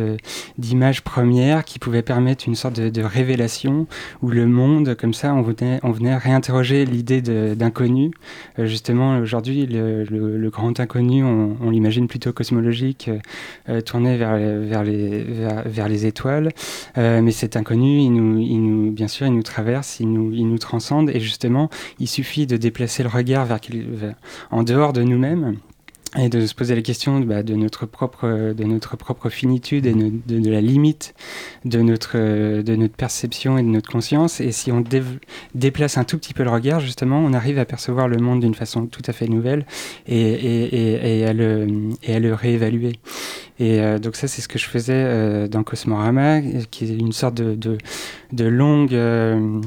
d'image 0.56 1.02
première 1.02 1.64
qui 1.64 1.78
pouvait 1.78 2.02
permettre 2.02 2.48
une 2.48 2.54
sorte 2.54 2.80
de, 2.80 3.02
révélation 3.02 3.86
où 4.22 4.30
le 4.30 4.46
monde, 4.46 4.94
comme 4.94 5.12
ça, 5.12 5.34
on 5.34 5.42
venait, 5.42 5.80
on 5.82 5.90
venait 5.90 6.16
réinterroger 6.16 6.86
l'idée 6.86 7.20
d'inconnu. 7.20 8.12
Euh, 8.58 8.64
justement, 8.64 9.18
aujourd'hui, 9.18 9.66
le, 9.66 10.48
grand 10.48 10.80
inconnu, 10.80 11.22
on, 11.22 11.68
l'imagine 11.68 12.08
plutôt 12.08 12.32
cosmologique, 12.32 13.10
euh, 13.68 13.82
tourné 13.82 14.16
vers, 14.16 14.38
vers, 14.38 14.82
les, 14.82 15.24
vers, 15.66 15.88
les 15.88 16.06
étoiles. 16.06 16.52
Euh, 16.96 17.20
mais 17.20 17.32
cet 17.32 17.56
inconnu, 17.56 17.98
il 17.98 18.12
nous, 18.14 18.38
il 18.38 18.62
nous, 18.62 18.92
bien 18.92 19.08
sûr, 19.08 19.26
il 19.26 19.34
nous 19.34 19.42
traverse, 19.42 20.00
il 20.00 20.10
nous, 20.10 20.32
il 20.32 20.48
nous 20.48 20.58
transcende. 20.58 21.10
Et 21.10 21.20
justement, 21.20 21.68
il 21.98 22.08
suffit 22.08 22.46
de 22.46 22.56
déplacer 22.56 23.02
le 23.02 23.10
regard 23.10 23.44
vers 23.44 23.60
en 24.50 24.62
dehors 24.62 24.94
de 24.94 25.01
nous-mêmes 25.02 25.56
et 26.18 26.28
de 26.28 26.46
se 26.46 26.54
poser 26.54 26.74
la 26.74 26.82
question 26.82 27.20
bah, 27.20 27.42
de, 27.42 27.54
notre 27.54 27.86
propre, 27.86 28.52
de 28.52 28.64
notre 28.64 28.96
propre 28.96 29.30
finitude 29.30 29.86
et 29.86 29.94
de, 29.94 30.50
la 30.50 30.60
limite 30.60 31.14
de 31.64 31.80
notre, 31.80 32.18
de 32.60 32.76
notre 32.76 32.94
perception 32.94 33.56
et 33.56 33.62
de 33.62 33.68
notre 33.68 33.90
conscience. 33.90 34.40
Et 34.40 34.52
si 34.52 34.70
on 34.70 34.84
déplace 35.54 35.96
un 35.96 36.04
tout 36.04 36.18
petit 36.18 36.34
peu 36.34 36.42
le 36.42 36.50
regard, 36.50 36.80
justement, 36.80 37.18
on 37.18 37.32
arrive 37.32 37.58
à 37.58 37.64
percevoir 37.64 38.08
le 38.08 38.18
monde 38.18 38.40
d'une 38.40 38.54
façon 38.54 38.86
tout 38.86 39.02
à 39.06 39.12
fait 39.12 39.26
nouvelle 39.26 39.64
et, 40.06 40.20
et, 40.20 41.20
et, 41.20 41.24
à, 41.24 41.32
le, 41.32 41.66
et 42.02 42.14
à 42.14 42.20
le 42.20 42.34
réévaluer. 42.34 42.92
Et 43.58 43.80
euh, 43.80 43.98
donc 43.98 44.16
ça, 44.16 44.28
c'est 44.28 44.42
ce 44.42 44.48
que 44.48 44.58
je 44.58 44.66
faisais 44.66 44.92
euh, 44.94 45.48
dans 45.48 45.62
Cosmorama, 45.62 46.42
qui 46.70 46.84
est 46.84 46.96
une 46.96 47.12
sorte 47.12 47.34
de, 47.34 47.54
de, 47.54 47.78
de 48.32 48.44
longue... 48.44 48.94
Euh, 48.94 49.60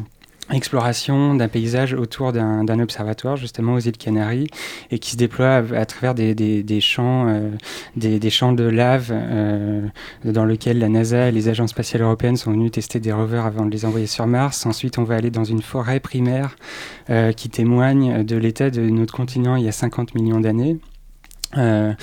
exploration 0.52 1.36
d'un 1.36 1.48
paysage 1.48 1.94
autour 1.94 2.32
d'un 2.32 2.80
observatoire 2.80 3.36
justement 3.36 3.74
aux 3.74 3.80
îles 3.80 3.98
Canaries 3.98 4.48
et 4.92 5.00
qui 5.00 5.12
se 5.12 5.18
déploie 5.18 5.64
à, 5.76 5.86
travers 5.86 6.14
des, 6.14 6.36
des, 6.36 6.64
des 6.64 6.82
champs 6.82 7.28
euh, 7.28 7.50
des, 7.96 8.20
des, 8.20 8.30
champs 8.30 8.52
de 8.52 8.64
lave 8.64 9.10
euh, 9.12 9.88
dans 10.24 10.46
lequel 10.46 10.80
la 10.80 10.90
NASA 10.90 11.30
et 11.30 11.32
les 11.32 11.50
agences 11.50 11.72
spatiales 11.72 12.04
européennes 12.04 12.38
sont 12.38 12.52
venues 12.52 12.72
tester 12.72 13.00
des 13.00 13.12
rovers 13.12 13.46
avant 13.46 13.66
de 13.66 13.72
les 13.72 13.86
envoyer 13.86 14.08
sur 14.08 14.28
Mars. 14.28 14.66
Ensuite, 14.66 14.98
on 14.98 15.04
va 15.04 15.16
aller 15.16 15.32
dans 15.32 15.44
une 15.44 15.62
forêt 15.62 16.00
primaire 16.00 16.56
euh, 17.10 17.32
qui 17.32 17.50
témoigne 17.50 18.24
de 18.24 18.36
l'état 18.36 18.70
de 18.70 18.82
notre 18.82 19.14
continent 19.14 19.56
il 19.56 19.66
y 19.66 19.70
a 19.70 19.72
50 19.72 20.16
millions 20.16 20.40
d'années. 20.40 20.78
Euh, 21.58 21.94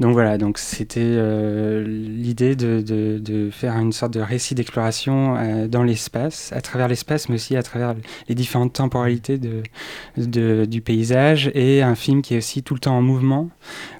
donc 0.00 0.12
voilà, 0.12 0.38
donc 0.38 0.58
c'était 0.58 1.00
euh, 1.02 1.84
l'idée 1.84 2.56
de, 2.56 2.80
de, 2.80 3.18
de, 3.18 3.50
faire 3.50 3.76
une 3.76 3.92
sorte 3.92 4.12
de 4.14 4.20
récit 4.20 4.54
d'exploration 4.54 5.36
euh, 5.36 5.68
dans 5.68 5.82
l'espace, 5.82 6.52
à 6.52 6.60
travers 6.60 6.88
l'espace, 6.88 7.28
mais 7.28 7.36
aussi 7.36 7.56
à 7.56 7.62
travers 7.62 7.94
les 8.28 8.34
différentes 8.34 8.72
temporalités 8.72 9.38
de, 9.38 9.62
de, 10.16 10.64
du 10.64 10.80
paysage, 10.80 11.50
et 11.54 11.82
un 11.82 11.94
film 11.94 12.22
qui 12.22 12.34
est 12.34 12.38
aussi 12.38 12.62
tout 12.62 12.74
le 12.74 12.80
temps 12.80 12.96
en 12.96 13.02
mouvement, 13.02 13.50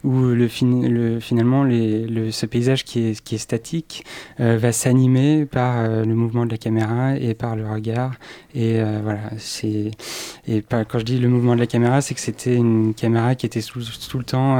où 0.04 0.20
le, 0.20 0.48
le 0.88 1.20
finalement 1.20 1.64
les, 1.64 2.06
le, 2.06 2.30
ce 2.30 2.46
paysage 2.46 2.84
qui 2.84 3.00
est, 3.00 3.20
qui 3.20 3.34
est 3.34 3.38
statique 3.38 4.04
va 4.38 4.72
s'animer 4.72 5.46
par 5.46 5.86
le 5.88 6.14
mouvement 6.14 6.46
de 6.46 6.50
la 6.50 6.56
caméra 6.56 7.16
et 7.16 7.34
par 7.34 7.56
le 7.56 7.68
regard. 7.68 8.14
Et 8.54 8.80
voilà, 9.02 9.30
c'est 9.38 9.90
et 10.46 10.62
quand 10.62 10.98
je 10.98 11.04
dis 11.04 11.18
le 11.18 11.28
mouvement 11.28 11.54
de 11.54 11.60
la 11.60 11.66
caméra, 11.66 12.00
c'est 12.00 12.14
que 12.14 12.20
c'était 12.20 12.56
une 12.56 12.94
caméra 12.94 13.34
qui 13.34 13.46
était 13.46 13.62
tout, 13.62 13.80
tout 14.08 14.18
le 14.18 14.24
temps 14.24 14.58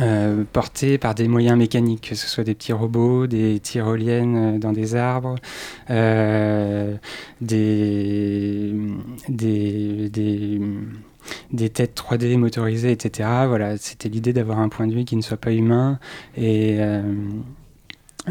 euh, 0.00 0.42
portés 0.52 0.98
par 0.98 1.14
des 1.14 1.28
moyens 1.28 1.56
mécaniques, 1.56 2.08
que 2.10 2.14
ce 2.16 2.26
soit 2.26 2.42
des 2.42 2.54
petits 2.54 2.72
robots, 2.72 3.28
des 3.28 3.60
tyroliennes 3.60 4.56
euh, 4.56 4.58
dans 4.58 4.72
des 4.72 4.96
arbres, 4.96 5.36
euh, 5.90 6.96
des, 7.40 8.74
des, 9.28 10.08
des, 10.10 10.60
des, 11.52 11.68
têtes 11.68 11.96
3D 11.96 12.36
motorisées, 12.36 12.90
etc. 12.90 13.28
Voilà, 13.46 13.76
c'était 13.76 14.08
l'idée 14.08 14.32
d'avoir 14.32 14.58
un 14.58 14.68
point 14.68 14.88
de 14.88 14.94
vue 14.94 15.04
qui 15.04 15.14
ne 15.14 15.22
soit 15.22 15.36
pas 15.36 15.52
humain 15.52 16.00
et 16.36 16.80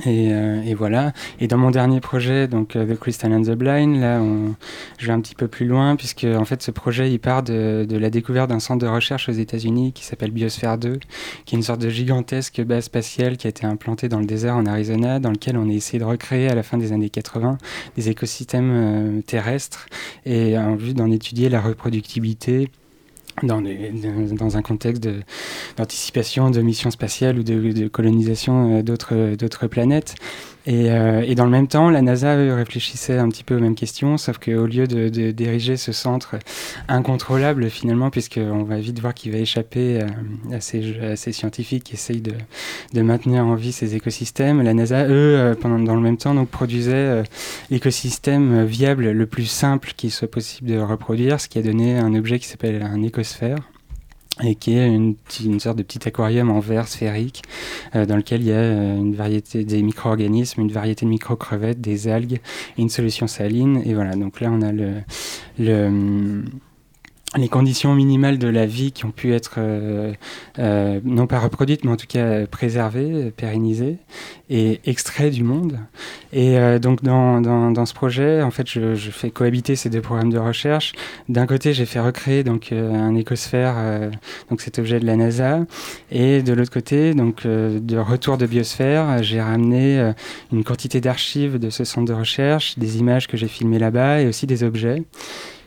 euh, 0.08 0.62
et, 0.64 0.74
voilà. 0.74 1.14
Et 1.40 1.48
dans 1.48 1.58
mon 1.58 1.72
dernier 1.72 2.00
projet, 2.00 2.48
donc 2.48 2.76
euh, 2.76 2.86
The 2.86 3.00
Crystal 3.00 3.32
and 3.34 3.44
the 3.44 3.52
Blind, 3.52 4.00
là, 4.00 4.20
on, 4.22 4.56
je 4.98 5.08
vais 5.08 5.14
un 5.14 5.22
petit 5.22 5.36
peu 5.36 5.48
plus 5.48 5.66
loin 5.66 5.96
puisque 5.96 6.26
en 6.26 6.46
fait, 6.46 6.62
ce 6.62 6.72
projet, 6.72 7.12
il 7.12 7.20
part 7.20 7.44
de, 7.44 7.86
de 7.88 7.98
la 7.98 8.10
découverte 8.10 8.50
d'un 8.50 8.60
centre 8.60 8.84
de 8.84 8.90
recherche 8.90 9.30
aux 9.30 9.34
États-Unis 9.34 9.94
qui 9.94 10.04
s'appelle 10.04 10.32
Biosphère 10.32 10.78
2, 10.78 11.00
qui 11.46 11.56
est 11.56 11.58
une 11.58 11.64
sorte 11.64 11.82
de 11.82 11.90
gigantesque 11.90 12.62
base 12.62 12.86
spatiale 12.86 13.38
qui 13.38 13.48
a 13.48 13.50
été 13.50 13.66
implantée 13.66 14.10
dans 14.10 14.20
le 14.20 14.26
désert 14.26 14.56
en 14.56 14.66
Arizona, 14.66 15.20
dans 15.20 15.32
lequel 15.32 15.58
on 15.58 15.70
a 15.70 15.74
essayé 15.74 16.00
de 16.00 16.06
recréer 16.06 16.50
à 16.50 16.56
la 16.56 16.64
fin 16.64 16.78
des 16.78 16.92
années 16.92 17.10
80 17.10 17.58
des 17.96 18.10
écosystèmes 18.10 18.72
euh, 18.72 19.22
terrestres 19.22 19.88
et 20.26 20.58
en 20.58 20.76
vue 20.76 20.94
d'en 20.94 21.12
étudier 21.12 21.50
la 21.50 21.62
reproductibilité 21.62 22.70
dans, 23.42 24.58
un 24.58 24.62
contexte 24.62 25.08
d'anticipation 25.78 26.52
de, 26.52 26.62
missions 26.62 26.92
spatiales 26.92 27.40
ou 27.40 27.44
de, 27.44 27.72
de 27.72 27.88
colonisation 27.88 28.80
euh, 28.80 28.84
d'autres 28.84 29.68
planètes. 29.68 30.16
Et, 30.66 30.92
euh, 30.92 31.24
et, 31.26 31.36
dans 31.36 31.44
le 31.44 31.52
même 31.52 31.68
temps, 31.68 31.90
la 31.90 32.02
NASA 32.02 32.36
réfléchissait 32.36 33.18
un 33.18 33.28
petit 33.28 33.44
peu 33.44 33.58
aux 33.58 33.60
mêmes 33.60 33.76
questions, 33.76 34.18
sauf 34.18 34.38
qu'au 34.38 34.66
lieu 34.66 34.88
de, 34.88 35.10
de, 35.10 35.32
diriger 35.32 35.76
ce 35.76 35.92
centre 35.92 36.36
incontrôlable 36.88 37.70
finalement, 37.70 38.10
puisqu'on 38.10 38.64
va 38.64 38.78
vite 38.78 39.00
voir 39.00 39.14
qu'il 39.14 39.34
va 39.34 39.40
échapper 39.40 40.02
à, 40.02 40.56
à, 40.56 40.62
ces, 40.62 41.00
à, 41.02 41.16
ces, 41.18 41.34
scientifiques 41.34 41.84
qui 41.84 41.96
essayent 41.96 42.22
de, 42.22 42.34
de, 42.94 43.02
maintenir 43.02 43.46
en 43.46 43.56
vie 43.56 43.74
ces 43.74 43.96
écosystèmes, 43.96 44.62
la 44.62 44.74
NASA, 44.74 45.06
eux, 45.06 45.36
euh, 45.36 45.54
pendant, 45.54 45.80
dans 45.80 45.96
le 45.96 46.02
même 46.02 46.18
temps, 46.18 46.34
donc, 46.34 46.48
produisait 46.50 47.24
l'écosystème 47.70 48.64
viable 48.64 49.12
le 49.12 49.26
plus 49.26 49.46
simple 49.46 49.92
qu'il 49.98 50.12
soit 50.12 50.32
possible 50.32 50.70
de 50.70 50.80
reproduire, 50.80 51.42
ce 51.42 51.50
qui 51.50 51.60
a 51.60 51.62
donné 51.62 51.98
un 51.98 52.16
objet 52.16 52.40
qui 52.40 52.48
s'appelle 52.48 52.82
un 52.82 53.04
écosphère 53.04 53.58
et 54.42 54.56
qui 54.56 54.76
est 54.76 54.88
une, 54.88 55.16
sorte 55.60 55.78
de 55.78 55.84
petit 55.84 56.08
aquarium 56.08 56.50
en 56.50 56.60
verre 56.60 56.88
sphérique 56.88 57.44
euh, 57.96 58.06
dans 58.06 58.16
lequel 58.16 58.42
il 58.42 58.48
y 58.48 58.52
a 58.52 58.56
euh, 58.56 58.98
une 58.98 59.16
variété 59.16 59.64
des 59.64 59.84
micro-organismes, 59.84 60.62
une 60.62 60.72
variété 60.72 61.06
de 61.06 61.12
micro-crevettes, 61.12 61.82
des 61.82 62.08
algues 62.08 62.40
et 62.78 62.82
une 62.82 62.90
solution 62.90 63.28
saline. 63.28 63.84
Et 63.86 63.94
voilà, 63.94 64.16
donc 64.16 64.42
là 64.42 64.50
on 64.52 64.62
a 64.62 64.72
le 64.72 66.44
les 67.36 67.50
conditions 67.50 67.96
minimales 67.96 68.38
de 68.38 68.48
la 68.48 68.66
vie 68.66 68.92
qui 68.92 69.06
ont 69.06 69.12
pu 69.12 69.34
être 69.34 69.56
euh, 69.58 70.14
euh, 70.60 71.00
non 71.04 71.26
pas 71.28 71.40
reproduites 71.40 71.84
mais 71.84 71.92
en 71.92 71.98
tout 71.98 72.08
cas 72.08 72.46
préservées, 72.48 73.32
pérennisées 73.32 73.98
et 74.50 74.82
extraites 74.86 75.34
du 75.34 75.44
monde. 75.44 75.80
Et 76.32 76.58
euh, 76.58 76.80
donc 76.80 77.04
dans, 77.04 77.42
dans, 77.42 77.72
dans, 77.72 77.86
ce 77.86 77.94
projet, 77.94 78.42
en 78.42 78.52
fait, 78.52 78.70
je, 78.70 78.96
je, 78.96 79.10
fais 79.10 79.32
cohabiter 79.32 79.76
ces 79.76 79.90
deux 79.90 80.02
programmes 80.02 80.32
de 80.32 80.38
recherche. 80.38 80.94
D'un 81.28 81.48
côté, 81.48 81.74
j'ai 81.74 81.86
fait 81.86 82.00
recréer 82.00 82.44
donc 82.44 82.72
un 82.72 83.16
écosphère, 83.16 83.76
donc 84.50 84.62
cet 84.62 84.80
objet 84.80 85.00
de 85.00 85.06
la 85.06 85.16
NASA, 85.16 85.62
et 86.12 86.42
de 86.42 86.54
l'autre 86.54 86.72
côté, 86.72 87.14
donc 87.14 87.46
de 87.46 87.98
retour 87.98 88.38
de 88.38 88.46
biosphère, 88.46 89.22
j'ai 89.24 89.42
ramené 89.42 90.14
une 90.52 90.64
quantité 90.64 91.02
d'archives 91.02 91.60
de 91.60 91.70
ce 91.70 91.84
centre 91.84 92.08
de 92.08 92.14
recherche, 92.14 92.78
des 92.78 92.98
images 92.98 93.28
que 93.28 93.38
j'ai 93.38 93.48
filmées 93.48 93.80
là-bas 93.80 94.22
et 94.22 94.28
aussi 94.28 94.48
des 94.48 94.64
objets. 94.64 95.04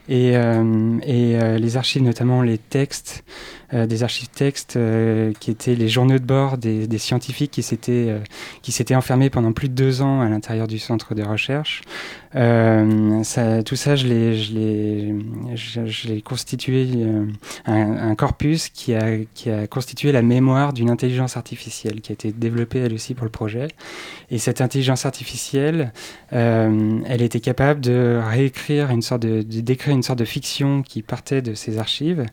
Et, 0.09 0.37
euh, 0.37 0.99
et 1.03 1.37
euh, 1.37 1.59
les 1.59 1.77
archives, 1.77 2.03
notamment 2.03 2.43
les 2.43 2.59
textes, 2.59 3.25
des 3.73 4.03
archives 4.03 4.29
textes 4.29 4.79
qui 5.41 5.51
étaient 5.51 5.75
les 5.75 5.89
journaux 5.89 6.19
de 6.19 6.25
bord 6.25 6.59
des, 6.59 6.99
scientifiques 6.99 7.51
qui 7.51 7.63
s'étaient 7.63 8.15
qui 8.63 8.73
s'étaient 8.73 8.95
enfermés 8.95 9.31
pendant 9.31 9.53
plus 9.53 9.69
de 9.69 9.75
deux 9.75 10.03
ans 10.03 10.21
à 10.21 10.29
l'intérieur 10.29 10.67
du 10.67 10.79
centre 10.79 11.15
de 11.15 11.23
recherche. 11.23 11.83
Tout 12.33 13.77
ça, 13.77 13.97
je 13.97 14.07
l'ai 14.07 14.37
je 14.37 14.53
l'ai 14.55 15.15
je, 15.55 16.09
l'ai 16.09 16.23
constitué 16.23 16.89
un, 17.67 18.15
corpus 18.15 18.69
qui 18.69 18.95
a 18.95 19.19
qui 19.35 19.51
a 19.51 19.67
constitué 19.67 20.13
la 20.13 20.23
mémoire 20.23 20.73
d'une 20.73 20.91
intelligence 20.91 21.37
artificielle 21.37 22.01
qui 22.01 22.13
a 22.13 22.15
été 22.15 22.33
développée 22.33 22.81
elle 22.81 22.95
aussi 22.95 23.15
pour 23.15 23.25
le 23.25 23.31
projet. 23.31 23.69
Et 24.31 24.39
cette 24.39 24.61
intelligence 24.61 25.07
artificielle, 25.07 25.93
elle 26.31 27.23
était 27.23 27.41
capable 27.41 27.81
de 27.81 28.21
réécrire 28.23 28.91
une 28.91 29.03
sorte 29.03 29.23
de, 29.23 29.43
de 29.43 29.61
d'écrire 29.61 29.95
une 29.95 30.03
sorte 30.03 30.19
de 30.19 30.25
fiction 30.25 30.83
qui 30.83 31.03
partait 31.03 31.43
de 31.43 31.55
ces 31.55 31.79
archives, 31.79 32.25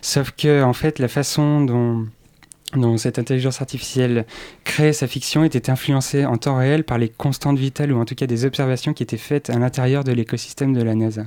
sauf 0.00 0.32
que 0.32 0.62
en 0.62 0.72
fait 0.82 0.98
la 0.98 1.06
façon 1.06 1.60
dont 1.60 2.96
cette 2.96 3.20
intelligence 3.20 3.60
artificielle 3.60 4.26
crée 4.64 4.92
sa 4.92 5.06
fiction 5.06 5.44
était 5.44 5.70
influencée 5.70 6.24
en 6.24 6.38
temps 6.38 6.56
réel 6.56 6.82
par 6.82 6.98
les 6.98 7.08
constantes 7.08 7.56
vitales 7.56 7.92
ou 7.92 8.00
en 8.00 8.04
tout 8.04 8.16
cas 8.16 8.26
des 8.26 8.44
observations 8.44 8.92
qui 8.92 9.04
étaient 9.04 9.16
faites 9.16 9.48
à 9.48 9.60
l'intérieur 9.60 10.02
de 10.02 10.10
l'écosystème 10.10 10.72
de 10.72 10.82
la 10.82 10.96
NASA. 10.96 11.22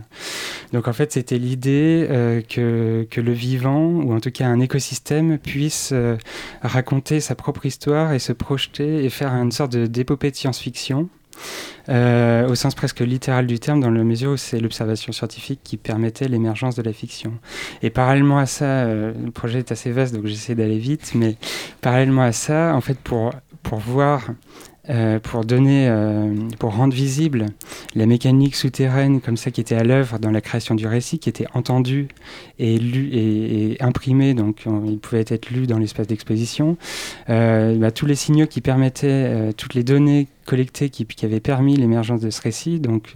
Donc 0.74 0.90
en 0.90 0.92
fait 0.92 1.14
c'était 1.14 1.38
l'idée 1.38 2.06
euh, 2.10 2.42
que, 2.42 3.08
que, 3.10 3.22
le 3.22 3.32
vivant 3.32 3.92
ou 3.92 4.14
en 4.14 4.20
tout 4.20 4.32
cas 4.32 4.46
un 4.46 4.60
écosystème 4.60 5.38
puisse 5.38 5.92
euh, 5.94 6.18
raconter 6.62 7.22
sa 7.22 7.36
propre 7.36 7.66
histoire 7.66 8.12
et 8.12 8.20
se 8.20 8.34
projeter 8.34 9.06
et 9.06 9.10
faire 9.10 9.32
une 9.32 9.54
sorte 9.54 9.78
d'épopée 9.78 10.32
de 10.32 10.36
science-fiction 10.36 11.08
euh, 11.90 12.48
au 12.48 12.56
sens 12.56 12.74
presque 12.74 13.02
littéral 13.02 13.46
du 13.46 13.60
terme, 13.60 13.80
dans 13.80 13.92
la 13.92 14.04
mesure 14.04 14.32
où 14.32 14.38
c'est 14.38 14.60
l'observation 14.60 15.12
scientifique 15.12 15.60
qui 15.64 15.78
permettait 15.78 16.28
l'émergence 16.28 16.76
de 16.76 16.82
la 16.82 16.94
fiction. 16.94 17.34
Et 17.84 17.90
parallèlement 17.90 18.40
à 18.40 18.48
ça, 18.48 18.66
euh, 18.66 19.14
le 19.24 19.32
projet 19.32 19.60
est 19.60 19.72
assez 19.72 19.92
vaste, 19.92 20.16
donc 20.16 20.26
j'essaie 20.26 20.56
d'aller 20.56 20.80
vite, 20.80 21.12
mais 21.14 21.36
parallèlement 21.82 22.24
à 22.24 22.32
ça, 22.32 22.74
en 22.76 22.82
fait, 22.82 22.98
pour, 22.98 23.32
pour 23.62 23.80
voir 23.80 24.30
euh, 24.88 25.20
pour 25.20 25.46
donner, 25.46 25.92
pour 26.60 26.76
rendre 26.76 26.94
visible 26.94 27.48
la 27.96 28.06
mécanique 28.06 28.56
souterraine 28.56 29.20
comme 29.20 29.36
ça 29.36 29.50
qui 29.50 29.60
était 29.60 29.74
à 29.74 29.84
l'œuvre 29.84 30.20
dans 30.20 30.30
la 30.30 30.42
création 30.42 30.76
du 30.76 30.86
récit, 30.86 31.18
qui 31.18 31.28
était 31.28 31.48
entendu 31.56 32.08
et 32.60 32.78
lu 32.78 33.10
et, 33.12 33.72
et 33.72 33.84
imprimé, 33.84 34.36
donc 34.36 34.66
il 34.88 35.00
pouvait 35.00 35.26
être 35.28 35.50
lu 35.50 35.66
dans 35.66 35.80
l'espace 35.80 36.06
d'exposition. 36.06 36.78
Bah, 37.28 37.92
tous 37.92 38.06
les 38.06 38.16
signaux 38.16 38.46
qui 38.46 38.62
permettaient, 38.62 39.54
toutes 39.58 39.74
les 39.74 39.84
données 39.84 40.28
collectées 40.46 40.90
qui, 40.90 41.06
qui 41.06 41.26
avaient 41.26 41.40
permis 41.40 41.76
l'émergence 41.76 42.22
de 42.22 42.30
ce 42.30 42.42
récit, 42.42 42.80
donc 42.80 43.14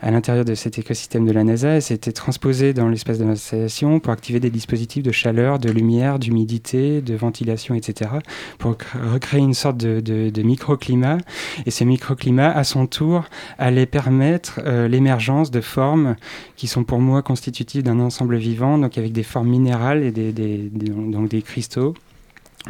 à 0.00 0.10
l'intérieur 0.10 0.44
de 0.44 0.54
cet 0.54 0.78
écosystème 0.78 1.26
de 1.26 1.32
la 1.32 1.44
NASA, 1.44 1.80
c'était 1.80 2.12
transposé 2.12 2.74
dans 2.74 2.88
l'espace 2.88 3.18
de 3.18 3.24
l'installation 3.24 4.00
pour 4.00 4.12
activer 4.12 4.40
des 4.40 4.50
dispositifs 4.50 5.02
de 5.02 5.12
chaleur, 5.12 5.58
de 5.58 5.70
lumière, 5.70 6.18
d'humidité, 6.18 7.00
de 7.00 7.14
ventilation, 7.14 7.74
etc., 7.74 8.10
pour 8.58 8.76
recréer 9.12 9.40
une 9.40 9.54
sorte 9.54 9.76
de, 9.76 10.42
microclimat. 10.42 11.18
Et 11.66 11.70
ce 11.70 11.84
microclimat, 11.84 12.50
à 12.50 12.64
son 12.64 12.86
tour, 12.86 13.24
allait 13.58 13.86
permettre 13.86 14.60
euh, 14.64 14.88
l'émergence 14.88 15.50
de 15.50 15.60
formes 15.60 16.16
qui 16.56 16.66
sont 16.66 16.84
pour 16.84 17.00
moi 17.00 17.22
constitutives 17.22 17.82
d'un 17.82 18.00
ensemble 18.00 18.36
vivant, 18.36 18.76
donc 18.78 18.98
avec 18.98 19.12
des 19.12 19.22
formes 19.22 19.48
minérales 19.48 20.02
et 20.02 20.10
des 20.10 20.32
donc 20.32 21.28
des 21.28 21.42
cristaux. 21.42 21.94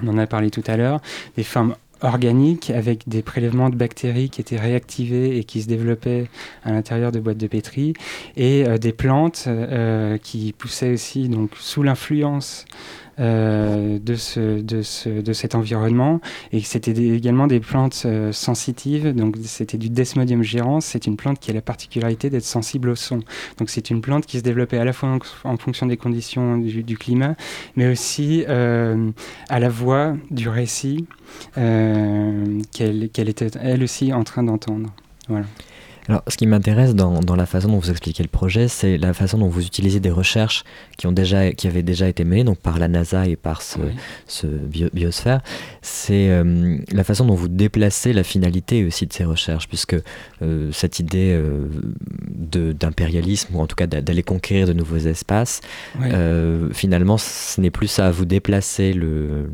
On 0.03 0.09
en 0.09 0.19
a 0.19 0.27
parlé 0.27 0.51
tout 0.51 0.63
à 0.67 0.77
l'heure, 0.77 1.01
des 1.37 1.45
formes 1.45 1.77
organiques 2.05 2.71
avec 2.71 3.09
des 3.09 3.23
prélèvements 3.23 3.71
de 3.71 3.77
bactéries 3.77 4.31
qui 4.31 4.41
étaient 4.41 4.59
réactivés 4.59 5.39
et 5.39 5.45
qui 5.45 5.63
se 5.63 5.69
développaient 5.69 6.29
à 6.65 6.71
l'intérieur 6.71 7.11
de 7.13 7.19
boîtes 7.19 7.39
de 7.39 7.47
pétri 7.47 7.95
et 8.37 8.67
euh, 8.67 8.79
des 8.79 8.93
plantes 8.93 9.45
euh, 9.47 10.19
qui 10.19 10.53
poussaient 10.53 10.93
aussi 10.93 11.29
donc 11.29 11.51
sous 11.59 11.83
l'influence 11.83 12.67
euh, 13.21 13.99
de, 14.01 14.17
ce, 14.17 14.61
de, 14.61 14.83
ce, 14.83 15.09
de 15.09 15.33
cet 15.33 15.55
environnement. 15.55 16.21
Et 16.53 16.61
c'était 16.61 16.91
également 16.91 17.47
des 17.47 17.61
plantes 17.61 18.03
euh, 18.07 18.33
sensitives. 18.33 19.15
Donc 19.15 19.37
c'était 19.45 19.79
du 19.79 19.89
Desmodium 19.89 20.43
gérans 20.43 20.81
c'est 20.81 21.07
une 21.07 21.17
plante 21.17 21.39
qui 21.39 21.51
a 21.51 21.55
la 21.55 21.63
particularité 21.63 22.31
d'être 22.31 22.45
sensible 22.45 22.89
au 22.89 22.97
son. 22.97 23.21
Donc 23.59 23.71
c'est 23.71 23.91
une 23.91 24.01
plante 24.01 24.27
qui 24.27 24.39
se 24.39 24.43
développait 24.43 24.79
à 24.79 24.85
la 24.85 24.93
fois 24.93 25.19
en, 25.45 25.57
fonction 25.57 25.87
des 25.87 25.97
conditions 25.97 26.59
du, 26.59 26.99
climat 26.99 27.37
mais 27.77 27.91
aussi 27.91 28.45
euh, 28.49 29.11
à 29.49 29.61
la 29.61 29.69
voix 29.69 30.17
du 30.31 30.49
récit 30.49 31.07
qu'elle 31.55 32.63
qu 32.73 33.21
était 33.21 33.51
elle 33.61 33.83
aussi 33.83 34.13
en 34.13 34.25
train 34.25 34.43
d'entendre. 34.43 34.91
Voilà 35.29 35.47
Alors, 36.09 36.23
ce 36.29 36.37
qui 36.37 36.47
m'intéresse 36.47 36.95
dans, 36.95 37.21
dans, 37.21 37.37
la 37.37 37.47
façon 37.47 37.69
dont 37.69 37.79
vous 37.79 37.91
expliquez 37.91 38.23
le 38.23 38.29
projet, 38.29 38.69
c'est 38.69 38.99
la 38.99 39.15
façon 39.15 39.39
dont 39.39 39.49
vous 39.49 39.65
utilisez 39.65 40.01
des 40.01 40.11
recherches 40.11 40.65
qui, 40.99 41.07
ont 41.07 41.13
déjà, 41.13 41.53
qui 41.53 41.67
avaient 41.67 41.83
déjà 41.83 42.09
été 42.09 42.25
menées, 42.25 42.45
donc 42.45 42.59
par 42.59 42.79
la 42.79 42.89
NASA 42.89 43.27
et 43.27 43.37
par 43.37 43.63
ce, 43.63 43.79
oui. 43.79 43.93
ce 44.27 44.47
bio, 44.47 44.89
biosphère. 44.93 45.41
C'est 45.81 46.29
euh, 46.29 46.77
la 46.93 47.05
façon 47.05 47.25
dont 47.25 47.35
vous 47.35 47.49
déplacez 47.49 48.13
la 48.13 48.23
finalité 48.23 48.85
aussi 48.85 49.07
de 49.07 49.13
ces 49.13 49.25
recherches, 49.25 49.67
puisque 49.67 49.97
euh, 50.43 50.71
cette 50.73 50.99
idée 50.99 51.33
euh, 51.33 51.69
d'impérialisme, 52.29 53.57
ou 53.57 53.61
en 53.61 53.67
tout 53.67 53.77
cas 53.77 53.87
d'aller 53.87 54.23
conquérir 54.23 54.67
de 54.67 54.73
nouveaux 54.73 54.99
espaces, 54.99 55.63
oui. 55.99 56.09
Euh, 56.13 56.69
finalement, 56.73 57.19
ce 57.19 57.61
n'est 57.61 57.71
plus 57.71 57.89
ça, 57.89 58.11
vous 58.11 58.25
déplacer 58.25 58.93
le 58.93 59.49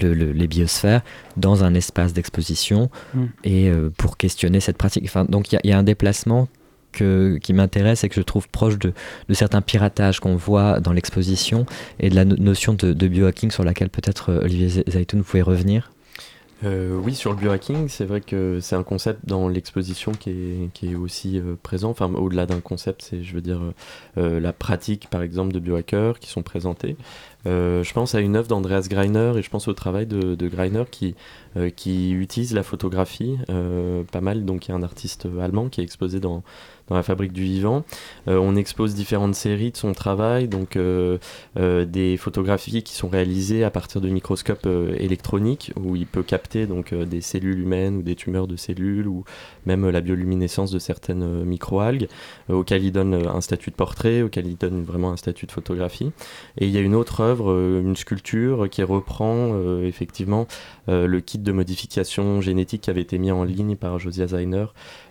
le, 0.00 0.14
le, 0.14 0.32
les 0.32 0.46
biosphères 0.46 1.02
dans 1.36 1.64
un 1.64 1.74
espace 1.74 2.12
d'exposition 2.12 2.90
mm. 3.14 3.24
et 3.44 3.68
euh, 3.68 3.90
pour 3.96 4.16
questionner 4.16 4.60
cette 4.60 4.76
pratique. 4.76 5.04
Enfin, 5.04 5.24
donc 5.24 5.52
il 5.52 5.60
y, 5.64 5.68
y, 5.68 5.72
a 5.72 5.78
un 5.78 5.82
déplacement 5.82 6.48
que, 6.92 7.38
qui 7.42 7.52
m'intéresse 7.52 8.04
et 8.04 8.08
que 8.08 8.14
je 8.14 8.22
trouve 8.22 8.48
proche 8.48 8.78
de, 8.78 8.92
de 9.28 9.34
certains 9.34 9.60
piratages 9.60 10.20
qu'on 10.20 10.36
voit 10.36 10.80
dans 10.80 10.92
l'exposition 10.92 11.66
et 12.00 12.08
de 12.10 12.14
la 12.14 12.24
no 12.24 12.36
notion 12.36 12.74
de, 12.74 12.92
de 12.92 13.08
biohacking 13.08 13.50
sur 13.50 13.64
laquelle 13.64 13.90
peut-être 13.90 14.30
euh, 14.30 14.44
Olivier 14.44 14.84
Zaitoun 14.88 15.22
pouvait 15.22 15.42
revenir. 15.42 15.90
Euh, 16.64 16.98
oui, 17.02 17.14
sur 17.14 17.32
le 17.32 17.36
biohacking, 17.36 17.88
c'est 17.88 18.06
vrai 18.06 18.22
que 18.22 18.60
c'est 18.60 18.76
un 18.76 18.82
concept 18.82 19.26
dans 19.26 19.46
l'exposition 19.48 20.12
qui 20.12 20.30
est, 20.30 20.72
qui 20.72 20.92
est 20.92 20.94
aussi 20.94 21.38
euh, 21.38 21.54
présent. 21.62 21.90
Enfin, 21.90 22.10
au-delà 22.14 22.46
d'un 22.46 22.60
concept, 22.60 23.02
c'est, 23.02 23.22
je 23.22 23.34
veux 23.34 23.42
dire, 23.42 23.60
euh, 24.16 24.40
la 24.40 24.52
pratique, 24.54 25.08
par 25.10 25.20
exemple, 25.20 25.52
de 25.52 25.58
biohackers 25.58 26.18
qui 26.18 26.30
sont 26.30 26.42
présentés. 26.42 26.96
Euh, 27.46 27.82
je 27.84 27.92
pense 27.92 28.14
à 28.14 28.20
une 28.20 28.36
œuvre 28.36 28.48
d'Andreas 28.48 28.86
Greiner 28.88 29.32
et 29.36 29.42
je 29.42 29.50
pense 29.50 29.68
au 29.68 29.72
travail 29.72 30.06
de, 30.06 30.34
de 30.34 30.48
Greiner 30.48 30.84
qui, 30.90 31.14
euh, 31.56 31.70
qui 31.70 32.12
utilise 32.12 32.52
la 32.52 32.62
photographie 32.62 33.38
euh, 33.48 34.02
pas 34.12 34.20
mal. 34.20 34.44
Donc, 34.44 34.66
il 34.66 34.72
y 34.72 34.74
a 34.74 34.76
un 34.76 34.82
artiste 34.82 35.26
allemand 35.40 35.68
qui 35.68 35.80
est 35.80 35.84
exposé 35.84 36.20
dans, 36.20 36.42
dans 36.88 36.96
la 36.96 37.02
fabrique 37.02 37.32
du 37.32 37.44
vivant. 37.44 37.84
Euh, 38.28 38.36
on 38.36 38.56
expose 38.56 38.94
différentes 38.94 39.34
séries 39.34 39.70
de 39.70 39.76
son 39.76 39.92
travail, 39.92 40.48
donc 40.48 40.78
des 41.56 42.16
photographies 42.18 42.82
qui 42.82 42.94
sont 42.94 43.08
réalisées 43.08 43.64
à 43.64 43.70
partir 43.70 44.00
de 44.00 44.08
microscopes 44.08 44.68
électroniques 44.98 45.72
où 45.76 45.96
il 45.96 46.06
peut 46.06 46.22
capter 46.22 46.66
donc 46.66 46.92
des 46.92 47.20
cellules 47.20 47.60
humaines 47.60 47.96
ou 47.96 48.02
des 48.02 48.14
tumeurs 48.14 48.46
de 48.46 48.56
cellules 48.56 49.08
ou 49.08 49.24
même 49.64 49.88
la 49.88 50.00
bioluminescence 50.00 50.70
de 50.70 50.78
certaines 50.78 51.44
microalgues 51.44 52.08
auxquelles 52.48 52.84
il 52.84 52.92
donne 52.92 53.14
un 53.14 53.40
statut 53.40 53.70
de 53.70 53.76
portrait, 53.76 54.22
auquel 54.22 54.46
il 54.46 54.56
donne 54.56 54.82
vraiment 54.82 55.10
un 55.10 55.16
statut 55.16 55.46
de 55.46 55.52
photographie. 55.52 56.12
Et 56.58 56.66
il 56.66 56.70
y 56.70 56.78
a 56.78 56.80
une 56.80 56.94
autre 56.94 57.20
œuvre, 57.20 57.52
une 57.80 57.96
sculpture 57.96 58.68
qui 58.68 58.82
reprend 58.82 59.80
effectivement 59.82 60.46
le 60.88 61.20
kit 61.20 61.38
de 61.46 61.52
modification 61.52 62.40
génétique 62.40 62.82
qui 62.82 62.90
avait 62.90 63.00
été 63.00 63.18
mis 63.18 63.30
en 63.30 63.44
ligne 63.44 63.76
par 63.76 63.98
Josiah 63.98 64.26
Zeiner 64.26 64.66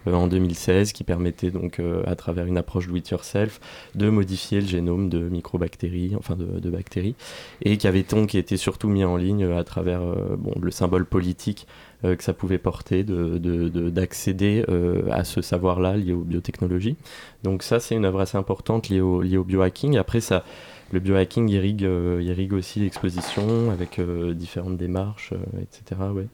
en 0.05 0.27
2016 0.27 0.91
qui 0.91 1.03
permettait 1.03 1.49
donc 1.49 1.79
euh, 1.79 2.03
à 2.05 2.15
travers 2.15 2.45
une 2.45 2.57
approche 2.57 2.87
do 2.87 2.95
it 2.95 3.09
yourself 3.09 3.59
de 3.95 4.09
modifier 4.09 4.61
le 4.61 4.67
génome 4.67 5.09
de 5.09 5.19
microbactéries 5.19 6.13
enfin 6.17 6.35
de, 6.35 6.69
bactéries 6.69 7.15
et 7.61 7.77
qui 7.77 7.87
avait 7.87 8.03
donc 8.03 8.35
été 8.35 8.57
surtout 8.57 8.89
mis 8.89 9.03
en 9.03 9.15
ligne 9.15 9.45
à 9.45 9.63
travers 9.63 10.01
euh, 10.01 10.37
le 10.61 10.71
symbole 10.71 11.05
politique 11.05 11.65
euh, 12.03 12.15
que 12.15 12.23
ça 12.23 12.33
pouvait 12.33 12.57
porter 12.57 13.03
d'accéder 13.03 14.61
de, 14.61 14.65
de, 14.65 14.71
euh, 14.71 15.11
à 15.11 15.23
ce 15.23 15.41
savoir 15.41 15.79
là 15.79 15.95
lié 15.95 16.11
aux 16.11 16.21
biotechnologies. 16.21 16.97
Donc 17.43 17.63
ça 17.63 17.79
c'est 17.79 17.95
une 17.95 18.05
œuvre 18.05 18.19
assez 18.19 18.37
importante 18.37 18.89
liée 18.89 19.01
au, 19.01 19.21
liée 19.21 19.37
au 19.37 19.43
biohacking. 19.43 19.97
Après 19.97 20.19
ça 20.19 20.43
le 20.91 20.99
biohacking 20.99 21.49
irrigue, 21.49 21.83
euh, 21.83 22.21
irrigue 22.21 22.53
aussi 22.53 22.79
l'exposition 22.79 23.71
avec 23.71 23.99
euh, 23.99 24.33
différentes 24.33 24.77
démarches, 24.77 25.33
euh, 25.33 25.61
etc. 25.61 26.01
Ouais. 26.13 26.27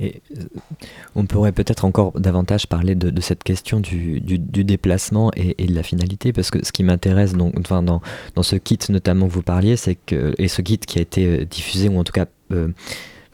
Et 0.00 0.22
on 1.14 1.24
pourrait 1.24 1.52
peut-être 1.52 1.84
encore 1.84 2.18
davantage 2.18 2.66
parler 2.66 2.96
de, 2.96 3.20
cette 3.20 3.44
question 3.44 3.78
du, 3.78 4.20
déplacement 4.20 5.30
et, 5.36 5.66
de 5.66 5.74
la 5.74 5.84
finalité, 5.84 6.32
parce 6.32 6.50
que 6.50 6.64
ce 6.64 6.72
qui 6.72 6.82
m'intéresse 6.82 7.34
donc, 7.34 7.54
enfin, 7.60 7.80
dans, 7.80 8.02
dans 8.34 8.42
ce 8.42 8.56
kit 8.56 8.78
notamment 8.88 9.28
que 9.28 9.32
vous 9.32 9.42
parliez, 9.42 9.76
c'est 9.76 9.94
que, 9.94 10.34
et 10.38 10.48
ce 10.48 10.62
kit 10.62 10.78
qui 10.78 10.98
a 10.98 11.02
été 11.02 11.46
diffusé, 11.46 11.88
ou 11.88 11.96
en 11.96 12.02
tout 12.02 12.12
cas 12.12 12.26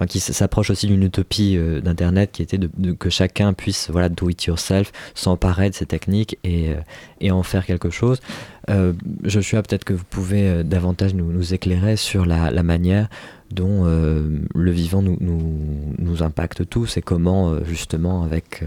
qui 0.07 0.21
s'approche 0.21 0.71
aussi 0.71 0.87
d'une 0.87 1.03
utopie 1.03 1.57
euh, 1.57 1.81
d'internet 1.81 2.31
qui 2.33 2.43
était 2.43 2.59
de, 2.59 2.93
que 2.93 3.11
chacun 3.11 3.53
puisse 3.53 3.91
voilà 3.91 4.09
do 4.09 4.29
it 4.29 4.45
yourself 4.45 4.93
s'emparer 5.15 5.71
de 5.71 5.75
ces 5.75 5.87
techniques 5.87 6.39
et, 6.45 6.71
euh, 6.71 6.77
et, 7.21 7.31
en 7.31 7.43
faire 7.43 7.67
quelque 7.67 7.91
chose 7.91 8.21
euh, 8.69 8.93
Joshua 9.25 9.63
peut-être 9.63 9.85
que 9.85 9.93
vous 9.93 10.05
pouvez 10.09 10.49
euh, 10.49 10.63
davantage 10.63 11.15
nous, 11.15 11.55
éclairer 11.55 11.97
sur 11.97 12.27
la, 12.27 12.63
manière 12.63 13.09
dont 13.51 13.85
le 13.85 14.71
vivant 14.71 15.03
nous, 15.03 15.17
nous, 15.21 15.95
nous, 15.99 16.23
impacte 16.23 16.69
tous 16.69 16.97
et 16.97 17.03
comment 17.03 17.65
justement 17.65 18.23
avec 18.23 18.63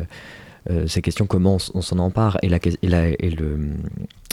ces 0.88 1.02
questions 1.02 1.26
comment 1.26 1.58
on, 1.74 1.82
s'en 1.82 2.00
empare 2.00 2.38
et 2.42 2.50
la, 2.50 2.58
et 2.82 2.88
la, 2.88 3.08
et 3.08 3.30
le 3.30 3.60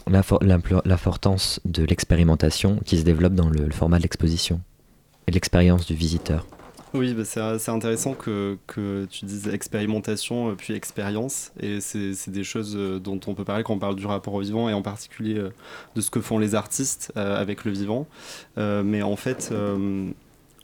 l'importance 0.08 1.60
de 1.64 1.84
l'expérimentation 1.84 2.80
qui 2.84 2.98
se 2.98 3.04
développe 3.04 3.34
dans 3.34 3.48
le, 3.48 3.64
le 3.64 3.72
format 3.72 3.98
de 3.98 4.02
l'exposition 4.02 4.60
et 5.28 5.30
l'expérience 5.30 5.86
du 5.86 5.94
visiteur. 5.94 6.46
Oui, 6.92 7.14
bah, 7.14 7.24
c'est 7.24 7.70
intéressant 7.70 8.14
que, 8.14 8.58
tu 9.10 9.24
dises 9.24 9.48
expérimentation 9.48 10.50
euh, 10.50 10.54
puis 10.54 10.74
expérience. 10.74 11.52
Et 11.60 11.80
c'est 11.80 12.30
des 12.30 12.44
choses 12.44 12.74
euh, 12.76 12.98
dont 12.98 13.20
on 13.26 13.34
peut 13.34 13.44
parler 13.44 13.62
quand 13.62 13.74
on 13.74 13.78
parle 13.78 13.96
du 13.96 14.06
rapport 14.06 14.34
au 14.34 14.40
vivant 14.40 14.68
et 14.68 14.74
en 14.74 14.82
particulier 14.82 15.38
euh, 15.38 15.50
de 15.94 16.00
ce 16.00 16.10
que 16.10 16.20
font 16.20 16.38
les 16.38 16.54
artistes 16.54 17.12
avec 17.14 17.64
le 17.64 17.72
vivant. 17.72 18.06
mais 18.56 19.02
en 19.02 19.16
fait, 19.16 19.52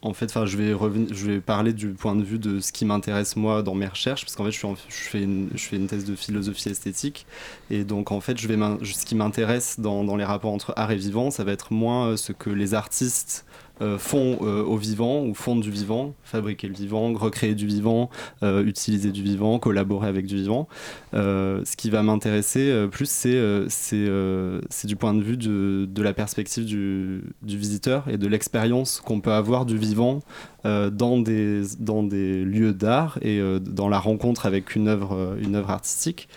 en 0.02 0.12
fait 0.12 0.46
je, 0.46 0.56
vais 0.56 0.74
je 1.10 1.26
vais 1.26 1.40
parler 1.40 1.72
du 1.72 1.88
point 1.88 2.16
de 2.16 2.22
vue 2.22 2.38
de 2.38 2.60
ce 2.60 2.72
qui 2.72 2.84
m'intéresse 2.84 3.36
moi 3.36 3.62
dans 3.62 3.74
mes 3.74 3.86
recherches, 3.86 4.24
parce 4.24 4.36
qu'en 4.36 4.44
fait, 4.44 4.52
je, 4.52 4.66
fais 4.88 5.22
une, 5.22 5.86
thèse 5.86 6.04
de 6.04 6.14
philosophie 6.14 6.68
esthétique. 6.68 7.26
Et 7.70 7.84
donc, 7.84 8.10
en 8.12 8.20
fait, 8.20 8.38
ce 8.38 9.06
qui 9.06 9.14
m'intéresse 9.14 9.80
dans 9.80 10.16
les 10.16 10.24
rapports 10.24 10.52
entre 10.52 10.72
art 10.76 10.90
et 10.90 10.96
vivant, 10.96 11.30
ça 11.30 11.44
va 11.44 11.52
être 11.52 11.72
moins 11.72 12.16
ce 12.16 12.32
que 12.32 12.50
les 12.50 12.74
artistes 12.74 13.44
euh, 13.82 13.98
font 13.98 14.38
euh, 14.40 14.64
au 14.64 14.78
vivant 14.78 15.22
ou 15.22 15.34
font 15.34 15.54
du 15.54 15.70
vivant, 15.70 16.14
fabriquer 16.22 16.66
le 16.66 16.72
vivant, 16.72 17.12
recréer 17.12 17.54
du 17.54 17.66
vivant, 17.66 18.08
euh, 18.42 18.64
utiliser 18.64 19.12
du 19.12 19.22
vivant, 19.22 19.58
collaborer 19.58 20.08
avec 20.08 20.24
du 20.24 20.36
vivant. 20.36 20.66
ce 21.12 21.76
qui 21.76 21.90
va 21.90 22.02
m'intéresser 22.02 22.86
plus, 22.90 23.10
c'est 23.10 23.36
c'est 23.68 24.86
du 24.86 24.96
point 24.96 25.12
de 25.12 25.22
vue 25.22 25.36
de, 25.36 25.86
de 25.90 26.02
la 26.02 26.14
perspective 26.14 26.64
du, 26.64 27.22
du, 27.42 27.58
visiteur 27.58 28.08
et 28.08 28.16
de 28.16 28.26
l'expérience 28.26 29.00
qu'on 29.00 29.20
peut 29.20 29.32
avoir 29.32 29.66
du 29.66 29.76
vivant 29.76 30.20
dans, 30.64 31.18
des, 31.18 31.62
dans 31.78 32.02
des 32.02 32.44
lieux 32.44 32.72
d'art 32.72 33.18
et 33.22 33.40
dans 33.60 33.88
la 33.88 33.98
rencontre 33.98 34.46
avec 34.46 34.74
une 34.74 34.88
œuvre, 34.88 35.36
une 35.40 35.54
œuvre 35.54 35.70
artistique. 35.70 36.28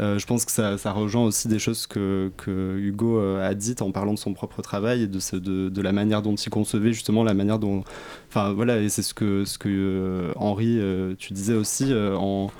Euh, 0.00 0.18
je 0.18 0.26
pense 0.26 0.44
que 0.44 0.52
ça, 0.52 0.92
rejoint 0.92 1.24
aussi 1.24 1.48
des 1.48 1.58
choses 1.58 1.86
que, 1.86 2.30
Hugo 2.46 3.18
euh, 3.18 3.46
a 3.48 3.54
dites 3.54 3.82
en 3.82 3.90
parlant 3.90 4.14
de 4.14 4.18
son 4.18 4.32
propre 4.32 4.62
travail 4.62 5.02
et 5.02 5.06
de, 5.06 5.82
la 5.82 5.92
manière 5.92 6.22
dont 6.22 6.34
il 6.34 6.50
concevait 6.50 6.92
justement 6.92 7.24
la 7.24 7.34
manière 7.34 7.58
dont. 7.58 7.84
Enfin 8.28 8.52
voilà, 8.52 8.78
et 8.80 8.88
c'est 8.88 9.02
ce 9.02 9.14
que, 9.14 9.44
euh, 9.66 10.32
Henri, 10.36 10.80
tu 11.18 11.32
disais 11.32 11.54
aussi 11.54 11.92
en, 11.94 12.50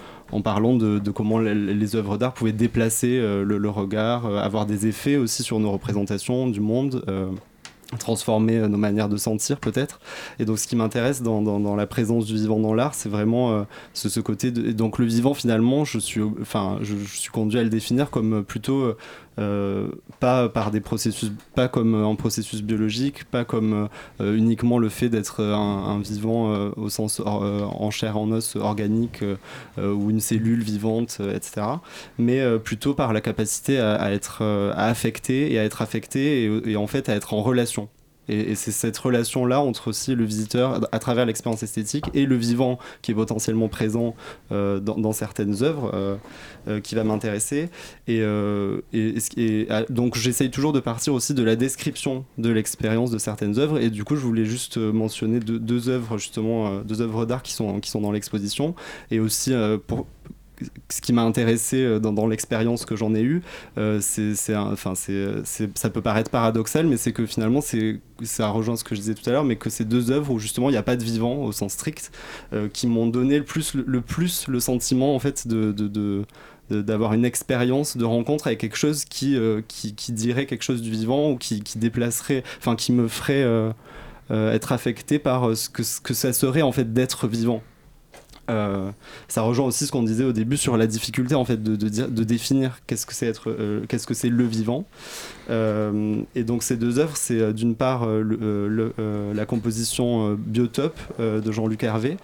parlant 0.42 0.76
de, 0.76 1.10
comment 1.10 1.38
les, 1.38 1.96
œuvres 1.96 2.18
d'art 2.18 2.34
pouvaient 2.34 2.52
déplacer 2.52 3.18
le, 3.20 3.68
regard, 3.68 4.26
avoir 4.26 4.66
des 4.66 4.86
effets 4.86 5.16
aussi 5.16 5.42
sur 5.42 5.58
nos 5.58 5.70
représentations 5.70 6.48
du 6.48 6.60
monde 6.60 7.04
transformer 7.98 8.58
euh, 8.58 8.68
nos 8.68 8.78
manières 8.78 9.08
de 9.08 9.16
sentir 9.16 9.58
peut-être. 9.58 10.00
Et 10.38 10.44
donc 10.44 10.58
ce 10.58 10.66
qui 10.66 10.76
m'intéresse 10.76 11.22
dans, 11.22 11.42
dans, 11.42 11.76
la 11.76 11.86
présence 11.86 12.26
du 12.26 12.34
vivant 12.34 12.58
dans 12.58 12.74
l'art, 12.74 12.94
c'est 12.94 13.08
vraiment 13.08 13.52
euh, 13.52 13.62
ce, 13.94 14.20
côté 14.20 14.50
de... 14.50 14.72
donc 14.72 14.98
le 14.98 15.06
vivant 15.06 15.34
finalement, 15.34 15.84
je 15.84 15.98
suis, 15.98 16.20
enfin, 16.40 16.78
je, 16.82 16.96
je, 16.96 17.16
suis 17.16 17.30
conduit 17.30 17.58
à 17.58 17.62
le 17.62 17.70
définir 17.70 18.10
comme 18.10 18.44
plutôt 18.44 18.94
euh, 19.38 19.88
pas 20.20 20.50
par 20.50 20.70
des 20.70 20.80
processus, 20.80 21.32
pas 21.54 21.68
comme 21.68 21.94
un 21.94 22.14
processus 22.14 22.62
biologique, 22.62 23.24
pas 23.24 23.44
comme 23.44 23.88
euh, 24.20 24.36
uniquement 24.36 24.78
le 24.78 24.90
fait 24.90 25.08
d'être 25.08 25.42
un, 25.42 26.00
vivant 26.00 26.52
euh, 26.52 26.70
au 26.76 26.90
sens 26.90 27.20
en 27.24 27.90
chair, 27.90 28.18
en 28.18 28.30
os, 28.30 28.56
organique 28.56 29.24
ou 29.78 30.10
une 30.10 30.20
cellule 30.20 30.62
vivante, 30.62 31.20
etc. 31.34 31.66
Mais 32.18 32.42
plutôt 32.58 32.94
par 32.94 33.12
la 33.12 33.20
capacité 33.20 33.78
à, 33.78 34.12
être 34.12 34.42
à 34.42 34.86
affecter 34.86 35.52
et 35.52 35.58
à 35.58 35.64
être 35.64 35.82
affecté 35.82 36.50
et 36.64 36.76
en 36.76 36.86
fait 36.86 37.08
à 37.08 37.14
être 37.14 37.34
en 37.34 37.42
relation 37.42 37.88
et, 38.28 38.54
c'est 38.54 38.70
cette 38.70 38.96
relation-là 38.96 39.60
entre 39.60 39.88
aussi 39.88 40.14
le 40.14 40.24
visiteur 40.24 40.80
à 40.92 40.98
travers 40.98 41.26
l'expérience 41.26 41.62
esthétique 41.62 42.04
et 42.14 42.26
le 42.26 42.36
vivant 42.36 42.78
qui 43.02 43.10
est 43.10 43.14
potentiellement 43.14 43.68
présent 43.68 44.14
euh, 44.52 44.80
dans, 44.80 45.12
certaines 45.12 45.62
œuvres 45.62 45.90
euh, 45.94 46.16
euh, 46.68 46.80
qui 46.80 46.94
va 46.94 47.04
m'intéresser. 47.04 47.68
Et, 48.08 48.22
et, 48.92 49.68
donc 49.90 50.16
j'essaye 50.16 50.50
toujours 50.50 50.72
de 50.72 50.80
partir 50.80 51.14
aussi 51.14 51.34
de 51.34 51.42
la 51.42 51.56
description 51.56 52.24
de 52.38 52.50
l'expérience 52.50 53.10
de 53.10 53.18
certaines 53.18 53.58
œuvres. 53.58 53.78
Et 53.78 53.90
du 53.90 54.04
coup, 54.04 54.16
je 54.16 54.20
voulais 54.20 54.44
juste 54.44 54.76
mentionner 54.78 55.40
deux, 55.40 55.58
deux 55.58 55.88
œuvres 55.88 56.18
justement, 56.18 56.80
deux 56.80 57.00
œuvres 57.00 57.26
d'art 57.26 57.42
qui 57.42 57.52
sont, 57.52 57.80
qui 57.80 57.90
sont 57.90 58.00
dans 58.00 58.12
l'exposition 58.12 58.74
et 59.10 59.20
aussi 59.20 59.52
pour 59.86 60.06
ce 60.88 61.00
qui 61.00 61.12
m'a 61.12 61.22
intéressé 61.22 61.82
euh, 61.82 61.98
dans, 61.98 62.26
l'expérience 62.26 62.84
que 62.84 62.96
j'en 62.96 63.14
ai 63.14 63.22
eue, 63.22 63.42
euh, 63.78 63.98
c'est, 64.00 64.34
ça 64.34 65.90
peut 65.90 66.02
paraître 66.02 66.30
paradoxal, 66.30 66.86
mais 66.86 66.96
c'est 66.96 67.12
que 67.12 67.26
finalement, 67.26 67.60
c'est, 67.60 68.00
ça 68.22 68.48
rejoint 68.48 68.76
ce 68.76 68.84
que 68.84 68.94
je 68.94 69.00
disais 69.00 69.14
tout 69.14 69.28
à 69.28 69.32
l'heure, 69.32 69.44
mais 69.44 69.56
que 69.56 69.70
ces 69.70 69.84
deux 69.84 70.10
œuvres 70.10 70.32
où 70.32 70.38
justement 70.38 70.68
il 70.68 70.72
n'y 70.72 70.78
a 70.78 70.82
pas 70.82 70.96
de 70.96 71.04
vivant 71.04 71.44
au 71.44 71.52
sens 71.52 71.72
strict, 71.72 72.12
euh, 72.52 72.68
qui 72.68 72.86
m'ont 72.86 73.06
donné 73.06 73.38
le 73.38 73.44
plus 73.44 73.74
le, 73.74 74.00
plus 74.00 74.48
le 74.48 74.60
sentiment 74.60 75.14
en 75.14 75.18
fait 75.18 75.46
de, 75.46 75.72
de, 75.72 76.24
d'avoir 76.70 77.12
une 77.12 77.24
expérience 77.24 77.96
de 77.96 78.04
rencontre 78.04 78.46
avec 78.46 78.60
quelque 78.60 78.76
chose 78.76 79.04
qui, 79.04 79.36
qui, 79.68 80.12
dirait 80.12 80.46
quelque 80.46 80.62
chose 80.62 80.80
du 80.80 80.90
vivant 80.90 81.32
ou 81.32 81.36
qui, 81.36 81.62
qui 81.62 82.92
me 82.92 83.08
ferait 83.08 83.44
être 84.30 84.72
affecté 84.72 85.18
par 85.18 85.54
ce 85.56 85.68
que, 85.68 85.82
ce 85.82 86.00
que 86.00 86.14
ça 86.14 86.32
serait 86.32 86.62
en 86.62 86.72
fait 86.72 86.92
d'être 86.92 87.28
vivant. 87.28 87.62
Euh, 88.50 88.90
ça 89.28 89.42
rejoint 89.42 89.66
aussi 89.66 89.86
ce 89.86 89.92
qu'on 89.92 90.02
disait 90.02 90.24
au 90.24 90.32
début 90.32 90.56
sur 90.56 90.76
la 90.76 90.88
difficulté 90.88 91.36
en 91.36 91.44
fait 91.44 91.62
de, 91.62 91.76
de, 91.76 92.24
définir 92.24 92.80
qu'est-ce 92.88 93.06
que 93.06 93.14
c'est 93.14 93.26
être 93.26 93.50
euh, 93.50 93.82
qu'est-ce 93.88 94.06
que 94.06 94.14
c'est 94.14 94.28
le 94.28 94.44
vivant. 94.44 94.84
Euh, 95.50 96.20
et 96.34 96.42
donc 96.42 96.62
ces 96.62 96.76
deux 96.76 96.98
œuvres 96.98 97.16
c'est 97.16 97.52
d'une 97.52 97.74
part 97.74 98.06
le, 98.06 98.92
la 99.34 99.46
composition 99.46 100.34
Biotope 100.34 100.98
de 101.20 101.52
Jean-Luc 101.52 101.84
Hervé 101.84 102.16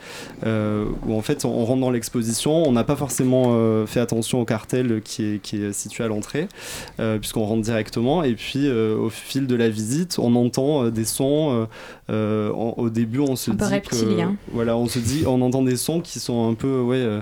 où 0.44 1.14
en 1.14 1.22
fait 1.22 1.44
on, 1.44 1.64
rentre 1.64 1.80
dans 1.80 1.90
l'exposition. 1.90 2.64
On 2.66 2.72
n'a 2.72 2.84
pas 2.84 2.96
forcément 2.96 3.86
fait 3.86 4.00
attention 4.00 4.40
au 4.40 4.44
cartel 4.44 5.00
qui 5.02 5.24
est, 5.24 5.38
qui 5.42 5.62
est 5.62 5.72
situé 5.72 6.04
à 6.04 6.08
l'entrée 6.08 6.48
puisqu'on 7.20 7.44
rentre 7.44 7.62
directement. 7.62 8.24
Et 8.24 8.34
puis 8.34 8.68
au 8.70 9.08
fil 9.08 9.46
de 9.46 9.54
la 9.54 9.68
visite 9.68 10.18
on 10.18 10.34
entend 10.34 10.88
des 10.88 11.04
sons 11.04 11.68
au 12.08 12.90
début 12.90 13.20
on 13.20 13.36
se 13.36 13.50
dit 13.50 13.56
que, 13.56 14.24
voilà 14.52 14.76
on 14.76 14.88
se 14.88 14.98
dit 14.98 15.24
on 15.26 15.40
entend 15.42 15.62
des 15.62 15.76
sons 15.76 16.00
qui 16.00 16.07
sont 16.09 16.48
un 16.48 16.54
peu 16.54 16.80
ouais, 16.80 16.96
euh, 16.96 17.20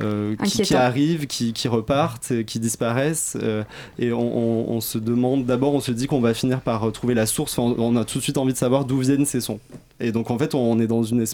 euh, 0.00 0.36
qui, 0.36 0.74
arrivent, 0.74 1.26
qui, 1.26 1.52
qui, 1.52 1.68
repartent, 1.68 2.44
qui 2.44 2.60
disparaissent. 2.60 3.36
Euh, 3.42 3.64
et 3.98 4.12
on, 4.12 4.70
on, 4.70 4.80
se 4.80 4.98
demande, 4.98 5.44
d'abord 5.44 5.74
on 5.74 5.80
se 5.80 5.92
dit 5.92 6.06
qu'on 6.06 6.20
va 6.20 6.34
finir 6.34 6.60
par 6.60 6.90
trouver 6.92 7.14
la 7.14 7.26
source, 7.26 7.58
on, 7.58 7.96
a 7.96 8.04
tout 8.04 8.18
de 8.18 8.22
suite 8.22 8.38
envie 8.38 8.52
de 8.52 8.58
savoir 8.58 8.84
d'où 8.84 8.98
viennent 8.98 9.26
ces 9.26 9.40
sons. 9.40 9.60
Et 10.00 10.12
donc 10.12 10.30
en 10.30 10.38
fait 10.38 10.54
on, 10.54 10.78
est 10.78 10.86
dans 10.86 11.02
une 11.02 11.24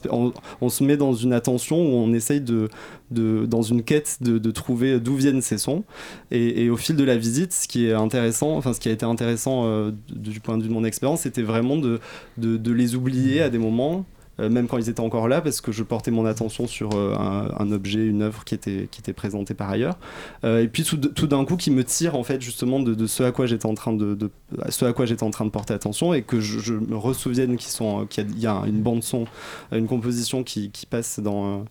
on, 0.61 0.68
se 0.68 0.84
met 0.84 0.96
dans 0.96 1.12
une 1.12 1.32
attention 1.32 1.76
où 1.76 1.96
on 1.96 2.12
essaye 2.14 2.40
de, 2.40 2.70
de 3.11 3.44
dans 3.44 3.62
une 3.62 3.82
quête 3.82 4.18
de, 4.22 4.38
de 4.38 4.50
trouver 4.50 4.98
d'où 5.00 5.16
viennent 5.16 5.42
ces 5.42 5.59
sons. 5.59 5.84
Et, 6.30 6.64
et, 6.64 6.70
au 6.70 6.76
fil 6.76 6.96
de 6.96 7.05
la 7.05 7.16
visite, 7.16 7.52
ce 7.52 7.68
qui 7.68 7.86
est 7.86 7.92
intéressant, 7.92 8.57
enfin 8.57 8.72
ce 8.72 8.80
qui 8.80 8.88
a 8.88 8.92
été 8.92 9.05
intéressant 9.05 9.90
du 10.09 10.40
point 10.40 10.57
de 10.57 10.62
vue 10.62 10.68
de 10.68 10.74
mon 10.74 10.84
expérience, 10.84 11.22
c'était 11.22 11.42
vraiment 11.42 11.76
de, 11.76 12.00
de, 12.38 12.57
de 12.57 12.72
les 12.72 12.94
oublier 12.94 13.42
à 13.42 13.50
des 13.50 13.59
moments 13.59 14.05
euh, 14.41 14.49
même 14.49 14.66
quand 14.66 14.78
ils 14.78 14.89
étaient 14.89 15.01
encore 15.01 15.28
là, 15.28 15.41
parce 15.41 15.61
que 15.61 15.72
je 15.72 15.82
portais 15.82 16.11
mon 16.11 16.26
attention 16.26 16.66
sur 16.66 16.91
euh, 16.95 17.14
un, 17.16 17.70
objet, 17.72 18.05
une 18.05 18.22
œuvre 18.22 18.45
qui 18.45 18.55
était, 18.55 19.12
présentée 19.14 19.55
par 19.55 19.70
ailleurs. 19.70 19.99
Euh, 20.45 20.62
et 20.62 20.68
puis 20.68 20.85
tout, 20.85 21.26
d'un 21.26 21.45
coup, 21.45 21.57
qui 21.57 21.70
me 21.70 21.85
tire 21.85 22.16
en 22.16 22.24
fait 22.24 22.41
justement 22.41 22.80
de, 22.80 23.07
ce 23.07 23.22
à 23.22 23.32
quoi 23.32 23.47
j'étais 23.47 23.66
en 23.66 23.74
train 23.74 23.93
de, 23.93 24.30
ce 24.68 24.85
à 24.85 24.93
quoi 24.93 25.07
j'étais 25.07 25.22
en 25.22 25.30
train 25.30 25.45
de 25.45 25.51
porter 25.51 25.74
attention 25.74 26.14
et 26.14 26.22
que 26.22 26.41
je, 26.41 26.74
me 26.74 26.97
ressouvienne 26.97 27.57
qu'il 27.57 28.39
y, 28.39 28.47
a 28.47 28.62
une 28.66 28.82
bande 28.82 29.03
son, 29.03 29.26
une 29.72 29.87
composition 29.87 30.43
qui, 30.43 30.70
qui 30.70 30.87
passe 30.87 31.20
dans, 31.20 31.64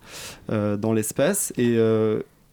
dans 0.50 0.94
l'espace 0.94 1.54
et 1.58 1.78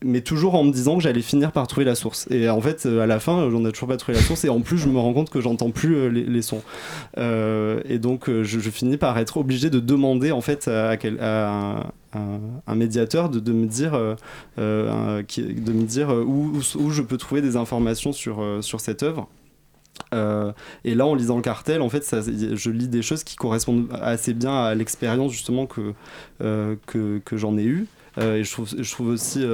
mais 0.02 0.22
toujours 0.22 0.54
en 0.54 0.64
me 0.64 0.72
disant 0.72 0.96
que 0.96 1.02
j'allais 1.02 1.20
finir 1.20 1.52
par 1.52 1.66
trouver 1.66 1.84
la 1.84 1.94
source. 1.94 2.26
Et 2.30 2.48
en 2.48 2.60
fait, 2.60 2.86
euh, 2.86 3.00
à 3.00 3.06
la 3.06 3.20
fin, 3.20 3.50
j'en 3.50 3.64
ai 3.64 3.72
toujours 3.72 3.88
pas 3.88 3.96
trouvé 3.96 4.16
la 4.16 4.24
source. 4.24 4.44
Et 4.44 4.48
en 4.48 4.60
plus, 4.60 4.78
je 4.78 4.88
me 4.88 4.98
rends 4.98 5.12
compte 5.12 5.30
que 5.30 5.40
j'entends 5.40 5.70
plus 5.70 5.96
euh, 5.96 6.08
les, 6.08 6.42
sons. 6.42 6.62
Euh, 7.18 7.80
et 7.86 7.98
donc, 7.98 8.30
je, 8.30 8.70
finis 8.70 8.96
par 8.96 9.18
être 9.18 9.36
obligé 9.36 9.68
de 9.68 9.80
demander 9.80 10.32
en 10.32 10.40
fait 10.40 10.68
à, 10.68 10.96
un, 12.14 12.74
médiateur 12.74 13.28
de, 13.28 13.52
me 13.52 13.66
dire, 13.66 13.92
de 14.56 15.72
me 15.72 15.82
dire 15.84 16.10
où, 16.10 16.52
où, 16.78 16.90
je 16.90 17.02
peux 17.02 17.16
trouver 17.16 17.42
des 17.42 17.56
informations 17.56 18.12
sur, 18.12 18.44
sur 18.62 18.80
cette 18.80 19.02
œuvre. 19.02 19.28
et 20.12 20.94
là, 20.94 21.06
en 21.06 21.14
lisant 21.14 21.36
le 21.36 21.42
cartel, 21.42 21.82
en 21.82 21.88
fait, 21.88 22.04
je 22.54 22.70
lis 22.70 22.88
des 22.88 23.02
choses 23.02 23.24
qui 23.24 23.36
correspondent 23.36 23.88
assez 24.00 24.32
bien 24.32 24.54
à 24.54 24.74
l'expérience 24.74 25.32
justement 25.32 25.66
que, 25.66 25.92
que, 26.38 27.18
que 27.18 27.36
j'en 27.36 27.58
ai 27.58 27.64
eue. 27.64 27.86
Et 28.18 28.44
je 28.44 28.50
trouve, 28.50 28.68
je 28.76 28.90
trouve 28.90 29.08
aussi 29.08 29.44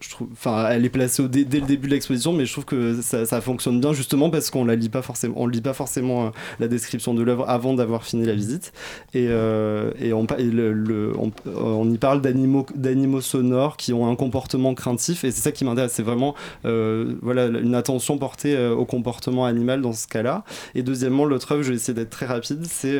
je 0.00 0.08
trouve, 0.08 0.28
enfin, 0.32 0.66
elle 0.70 0.84
est 0.86 0.90
placée 0.90 1.28
dès, 1.28 1.44
le 1.60 1.66
début 1.66 1.86
de 1.86 1.92
l'exposition, 1.92 2.32
mais 2.32 2.46
je 2.46 2.52
trouve 2.52 2.64
que 2.64 3.00
ça, 3.02 3.40
fonctionne 3.42 3.80
bien 3.80 3.92
justement 3.92 4.30
parce 4.30 4.50
qu'on 4.50 4.64
la 4.64 4.74
lit 4.74 4.88
pas 4.88 5.02
forcément, 5.02 5.34
on 5.36 5.46
lit 5.46 5.60
pas 5.60 5.74
forcément 5.74 6.26
euh, 6.26 6.30
la 6.58 6.68
description 6.68 7.12
de 7.12 7.22
l'œuvre 7.22 7.48
avant 7.48 7.74
d'avoir 7.74 8.04
fini 8.04 8.24
la 8.24 8.34
visite, 8.34 8.72
et, 9.12 9.26
euh, 9.28 9.92
et, 10.00 10.14
on, 10.14 10.26
le, 10.38 11.12
on, 11.54 11.90
y 11.90 11.98
parle 11.98 12.22
d'animaux, 12.22 12.64
d'animaux 12.74 13.20
sonores 13.20 13.76
qui 13.76 13.92
ont 13.92 14.10
un 14.10 14.16
comportement 14.16 14.74
craintif, 14.74 15.24
et 15.24 15.30
c'est 15.30 15.42
ça 15.42 15.52
qui 15.52 15.66
m'intéresse, 15.66 15.92
c'est 15.92 16.02
vraiment, 16.02 16.34
euh, 16.64 17.14
voilà, 17.20 17.46
une 17.46 17.74
attention 17.74 18.16
portée 18.16 18.58
au 18.58 18.86
comportement 18.86 19.44
animal 19.44 19.82
dans 19.82 19.92
ce 19.92 20.08
cas-là. 20.08 20.44
Et 20.74 20.82
deuxièmement, 20.82 21.26
l'autre 21.26 21.52
œuvre, 21.52 21.62
je 21.62 21.70
vais 21.70 21.76
essayer 21.76 21.94
d'être 21.94 22.10
très 22.10 22.26
rapide, 22.26 22.64
c'est 22.64 22.98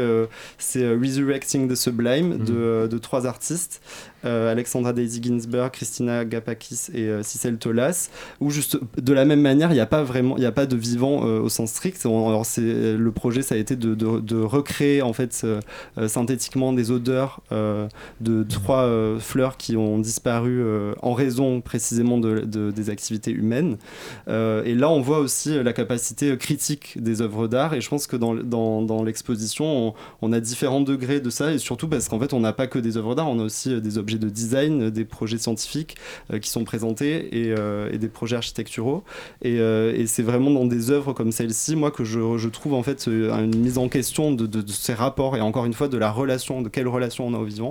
c'est 0.59 0.87
Resurrecting 0.87 1.69
the 1.69 1.75
Sublime 1.75 2.39
de, 2.39 2.89
de 2.91 2.99
trois 2.99 3.27
artistes. 3.27 3.81
Euh, 4.25 4.51
Alexandra 4.53 4.93
Daisy 4.93 5.23
Ginsberg, 5.23 5.71
Christina 5.71 6.25
Gapakis 6.25 6.89
et 6.93 7.05
euh, 7.05 7.23
Cicel 7.23 7.57
Tolas, 7.57 8.11
où 8.41 8.51
juste 8.51 8.79
de 9.01 9.13
la 9.13 9.25
même 9.25 9.41
manière, 9.41 9.71
il 9.71 9.75
n'y 9.75 9.81
a 9.81 9.87
pas 9.87 10.03
vraiment, 10.03 10.37
il 10.37 10.45
a 10.45 10.53
pas 10.53 10.67
de 10.67 10.77
vivant 10.77 11.27
euh, 11.27 11.41
au 11.41 11.49
sens 11.49 11.71
strict. 11.71 12.05
Alors 12.05 12.45
le 12.57 13.11
projet, 13.11 13.43
ça 13.43 13.55
a 13.55 13.59
été 13.59 13.77
de, 13.77 14.41
recréer 14.41 15.03
en 15.03 15.13
fait 15.13 15.47
synthétiquement 16.07 16.73
des 16.73 16.91
odeurs 16.91 17.41
de 17.51 18.43
trois 18.45 18.89
fleurs 19.19 19.57
qui 19.57 19.77
ont 19.77 19.99
disparu 19.99 20.63
en 21.03 21.13
raison 21.13 21.61
précisément 21.61 22.19
de, 22.19 22.71
des 22.71 22.91
activités 22.91 23.31
humaines. 23.31 23.77
et 24.29 24.75
là, 24.75 24.91
on 24.91 25.01
voit 25.01 25.19
aussi 25.19 25.63
la 25.63 25.73
capacité 25.73 26.37
critique 26.37 27.01
des 27.01 27.23
œuvres 27.23 27.49
d'art. 27.49 27.75
Et 27.75 27.81
je 27.81 27.89
pense 27.89 28.07
que 28.07 28.17
dans 28.17 29.05
l'exposition, 29.05 29.89
on, 29.89 29.95
on, 30.23 30.33
a 30.33 30.41
différents 30.41 30.81
degrés 30.81 31.21
de 31.21 31.31
ça, 31.31 31.53
et 31.53 31.59
surtout 31.59 31.89
parce 31.89 32.09
qu'en 32.09 32.19
fait, 32.19 32.33
on 32.33 32.41
n'a 32.41 32.53
pas 32.53 32.67
que 32.67 32.79
des 32.79 32.97
œuvres 32.97 33.15
d'art, 33.15 33.29
on 33.29 33.39
a 33.39 33.45
aussi 33.45 33.81
des 33.81 33.99
objets 33.99 34.10
de 34.19 34.29
design, 34.29 34.91
des 34.91 35.05
projets 35.05 35.39
scientifiques 35.39 35.97
euh, 36.33 36.39
qui 36.39 36.51
sont 36.51 36.65
présentés 36.65 37.47
et, 37.47 37.55
euh, 37.57 37.97
des 37.97 38.09
projets 38.09 38.37
architecturaux. 38.37 39.05
Euh, 39.45 39.95
et, 39.95 40.07
c'est 40.07 40.23
vraiment 40.23 40.51
dans 40.51 40.67
des 40.67 40.91
œuvres 40.91 41.13
comme 41.13 41.33
celle-ci, 41.33 41.77
moi, 41.77 41.91
que 41.91 42.05
je, 42.05 42.49
trouve 42.49 42.75
en 42.75 42.83
fait 42.83 43.07
une 43.07 43.57
mise 43.57 43.79
en 43.79 43.89
question 43.89 44.33
de, 44.33 44.65
ces 44.67 44.95
rapports 44.95 45.37
et 45.37 45.41
encore 45.41 45.65
une 45.67 45.73
fois 45.73 45.89
de 45.89 45.97
la 45.97 46.11
relation, 46.11 46.63
de 46.63 46.69
quelle 46.69 46.89
relation 46.89 47.27
on 47.27 47.35
a 47.35 47.39
au 47.39 47.45
vivant. 47.45 47.71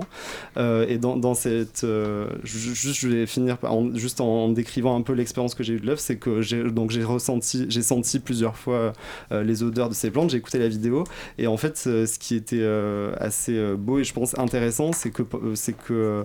et 0.56 0.98
dans, 0.98 1.34
cette. 1.34 1.86
juste, 2.44 3.00
je 3.00 3.08
vais 3.08 3.26
finir 3.26 3.58
en, 3.62 3.94
juste 3.94 4.20
en, 4.20 4.48
décrivant 4.48 4.96
un 4.96 5.02
peu 5.02 5.12
l'expérience 5.12 5.54
que 5.54 5.62
j'ai 5.62 5.74
eue 5.74 5.80
de 5.80 5.86
l'œuvre, 5.86 6.00
c'est 6.00 6.16
que 6.16 6.40
j'ai 6.40 6.62
ressenti, 7.04 7.66
j'ai 7.68 7.82
senti 7.82 8.20
plusieurs 8.20 8.56
fois 8.56 8.92
les 9.30 9.62
odeurs 9.62 9.88
de 9.88 9.94
ces 9.94 10.10
plantes, 10.10 10.30
j'ai 10.30 10.38
écouté 10.38 10.58
la 10.58 10.68
vidéo 10.68 11.04
et 11.38 11.46
en 11.46 11.56
fait 11.56 11.76
ce 11.76 12.18
qui 12.18 12.34
était 12.34 12.66
assez 13.18 13.74
beau 13.76 13.98
et 13.98 14.04
je 14.04 14.12
pense 14.12 14.38
intéressant, 14.38 14.92
c'est 14.92 15.10
que 15.10 15.22
c'est 15.54 15.76
que 15.76 16.24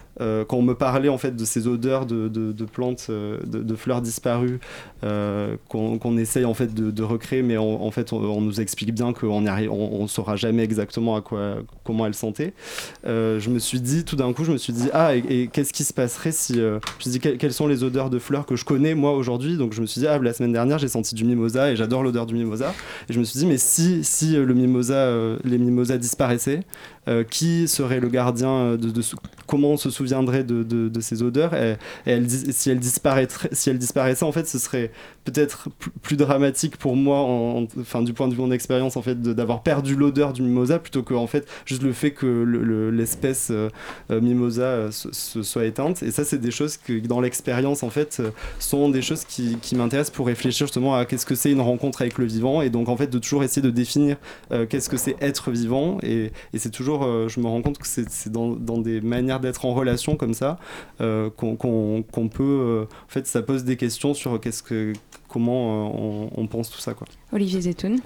euh, 0.19 0.43
quand 0.43 0.57
on 0.57 0.61
me 0.61 0.73
parlait 0.73 1.09
en 1.09 1.17
fait 1.17 1.35
de 1.35 1.45
ces 1.45 1.67
odeurs 1.67 2.05
de, 2.05 2.27
de, 2.27 2.65
plantes, 2.65 3.07
euh, 3.09 3.37
de, 3.45 3.75
fleurs 3.75 4.01
disparues, 4.01 4.59
euh, 5.03 5.55
qu'on 5.69 6.17
essaye 6.17 6.45
en 6.45 6.53
fait 6.53 6.73
de, 6.73 7.03
recréer, 7.03 7.41
mais 7.41 7.57
en 7.57 7.91
fait 7.91 8.13
on, 8.13 8.41
nous 8.41 8.61
explique 8.61 8.93
bien 8.93 9.13
qu'on 9.13 9.45
on, 9.47 10.07
saura 10.07 10.35
jamais 10.35 10.63
exactement 10.63 11.15
à 11.15 11.21
quoi, 11.21 11.55
comment 11.83 12.05
elles 12.05 12.13
sentaient. 12.13 12.53
je 13.05 13.49
me 13.49 13.59
suis 13.59 13.81
dit, 13.81 14.03
tout 14.03 14.15
d'un 14.15 14.33
coup, 14.33 14.43
je 14.43 14.51
me 14.51 14.57
suis 14.57 14.73
dit, 14.73 14.89
ah, 14.93 15.15
et, 15.15 15.49
qu'est-ce 15.51 15.73
qui 15.73 15.83
se 15.83 15.93
passerait 15.93 16.31
si, 16.31 16.55
je 16.55 16.73
me 16.75 16.79
suis 16.99 17.19
quelles 17.19 17.53
sont 17.53 17.67
les 17.67 17.83
odeurs 17.83 18.09
de 18.09 18.19
fleurs 18.19 18.45
que 18.45 18.55
je 18.55 18.65
connais 18.65 18.95
moi 18.95 19.13
aujourd'hui? 19.13 19.57
Donc 19.57 19.73
je 19.73 19.81
me 19.81 19.85
suis 19.85 20.01
dit, 20.01 20.07
ah, 20.07 20.17
la 20.19 20.33
semaine 20.33 20.53
dernière 20.53 20.77
j'ai 20.77 20.87
senti 20.87 21.15
du 21.15 21.25
mimosa 21.25 21.71
et 21.71 21.75
j'adore 21.75 22.03
l'odeur 22.03 22.25
du 22.25 22.35
mimosa. 22.35 22.73
Et 23.09 23.13
je 23.13 23.19
me 23.19 23.23
suis 23.23 23.39
dit, 23.39 23.45
mais 23.45 23.57
si, 23.57 24.03
si 24.03 24.35
le 24.35 24.53
mimosa, 24.53 25.11
les 25.43 25.57
mimosas 25.57 25.97
disparaissaient, 25.97 26.61
qui 27.29 27.67
serait 27.67 27.99
le 27.99 28.09
gardien 28.09 28.75
de 28.75 28.91
comment 29.47 29.71
on 29.71 29.77
se 29.77 29.89
souviendrait 30.01 30.43
de, 30.43 30.63
de, 30.63 31.01
ces 31.01 31.23
odeurs 31.23 31.53
et, 31.53 31.77
elle, 32.05 32.29
si, 32.29 32.69
elle 32.69 32.79
disparaîtrait, 32.79 33.49
si 33.51 33.69
elle 33.69 33.77
disparaissait 33.77 34.25
en 34.25 34.31
fait 34.31 34.47
ce 34.47 34.57
serait 34.57 34.91
peut-être 35.25 35.69
plus 36.01 36.17
dramatique 36.17 36.77
pour 36.77 36.95
moi 36.95 37.19
en, 37.19 37.67
enfin 37.79 38.01
du 38.01 38.13
point 38.13 38.27
de 38.27 38.33
vue 38.33 38.37
de 38.37 38.43
mon 38.43 38.51
expérience 38.51 38.97
en 38.97 39.01
fait 39.01 39.21
d'avoir 39.21 39.61
perdu 39.61 39.95
l'odeur 39.95 40.33
du 40.33 40.41
mimosa 40.41 40.79
plutôt 40.79 41.03
que 41.03 41.13
en 41.13 41.27
fait 41.27 41.47
juste 41.65 41.83
le 41.83 41.93
fait 41.93 42.11
que 42.11 42.91
l'espèce 42.91 43.49
euh, 43.51 43.69
euh, 44.09 44.21
mimosa 44.21 44.63
euh, 44.63 44.91
se, 44.91 45.43
soit 45.43 45.65
éteinte. 45.65 46.01
Et 46.03 46.11
ça 46.11 46.23
c'est 46.23 46.39
des 46.39 46.51
choses 46.51 46.77
que 46.77 46.99
dans 46.99 47.21
l'expérience 47.21 47.83
en 47.83 47.89
fait 47.89 48.21
sont 48.59 48.89
des 48.89 49.01
choses 49.01 49.23
qui, 49.25 49.57
m'intéressent 49.75 50.15
pour 50.15 50.27
réfléchir 50.27 50.67
justement 50.67 50.95
à 50.95 51.05
qu'est-ce 51.05 51.25
que 51.25 51.35
c'est 51.35 51.51
une 51.51 51.61
rencontre 51.61 52.01
avec 52.01 52.17
le 52.17 52.25
vivant 52.25 52.61
et 52.61 52.69
donc 52.69 52.89
en 52.89 52.97
fait 52.97 53.07
de 53.07 53.19
toujours 53.19 53.43
essayer 53.43 53.61
de 53.61 53.69
définir 53.69 54.17
qu'est-ce 54.69 54.89
que 54.89 54.97
c'est 54.97 55.15
être 55.21 55.51
vivant. 55.51 55.97
Et, 56.03 56.31
et 56.53 56.57
c'est 56.57 56.69
toujours 56.69 57.03
je 57.27 57.39
me 57.39 57.47
rends 57.47 57.61
compte 57.61 57.77
que 57.77 57.87
c'est 57.87 58.29
dans, 58.29 58.49
dans 58.49 58.77
des 58.79 59.01
manières 59.01 59.39
d'être 59.39 59.65
en 59.65 59.73
relation 59.73 59.90
comme 60.17 60.33
ça, 60.33 60.57
euh, 60.99 61.29
qu'on 61.29 62.29
peut. 62.29 62.43
Euh, 62.43 62.83
en 62.83 63.09
fait, 63.09 63.27
ça 63.27 63.41
pose 63.41 63.63
des 63.63 63.77
questions 63.77 64.13
sur 64.13 64.39
qu'est-ce 64.39 64.63
que, 64.63 64.93
comment 65.27 65.87
euh, 65.87 66.29
on, 66.35 66.41
on, 66.41 66.47
pense 66.47 66.69
tout 66.69 66.79
ça. 66.79 66.93
Quoi. 66.93 67.07
Olivier 67.31 67.61
Zetoun 67.61 67.99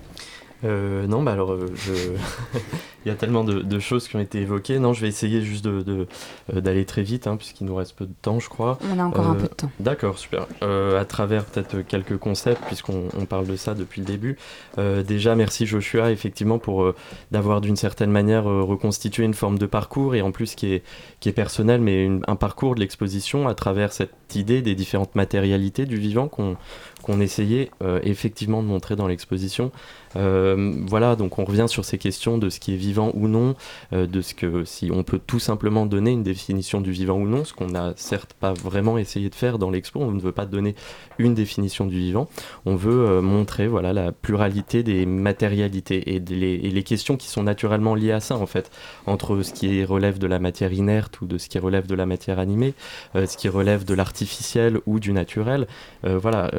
euh, 0.66 1.08
non, 1.08 1.22
bah 1.24 1.32
alors, 1.32 1.52
euh, 1.52 1.68
je... 1.76 1.94
il 3.06 3.10
y 3.10 3.12
a 3.12 3.16
tellement 3.16 3.44
de, 3.44 3.80
choses 3.80 4.08
qui 4.08 4.16
ont 4.16 4.20
été 4.20 4.40
évoquées. 4.42 4.80
Non, 4.80 4.94
je 4.94 5.02
vais 5.02 5.08
essayer 5.08 5.42
juste 5.42 5.64
d'aller 5.64 5.84
de, 5.84 6.08
euh, 6.54 6.62
d'aller 6.62 6.86
très 6.86 7.04
vite, 7.04 7.28
hein, 7.28 7.38
puisqu'il 7.38 7.66
nous 7.66 7.76
reste 7.76 7.96
peu 7.96 8.06
de 8.06 8.14
temps, 8.22 8.40
je 8.40 8.50
crois. 8.50 8.80
On 8.92 9.00
a 9.00 9.04
encore 9.04 9.28
un 9.28 9.36
peu 9.36 9.44
de 9.44 9.54
temps. 9.54 9.72
D'accord, 9.80 10.18
super. 10.18 10.48
à 10.62 11.06
travers 11.06 11.46
peut-être 11.46 11.82
quelques 11.82 12.18
concepts, 12.18 12.64
puisqu'on 12.66 13.26
parle 13.30 13.46
de 13.46 13.56
ça 13.56 13.76
depuis 13.76 14.02
le 14.02 14.08
début. 14.08 14.38
déjà, 14.78 15.36
merci 15.36 15.68
Joshua, 15.68 16.12
effectivement, 16.12 16.58
pour 16.58 16.94
d'avoir 17.32 17.62
d'une 17.62 17.76
certaine 17.76 18.12
manière 18.12 18.46
reconstitué 18.46 19.24
une 19.24 19.36
forme 19.36 19.60
de 19.60 19.68
parcours, 19.68 20.16
et 20.16 20.22
en 20.22 20.32
plus 20.32 20.56
qui 20.56 20.74
est, 20.74 20.84
qui 21.20 21.30
est 21.30 21.34
personnel, 21.34 21.82
mais 21.82 22.10
un 22.28 22.36
parcours 22.36 22.74
de 22.74 22.80
l'exposition 22.80 23.48
à 23.48 23.54
travers 23.54 23.94
cette 23.94 24.14
idée 24.34 24.64
des 24.64 24.74
différentes 24.74 25.14
matérialités 25.14 25.86
du 25.86 25.98
vivant 25.98 26.28
qu'on 26.28 26.58
qu'on 27.06 27.20
essayait 27.20 27.70
effectivement 28.04 28.64
de 28.64 28.68
montrer 28.68 28.96
dans 28.96 29.08
l'exposition. 29.08 29.72
Euh, 30.16 30.74
voilà, 30.86 31.16
donc 31.16 31.40
on 31.40 31.46
revient 31.46 31.66
sur 31.68 31.86
ces 31.86 31.98
questions 31.98 32.38
de 32.38 32.50
ce 32.50 32.60
qui 32.60 32.74
est 32.74 32.78
vivant 32.78 33.12
ou 33.14 33.28
non, 33.28 33.56
euh, 33.94 34.08
de 34.08 34.22
ce 34.22 34.34
que 34.34 34.64
si 34.64 34.90
on 34.92 35.04
peut 35.04 35.20
tout 35.26 35.40
simplement 35.40 35.86
donner 35.86 36.12
une 36.12 36.24
définition 36.24 36.82
du 36.82 36.92
vivant 36.92 37.18
ou 37.18 37.28
non, 37.28 37.44
ce 37.44 37.54
qu'on 37.54 37.68
n'a 37.68 37.94
certes 37.98 38.34
pas 38.34 38.54
vraiment 38.54 38.98
essayé 38.98 39.30
de 39.30 39.36
faire 39.36 39.60
dans 39.60 39.70
l'expo, 39.70 40.00
on 40.00 40.12
ne 40.12 40.20
veut 40.20 40.32
pas 40.32 40.46
donner 40.46 40.76
une 41.18 41.34
définition 41.34 41.86
du 41.86 41.98
vivant, 41.98 42.30
on 42.66 42.76
veut 42.76 43.08
euh, 43.08 43.22
montrer 43.22 43.68
voilà 43.68 43.94
la 43.94 44.12
pluralité 44.12 44.84
des 44.84 45.06
matérialités 45.06 46.16
et, 46.16 46.20
les, 46.20 46.84
questions 46.86 47.18
qui 47.18 47.28
sont 47.28 47.42
naturellement 47.42 47.96
liées 47.96 48.12
à 48.12 48.20
ça 48.20 48.38
en 48.38 48.46
fait, 48.46 48.70
entre 49.08 49.42
ce 49.42 49.52
qui 49.52 49.84
relève 49.84 50.20
de 50.20 50.28
la 50.28 50.38
matière 50.38 50.72
inerte 50.72 51.20
ou 51.22 51.26
de 51.26 51.40
ce 51.40 51.50
qui 51.50 51.58
relève 51.58 51.88
de 51.88 51.96
la 51.96 52.06
matière 52.06 52.38
animée, 52.38 52.76
ce 53.16 53.36
qui 53.38 53.50
relève 53.50 53.86
de 53.86 53.96
l'artificiel 53.96 54.80
ou 54.86 55.00
du 55.00 55.12
naturel, 55.12 55.66
voilà, 56.04 56.52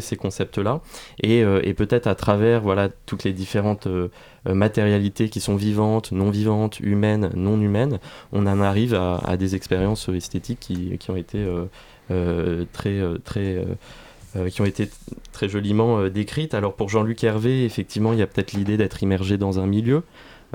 ces 0.00 0.16
concepts-là 0.16 0.80
et, 1.22 1.40
et 1.40 1.74
peut-être 1.74 2.06
à 2.06 2.14
travers 2.14 2.60
voilà 2.60 2.88
toutes 3.06 3.24
les 3.24 3.32
différentes 3.32 3.86
euh, 3.86 4.08
euh, 4.46 4.54
matérialités 4.54 5.28
qui 5.28 5.40
sont 5.40 5.56
vivantes, 5.56 6.12
non 6.12 6.30
vivantes, 6.30 6.80
humaines, 6.80 7.30
non 7.34 7.60
humaines, 7.60 7.98
on 8.32 8.46
en 8.46 8.60
arrive 8.60 8.94
à, 8.94 9.36
des 9.36 9.54
expériences 9.54 10.08
esthétiques 10.08 10.58
qui, 10.60 10.90
euh, 10.90 10.98
qui 14.48 14.60
ont 14.60 14.64
été 14.64 14.88
très 15.32 15.48
joliment 15.48 16.08
décrites. 16.08 16.54
Alors 16.54 16.74
pour 16.74 16.88
Jean-Luc 16.88 17.22
Hervé, 17.22 17.64
effectivement, 17.64 18.12
il 18.12 18.18
y 18.18 18.22
a 18.22 18.26
peut-être 18.26 18.52
l'idée 18.52 18.76
d'être 18.76 19.02
immergé 19.02 19.36
dans 19.36 19.60
un 19.60 19.66
milieu. 19.66 20.02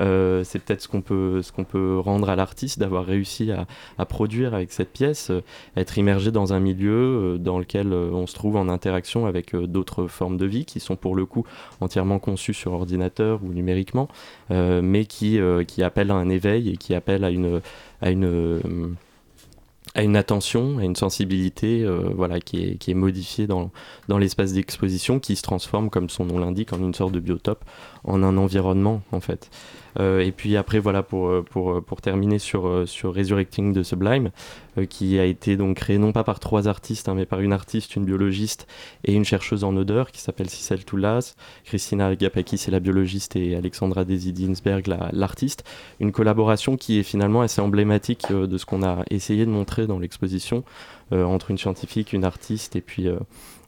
Euh, 0.00 0.44
c'est 0.44 0.58
peut-être 0.58 0.82
ce 0.82 0.88
qu'on 0.88 1.00
peut, 1.00 1.42
ce 1.42 1.52
qu'on 1.52 1.64
peut 1.64 1.98
rendre 1.98 2.28
à 2.30 2.36
l'artiste 2.36 2.78
d'avoir 2.78 3.04
réussi 3.04 3.50
à, 3.52 4.04
produire 4.06 4.54
avec 4.54 4.72
cette 4.72 4.92
pièce, 4.92 5.30
euh, 5.30 5.42
être 5.76 5.98
immergé 5.98 6.30
dans 6.30 6.52
un 6.52 6.60
milieu 6.60 7.34
euh, 7.34 7.38
dans 7.38 7.58
lequel 7.58 7.92
on 7.92 8.26
se 8.26 8.34
trouve 8.34 8.56
en 8.56 8.68
interaction 8.68 9.26
avec 9.26 9.54
d'autres 9.54 10.06
formes 10.06 10.36
de 10.36 10.46
vie 10.46 10.64
qui 10.64 10.80
sont 10.80 10.96
pour 10.96 11.14
le 11.14 11.26
coup 11.26 11.44
entièrement 11.80 12.18
conçues 12.18 12.54
sur 12.54 12.72
ordinateur 12.72 13.40
ou 13.42 13.52
numériquement, 13.52 14.08
mais 14.50 15.04
qui, 15.04 15.38
qui 15.66 15.82
appellent 15.82 16.10
à 16.10 16.14
un 16.14 16.28
éveil 16.28 16.70
et 16.70 16.76
qui 16.76 16.94
appellent 16.94 17.24
à 17.24 17.30
une, 17.30 17.60
à 18.00 18.10
une 18.10 18.96
à 19.94 20.02
une 20.02 20.16
attention, 20.16 20.78
à 20.78 20.84
une 20.84 20.96
sensibilité 20.96 21.86
voilà, 22.14 22.40
qui, 22.40 22.62
est, 22.62 22.74
qui 22.76 22.90
est 22.90 22.94
modifiée 22.94 23.46
dans, 23.46 23.70
dans 24.08 24.18
l'espace 24.18 24.52
d'exposition, 24.52 25.18
qui 25.18 25.36
se 25.36 25.42
transforme, 25.42 25.90
comme 25.90 26.08
son 26.08 26.24
nom 26.24 26.38
l'indique, 26.38 26.72
en 26.72 26.78
une 26.78 26.94
sorte 26.94 27.12
de 27.12 27.20
biotope, 27.20 27.64
en 28.04 28.22
un 28.22 28.36
environnement 28.36 29.02
en 29.12 29.20
fait. 29.20 29.50
Euh, 29.98 30.20
et 30.20 30.32
puis 30.32 30.56
après, 30.56 30.78
voilà, 30.78 31.02
pour, 31.02 31.28
euh, 31.28 31.42
pour, 31.42 31.72
euh, 31.72 31.80
pour 31.80 32.00
terminer 32.00 32.38
sur, 32.38 32.86
sur 32.86 33.14
Resurrecting 33.14 33.72
de 33.72 33.82
Sublime, 33.82 34.30
qui 34.88 35.18
a 35.18 35.24
été 35.24 35.56
donc 35.56 35.78
créé 35.78 35.98
non 35.98 36.12
pas 36.12 36.22
par 36.22 36.38
trois 36.38 36.68
artistes, 36.68 37.08
hein, 37.08 37.14
mais 37.14 37.26
par 37.26 37.40
une 37.40 37.52
artiste, 37.52 37.96
une 37.96 38.04
biologiste 38.04 38.68
et 39.04 39.12
une 39.12 39.24
chercheuse 39.24 39.64
en 39.64 39.76
odeur 39.76 40.12
qui 40.12 40.20
s'appelle 40.20 40.48
Cicel 40.48 40.84
Toulas, 40.84 41.34
Christina 41.64 42.14
Gapakis 42.14 42.58
c'est 42.58 42.70
la 42.70 42.78
biologiste 42.78 43.34
et 43.34 43.56
Alexandra 43.56 44.04
Desidinsberg 44.04 44.86
l'artiste. 45.12 45.64
Une 45.98 46.12
collaboration 46.12 46.76
qui 46.76 47.00
est 47.00 47.02
finalement 47.02 47.40
assez 47.40 47.60
emblématique 47.60 48.30
de 48.30 48.56
ce 48.56 48.66
qu'on 48.66 48.84
a 48.84 49.02
essayé 49.10 49.44
de 49.46 49.50
montrer 49.50 49.88
dans 49.88 49.98
l'exposition, 49.98 50.62
entre 51.10 51.50
une 51.50 51.58
scientifique, 51.58 52.12
une 52.12 52.24
artiste 52.24 52.76
et 52.76 52.80
puis 52.80 53.08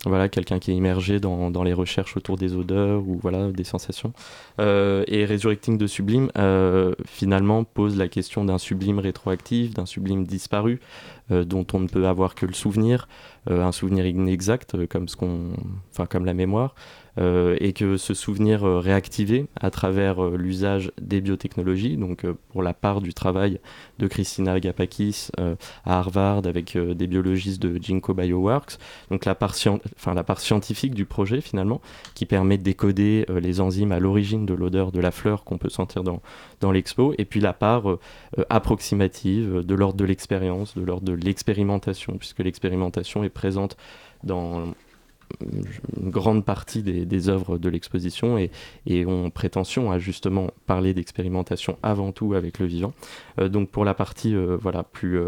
voilà 0.06 0.30
quelqu'un 0.30 0.58
qui 0.58 0.70
est 0.70 0.74
immergé 0.74 1.20
dans, 1.20 1.50
dans, 1.50 1.62
les 1.62 1.74
recherches 1.74 2.16
autour 2.16 2.38
des 2.38 2.54
odeurs 2.54 3.06
ou 3.06 3.18
voilà 3.20 3.50
des 3.50 3.64
sensations. 3.64 4.12
Euh, 4.58 5.04
et 5.08 5.26
Resurrecting 5.26 5.76
de 5.76 5.86
Sublime 5.86 6.30
euh, 6.38 6.94
finalement 7.06 7.64
pose 7.64 7.98
la 7.98 8.08
question 8.08 8.44
d'un 8.44 8.56
sublime 8.56 8.98
rétroactif 8.98 9.74
d'un 9.74 9.84
sublime 9.84 10.24
disparu 10.24 10.80
euh, 11.30 11.44
dont 11.44 11.66
on 11.74 11.80
ne 11.80 11.86
peut 11.86 12.06
avoir 12.06 12.34
que 12.34 12.46
le 12.46 12.54
souvenir 12.54 13.08
un 13.48 13.72
souvenir 13.72 14.06
inexact 14.06 14.86
comme 14.86 15.08
ce 15.08 15.16
qu'on 15.16 15.52
comme 16.10 16.26
la 16.26 16.34
mémoire 16.34 16.74
et 17.20 17.72
que 17.72 17.96
ce 17.96 18.14
souvenir 18.14 18.64
euh, 18.64 18.78
réactivé 18.78 19.46
à 19.60 19.70
travers 19.70 20.24
euh, 20.24 20.36
l'usage 20.36 20.90
des 21.00 21.20
biotechnologies, 21.20 21.96
donc 21.96 22.24
pour 22.48 22.62
la 22.62 22.72
part 22.72 23.00
du 23.00 23.12
travail 23.12 23.60
de 23.98 24.06
Christina 24.06 24.52
Agapakis 24.52 25.28
à 25.36 25.98
Harvard 25.98 26.46
avec 26.46 26.76
des 26.76 27.06
biologistes 27.06 27.60
de 27.60 27.80
Ginkgo 27.80 28.14
Bioworks, 28.14 28.78
donc 29.10 29.24
la 29.24 29.34
part, 29.34 29.54
scientifique 30.40 30.94
du 30.94 31.04
projet 31.04 31.40
finalement, 31.40 31.80
qui 32.14 32.26
permet 32.26 32.58
de 32.58 32.62
décoder 32.62 33.26
les 33.28 33.60
enzymes 33.60 33.92
à 33.92 34.00
l'origine 34.00 34.46
de 34.46 34.54
l'odeur 34.54 34.92
de 34.92 35.00
la 35.00 35.10
fleur 35.10 35.44
qu'on 35.44 35.58
peut 35.58 35.68
sentir 35.68 36.02
dans 36.02 36.72
l'expo, 36.72 37.14
et 37.18 37.24
puis 37.24 37.40
la 37.40 37.52
part 37.52 37.84
approximative 38.48 39.62
de 39.64 39.74
l'ordre 39.74 39.96
de 39.98 40.04
l'expérience, 40.04 40.74
de 40.76 40.82
l'ordre 40.82 41.04
de 41.04 41.12
l'expérimentation, 41.12 42.16
puisque 42.16 42.40
l'expérimentation 42.40 43.24
est 43.24 43.30
présente 43.30 43.76
dans 44.24 44.72
une 45.40 46.10
grande 46.10 46.44
partie 46.44 46.82
des, 46.82 47.28
œuvres 47.28 47.58
de 47.58 47.68
l'exposition 47.68 48.38
et, 48.38 48.50
et, 48.86 49.06
ont 49.06 49.30
prétention 49.30 49.90
à 49.90 49.98
justement 49.98 50.48
parler 50.66 50.94
d'expérimentation 50.94 51.78
avant 51.82 52.12
tout 52.12 52.34
avec 52.34 52.58
le 52.58 52.66
vivant. 52.66 52.92
Euh, 53.38 53.48
donc 53.48 53.70
pour 53.70 53.84
la 53.84 53.94
partie 53.94 54.34
euh, 54.34 54.56
voilà, 54.60 54.82
plus, 54.82 55.18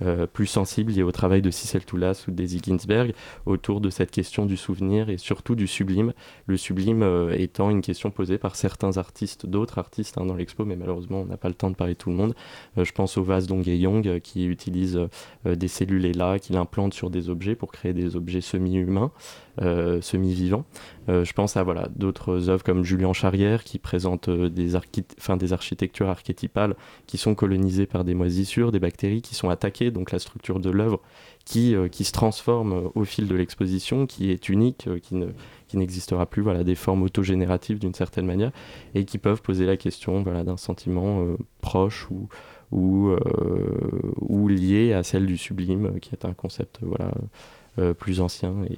euh, 0.00 0.26
plus 0.26 0.46
sensible 0.46 0.92
lié 0.92 1.02
au 1.02 1.12
travail 1.12 1.42
de 1.42 1.50
Cicel 1.50 1.84
Toulas 1.84 2.24
ou 2.26 2.30
Daisy 2.30 2.60
Ginsberg 2.62 3.14
autour 3.46 3.80
de 3.80 3.90
cette 3.90 4.10
question 4.10 4.46
du 4.46 4.56
souvenir 4.56 5.10
et 5.10 5.18
surtout 5.18 5.54
du 5.54 5.66
sublime. 5.66 6.12
Le 6.46 6.56
sublime 6.56 7.02
euh, 7.02 7.34
étant 7.36 7.70
une 7.70 7.82
question 7.82 8.10
posée 8.10 8.38
par 8.38 8.56
certains 8.56 8.96
artistes, 8.96 9.46
d'autres 9.46 9.78
artistes 9.78 10.18
hein, 10.18 10.26
dans 10.26 10.34
l'expo, 10.34 10.64
mais 10.64 10.76
malheureusement 10.76 11.20
on 11.22 11.26
n'a 11.26 11.36
pas 11.36 11.48
le 11.48 11.54
temps 11.54 11.70
de 11.70 11.76
parler 11.76 11.94
tout 11.94 12.10
le 12.10 12.16
monde. 12.16 12.34
Euh, 12.78 12.84
je 12.84 12.92
pense 12.92 13.16
au 13.16 13.22
vase 13.22 13.46
Young 13.48 14.20
qui 14.20 14.46
utilise 14.46 14.98
des 15.44 15.68
cellules 15.68 16.16
là, 16.16 16.38
qu'il 16.38 16.56
implante 16.56 16.94
sur 16.94 17.10
des 17.10 17.28
objets 17.28 17.54
pour 17.54 17.70
créer 17.70 17.92
des 17.92 18.16
objets 18.16 18.40
semi-humains. 18.40 19.10
Semi-vivants. 19.58 20.64
je 21.08 21.32
pense 21.32 21.56
à 21.56 21.62
voilà, 21.62 21.88
d'autres 21.94 22.48
œuvres 22.48 22.64
comme 22.64 22.84
Julien 22.84 23.12
Charrière 23.12 23.64
qui 23.64 23.78
présente 23.78 24.30
des, 24.30 24.72
des 25.38 25.52
architectures 25.52 26.08
archétypales 26.08 26.74
qui 27.06 27.18
sont 27.18 27.34
colonisées 27.34 27.86
par 27.86 28.04
des 28.04 28.14
moisissures, 28.14 28.72
des 28.72 28.80
bactéries 28.80 29.22
qui 29.22 29.34
sont 29.34 29.50
attaquées 29.50 29.90
donc 29.90 30.10
la 30.10 30.18
structure 30.18 30.58
de 30.58 30.70
l'œuvre 30.70 31.00
qui, 31.44 31.74
euh, 31.74 31.88
qui 31.88 32.04
se 32.04 32.12
transforme 32.12 32.72
euh, 32.72 32.88
au 32.94 33.04
fil 33.04 33.26
de 33.26 33.34
l'exposition, 33.34 34.06
qui 34.06 34.30
est 34.30 34.48
unique, 34.48 34.86
euh, 34.88 34.98
qui 34.98 35.16
qui 35.68 35.78
n'existera 35.78 36.26
plus, 36.26 36.42
voilà, 36.42 36.64
des 36.64 36.74
formes 36.74 37.02
autogénératives 37.02 37.78
d'une 37.78 37.94
certaine 37.94 38.26
manière, 38.26 38.52
et 38.94 39.06
qui 39.06 39.16
peuvent 39.16 39.40
poser 39.40 39.64
la 39.64 39.78
question 39.78 40.22
voilà, 40.22 40.44
d'un 40.44 40.58
sentiment 40.58 41.24
proche 41.62 42.10
ou, 42.10 42.28
ou, 42.72 43.16
ou 44.20 44.48
lié 44.48 44.92
à 44.92 45.02
celle 45.02 45.24
du 45.24 45.38
sublime, 45.38 45.98
qui 46.00 46.10
est 46.12 46.26
un 46.26 46.34
concept 46.34 46.80
voilà, 46.82 47.14
plus 47.94 48.20
ancien 48.20 48.54
et, 48.68 48.76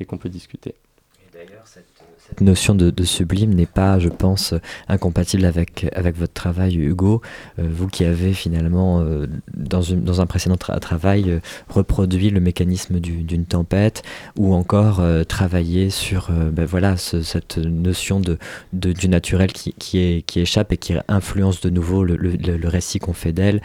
et 0.00 0.04
qu'on 0.04 0.18
peut 0.18 0.28
discuter. 0.28 0.74
Et 1.20 1.32
d'ailleurs, 1.32 1.66
cette 1.66 1.94
cette 2.26 2.40
notion 2.40 2.74
de, 2.74 3.04
sublime 3.04 3.52
n'est 3.52 3.66
pas, 3.66 3.98
je 3.98 4.08
pense, 4.08 4.54
incompatible 4.88 5.44
avec, 5.44 5.86
avec 5.94 6.16
votre 6.16 6.32
travail, 6.32 6.76
Hugo. 6.76 7.20
Euh, 7.58 7.68
vous 7.70 7.86
qui 7.86 8.06
avez 8.06 8.32
finalement, 8.32 9.00
euh, 9.00 9.26
dans, 9.54 9.82
une, 9.82 10.02
dans, 10.02 10.22
un 10.22 10.26
précédent 10.26 10.56
travail, 10.56 11.30
euh, 11.30 11.40
reproduit 11.68 12.30
le 12.30 12.40
mécanisme 12.40 12.98
d'une 12.98 13.44
tempête, 13.44 14.02
ou 14.38 14.54
encore 14.54 15.02
travaillé 15.28 15.90
sur 15.90 16.30
ben 16.30 16.64
voilà, 16.64 16.96
cette 16.96 17.58
notion 17.58 18.20
de, 18.20 18.38
de, 18.72 18.92
du 18.92 19.08
naturel 19.08 19.52
qui, 19.52 19.74
qui, 19.74 19.98
est, 19.98 20.22
qui 20.22 20.40
échappe 20.40 20.72
et 20.72 20.76
qui 20.78 20.94
influence 21.08 21.60
de 21.60 21.68
nouveau 21.68 22.04
le, 22.04 22.16
le, 22.16 22.68
récit 22.68 22.98
qu'on 22.98 23.12
fait 23.12 23.32
d'elle. 23.32 23.60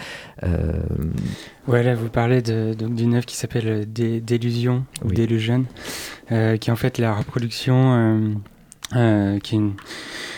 Ouais, 1.67 1.83
là, 1.83 1.95
vous 1.95 2.09
parlez 2.09 2.41
d'une 2.41 3.13
œuvre 3.13 3.25
qui 3.25 3.37
s'appelle 3.37 3.87
Délusion, 3.91 4.85
ou 5.03 5.11
Délusion, 5.11 5.65
qui 6.29 6.35
est 6.35 6.69
en 6.69 6.75
fait 6.75 6.97
la 6.97 7.13
reproduction 7.13 8.39
euh, 8.95 9.37
qui 9.37 9.53
est 9.53 9.59
une 9.59 9.75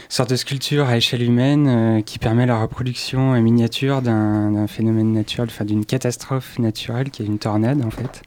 sorte 0.09 0.29
de 0.29 0.35
sculpture 0.35 0.87
à 0.87 0.97
échelle 0.97 1.23
humaine 1.23 1.67
euh, 1.69 2.01
qui 2.01 2.19
permet 2.19 2.45
la 2.45 2.59
reproduction 2.61 3.41
miniature 3.41 4.01
d'un 4.01 4.67
phénomène 4.67 5.13
naturel, 5.13 5.47
enfin 5.49 5.63
d'une 5.63 5.85
catastrophe 5.85 6.59
naturelle 6.59 7.11
qui 7.11 7.23
est 7.23 7.25
une 7.25 7.39
tornade 7.39 7.81
en 7.81 7.91
fait. 7.91 8.23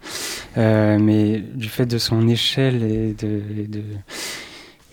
Euh, 0.56 0.98
mais 0.98 1.40
du 1.40 1.68
fait 1.68 1.84
de 1.84 1.98
son 1.98 2.26
échelle 2.26 2.82
et 2.82 3.12
de, 3.12 3.42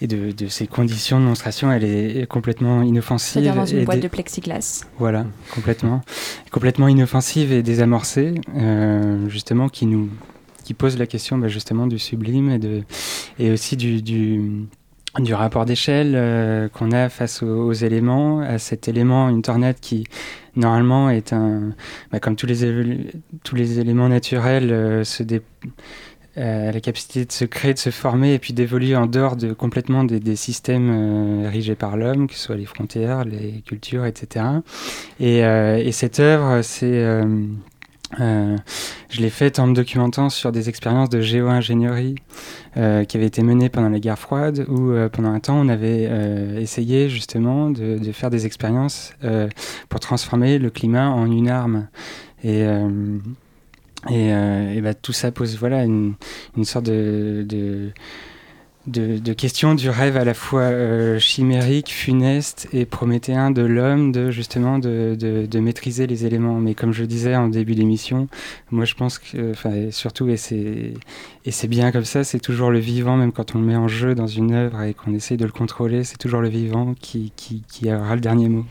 et 0.01 0.07
de, 0.07 0.31
de, 0.31 0.47
ses 0.49 0.67
conditions 0.67 1.21
de 1.21 1.25
monstration, 1.25 1.71
elle 1.71 1.85
est 1.85 2.27
complètement 2.27 2.81
inoffensive. 2.81 3.33
C'est-à-dire 3.33 3.55
dans 3.55 3.65
une 3.65 3.85
boîte 3.85 4.01
de 4.01 4.09
plexiglas. 4.09 4.83
Voilà, 4.97 5.25
complètement. 5.55 6.01
complètement 6.51 6.89
inoffensive 6.89 7.53
et 7.53 7.63
désamorcée, 7.63 8.33
justement, 9.29 9.69
qui 9.69 9.85
nous 9.85 10.09
pose 10.73 10.97
la 10.97 11.07
question 11.07 11.37
bah, 11.37 11.47
justement 11.47 11.87
du 11.87 11.99
sublime 11.99 12.59
et, 13.39 13.51
aussi 13.51 13.77
du, 13.77 14.67
rapport 15.33 15.65
d'échelle 15.65 16.13
euh, 16.15 16.69
qu'on 16.69 16.91
a 16.91 17.09
face 17.09 17.43
aux, 17.43 17.73
éléments, 17.73 18.39
à 18.39 18.57
cet 18.57 18.87
élément, 18.87 19.29
une 19.29 19.41
tornade 19.41 19.77
qui 19.79 20.05
normalement 20.55 21.09
est 21.09 21.33
un, 21.33 21.73
bah, 22.11 22.19
comme 22.19 22.35
tous 22.35 22.45
les, 22.45 22.63
éléments 23.79 24.09
naturels, 24.09 24.71
euh, 24.71 25.03
euh, 26.37 26.71
la 26.71 26.79
capacité 26.79 27.25
de 27.25 27.31
se 27.31 27.43
créer, 27.43 27.73
de 27.73 27.79
se 27.79 27.89
former 27.89 28.33
et 28.33 28.39
puis 28.39 28.53
d'évoluer 28.53 28.95
en 28.95 29.05
dehors 29.05 29.35
de 29.35 29.51
complètement 29.51 30.05
des, 30.05 30.35
systèmes 30.35 31.43
érigés 31.43 31.75
par 31.75 31.97
l'homme, 31.97 32.27
que 32.27 32.33
ce 32.35 32.39
soit 32.39 32.55
les 32.55 32.65
frontières, 32.65 33.25
les 33.25 33.61
cultures, 33.65 34.05
etc. 34.05 34.45
Et, 35.19 35.39
et 35.39 35.91
cette 35.91 36.21
œuvre, 36.21 36.61
c'est 36.61 37.21
euh, 38.19 38.57
je 39.09 39.21
l'ai 39.21 39.29
faite 39.29 39.59
en 39.59 39.67
me 39.67 39.73
documentant 39.73 40.29
sur 40.29 40.51
des 40.51 40.69
expériences 40.69 41.09
de 41.09 41.21
géo-ingénierie 41.21 42.15
euh, 42.77 43.03
qui 43.05 43.17
avaient 43.17 43.27
été 43.27 43.43
menées 43.43 43.69
pendant 43.69 43.89
la 43.89 43.99
guerre 43.99 44.19
froide, 44.19 44.65
où 44.67 44.91
euh, 44.91 45.09
pendant 45.09 45.31
un 45.31 45.39
temps 45.39 45.59
on 45.59 45.69
avait 45.69 46.09
essayé 46.61 47.09
justement 47.09 47.69
de, 47.69 47.99
faire 48.11 48.29
des 48.29 48.45
expériences 48.45 49.13
pour 49.89 49.99
transformer 49.99 50.59
le 50.59 50.69
climat 50.69 51.09
en 51.09 51.31
une 51.31 51.49
arme. 51.49 51.87
Et, 52.43 52.61
et, 54.09 54.27
et 54.29 54.81
bah, 54.81 54.93
tout 54.93 55.13
ça 55.13 55.31
pose 55.31 55.57
voilà, 55.57 55.83
une, 55.83 56.15
une 56.57 56.65
sorte 56.65 56.85
de 56.85 57.91
de, 58.87 59.33
questions 59.33 59.75
du 59.75 59.89
rêve 59.89 60.17
à 60.17 60.25
la 60.25 60.33
fois 60.33 60.61
euh, 60.61 61.19
chimérique, 61.19 61.89
funeste 61.89 62.67
et 62.73 62.85
prométhéen 62.85 63.51
de 63.51 63.61
l'homme, 63.61 64.11
de 64.11 64.31
justement 64.31 64.79
de, 64.79 65.15
de, 65.15 65.59
maîtriser 65.59 66.07
les 66.07 66.25
éléments. 66.25 66.59
Mais 66.59 66.73
comme 66.73 66.91
je 66.91 67.03
disais 67.03 67.35
en 67.35 67.47
début 67.47 67.75
d'émission, 67.75 68.27
moi 68.71 68.85
je 68.85 68.95
pense 68.95 69.19
que, 69.19 69.51
enfin 69.51 69.91
surtout, 69.91 70.29
et 70.29 70.37
c'est 70.37 70.93
et 71.45 71.51
c'est 71.51 71.67
bien 71.67 71.91
comme 71.91 72.05
ça, 72.05 72.23
c'est 72.23 72.39
toujours 72.39 72.71
le 72.71 72.79
vivant, 72.79 73.17
même 73.17 73.31
quand 73.31 73.55
on 73.55 73.59
le 73.59 73.65
met 73.65 73.75
en 73.75 73.87
jeu 73.87 74.15
dans 74.15 74.27
une 74.27 74.53
œuvre 74.53 74.81
et 74.81 74.93
qu'on 74.93 75.13
essaye 75.13 75.37
de 75.37 75.45
le 75.45 75.51
contrôler, 75.51 76.03
c'est 76.03 76.17
toujours 76.17 76.41
le 76.41 76.49
vivant 76.49 76.93
qui, 76.99 77.33
qui, 77.35 77.63
qui, 77.67 77.91
aura 77.91 78.15
le 78.15 78.21
dernier 78.21 78.49
mot. 78.49 78.65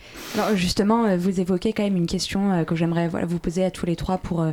Justement, 0.55 1.05
euh, 1.05 1.17
vous 1.17 1.41
évoquez 1.41 1.73
quand 1.73 1.83
même 1.83 1.97
une 1.97 2.07
question 2.07 2.53
euh, 2.53 2.65
que 2.65 2.75
j'aimerais 2.75 3.09
voilà, 3.09 3.27
vous 3.27 3.39
poser 3.39 3.65
à 3.65 3.71
tous 3.71 3.87
les 3.87 3.97
trois 3.97 4.19
pour 4.19 4.45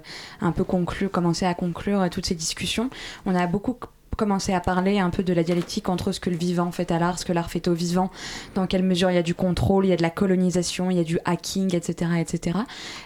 un 0.41 0.51
peu 0.51 0.63
conclure, 0.63 1.11
commencer 1.11 1.45
à 1.45 1.53
conclure 1.53 2.09
toutes 2.09 2.25
ces 2.25 2.35
discussions. 2.35 2.89
On 3.25 3.35
a 3.35 3.45
beaucoup 3.47 3.77
commencer 4.17 4.51
à 4.53 4.59
parler 4.59 4.99
un 4.99 5.09
peu 5.09 5.23
de 5.23 5.31
la 5.31 5.43
dialectique 5.43 5.87
entre 5.87 6.11
ce 6.11 6.19
que 6.19 6.29
le 6.29 6.35
vivant 6.35 6.71
fait 6.71 6.91
à 6.91 6.99
l'art, 6.99 7.19
ce 7.19 7.25
que 7.25 7.31
l'art 7.31 7.49
fait 7.49 7.67
au 7.67 7.73
vivant, 7.73 8.11
dans 8.55 8.67
quelle 8.67 8.83
mesure 8.83 9.09
il 9.11 9.15
y 9.15 9.19
a 9.19 9.23
du 9.23 9.35
contrôle, 9.35 9.85
il 9.85 9.89
y 9.89 9.93
a 9.93 9.95
de 9.95 10.01
la 10.01 10.09
colonisation, 10.09 10.91
il 10.91 10.97
y 10.97 10.99
a 10.99 11.03
du 11.03 11.19
hacking, 11.23 11.75
etc. 11.75 12.11
etc. 12.19 12.57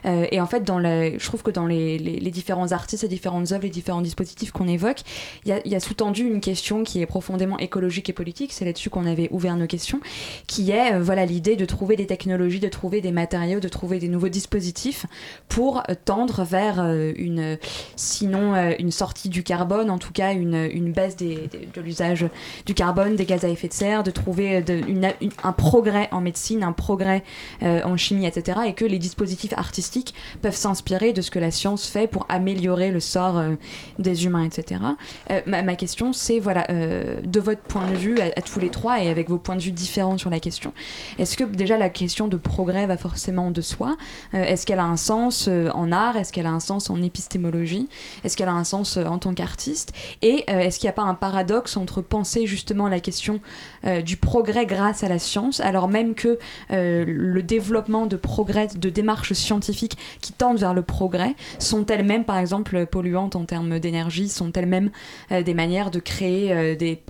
Euh, 0.05 0.26
et 0.32 0.41
en 0.41 0.47
fait, 0.47 0.64
dans 0.64 0.80
je 0.82 1.26
trouve 1.26 1.43
que 1.43 1.51
dans 1.51 1.68
les, 1.68 1.97
les, 1.99 2.32
différents 2.32 2.72
artistes, 2.72 3.03
les 3.03 3.09
différentes 3.09 3.51
œuvres, 3.51 3.64
les 3.64 3.70
différents 3.70 4.01
dispositifs 4.01 4.51
qu'on 4.51 4.68
évoque, 4.68 5.01
il 5.45 5.62
y 5.66 5.76
a, 5.76 5.80
sous-tendu 5.80 6.26
une 6.26 6.39
question 6.39 6.84
qui 6.84 7.01
est 7.01 7.05
profondément 7.05 7.59
écologique 7.59 8.09
et 8.09 8.14
politique, 8.14 8.53
c'est 8.53 8.66
là-dessus 8.66 8.89
qu'on 8.89 9.05
avait 9.05 9.28
ouvert 9.32 9.57
nos 9.57 9.68
questions, 9.68 9.99
qui 10.47 10.72
est 10.72 10.93
euh, 10.93 11.01
voilà 11.01 11.26
l'idée 11.26 11.55
de 11.55 11.66
trouver 11.66 11.95
des 11.97 12.07
technologies, 12.07 12.59
de 12.59 12.70
trouver 12.70 13.01
des 13.01 13.12
matériaux, 13.12 13.59
de 13.59 13.68
trouver 13.68 13.99
des 13.99 14.07
nouveaux 14.07 14.30
dispositifs 14.30 15.05
pour 15.49 15.80
euh, 15.89 15.93
tendre 16.05 16.43
vers 16.43 16.80
une, 16.82 17.57
sinon 17.95 18.55
une 18.80 18.91
sortie 18.91 19.30
du 19.30 19.43
carbone, 19.43 19.89
en 19.89 19.97
tout 19.97 20.14
cas 20.14 20.34
une, 20.34 20.70
une 20.72 20.91
de 21.10 21.82
l'usage 21.82 22.26
du 22.66 22.74
carbone, 22.74 23.16
des 23.16 23.26
gaz 23.26 23.45
à 23.45 23.49
effet 23.49 23.68
de 23.68 23.74
serre, 23.74 24.04
de 24.04 24.12
trouver 24.12 24.64
un 25.43 25.52
progrès 25.52 26.10
en 26.12 26.22
médecine, 26.22 26.64
un 26.64 26.72
progrès 26.72 27.24
en 27.62 27.97
chimie, 27.97 28.26
etc. 28.26 28.60
Et 28.68 28.74
que 28.74 28.86
les 28.86 28.99
dispositifs 28.99 29.54
artistiques 29.54 30.14
peuvent 30.41 30.56
s'inspirer 30.56 31.14
de 31.14 31.22
ce 31.22 31.32
que 31.32 31.39
la 31.39 31.52
science 31.52 31.88
fait 31.88 32.08
pour 32.08 32.26
améliorer 32.30 32.91
le 32.91 32.99
sort 32.99 33.41
des 33.99 34.26
humains, 34.26 34.43
etc. 34.43 34.82
Ma, 35.45 35.62
ma, 35.62 35.76
question, 35.76 36.14
c'est 36.14 36.39
voilà, 36.39 36.66
de 36.68 37.39
votre 37.39 37.62
point 37.62 37.88
de 37.89 37.95
vue 37.95 38.20
à, 38.20 38.41
tous 38.41 38.60
les 38.60 38.70
trois 38.70 39.02
et 39.02 39.10
avec 39.10 39.30
vos 39.30 39.38
points 39.38 39.56
de 39.56 39.62
vue 39.62 39.72
différents 39.72 40.18
sur 40.18 40.30
la 40.30 40.39
question, 40.39 40.74
est-ce 41.18 41.38
que 41.38 41.43
déjà 41.43 41.78
la 41.78 41.89
question 41.89 42.28
de 42.28 42.38
progrès 42.38 42.86
va 42.86 42.97
forcément 42.97 43.52
de 43.52 43.62
soi? 43.62 43.97
Est-ce 44.34 44.66
qu'elle 44.66 44.80
a 44.80 44.86
un 44.86 44.97
sens 44.97 45.49
en 45.74 45.91
art? 45.91 46.18
Est-ce 46.18 46.34
qu'elle 46.34 46.45
a 46.45 46.52
un 46.52 46.60
sens 46.60 46.89
en 46.89 47.02
épistémologie? 47.02 47.88
Est-ce 48.24 48.38
qu'elle 48.38 48.49
a 48.49 48.54
un 48.54 48.64
sens 48.64 48.97
en 48.97 49.18
tant 49.18 49.34
qu'artiste? 49.34 49.93
Et 50.22 50.43
est-ce 50.47 50.80
qu'il 50.80 50.88
n'y 50.88 50.90
a 50.90 50.90
pas 50.91 51.03
un 51.03 51.13
paradoxe 51.13 51.77
entre 51.77 52.01
penser 52.01 52.45
justement 52.45 52.87
la 52.87 52.99
question 52.99 53.39
du 54.05 54.17
progrès 54.17 54.65
grâce 54.65 55.03
à 55.03 55.09
la 55.09 55.19
science, 55.19 55.59
alors 55.59 55.87
même 55.87 56.13
que 56.13 56.37
le 56.69 57.41
développement 57.41 58.05
de 58.05 58.15
progrès, 58.15 58.67
de 58.67 58.89
démarches 58.89 59.33
scientifiques 59.33 59.97
qui 60.21 60.33
tendent 60.33 60.59
vers 60.59 60.73
le 60.73 60.81
progrès, 60.81 61.35
sont 61.59 61.85
elles-mêmes 61.85 62.25
par 62.25 62.37
exemple 62.37 62.85
polluantes 62.85 63.35
en 63.35 63.45
termes 63.45 63.79
d'énergie, 63.79 64.29
sont 64.29 64.51
elles-mêmes 64.53 64.91
des 65.29 65.53
manières 65.53 65.91
de 65.91 65.99
créer 65.99 66.75
des... 66.75 67.01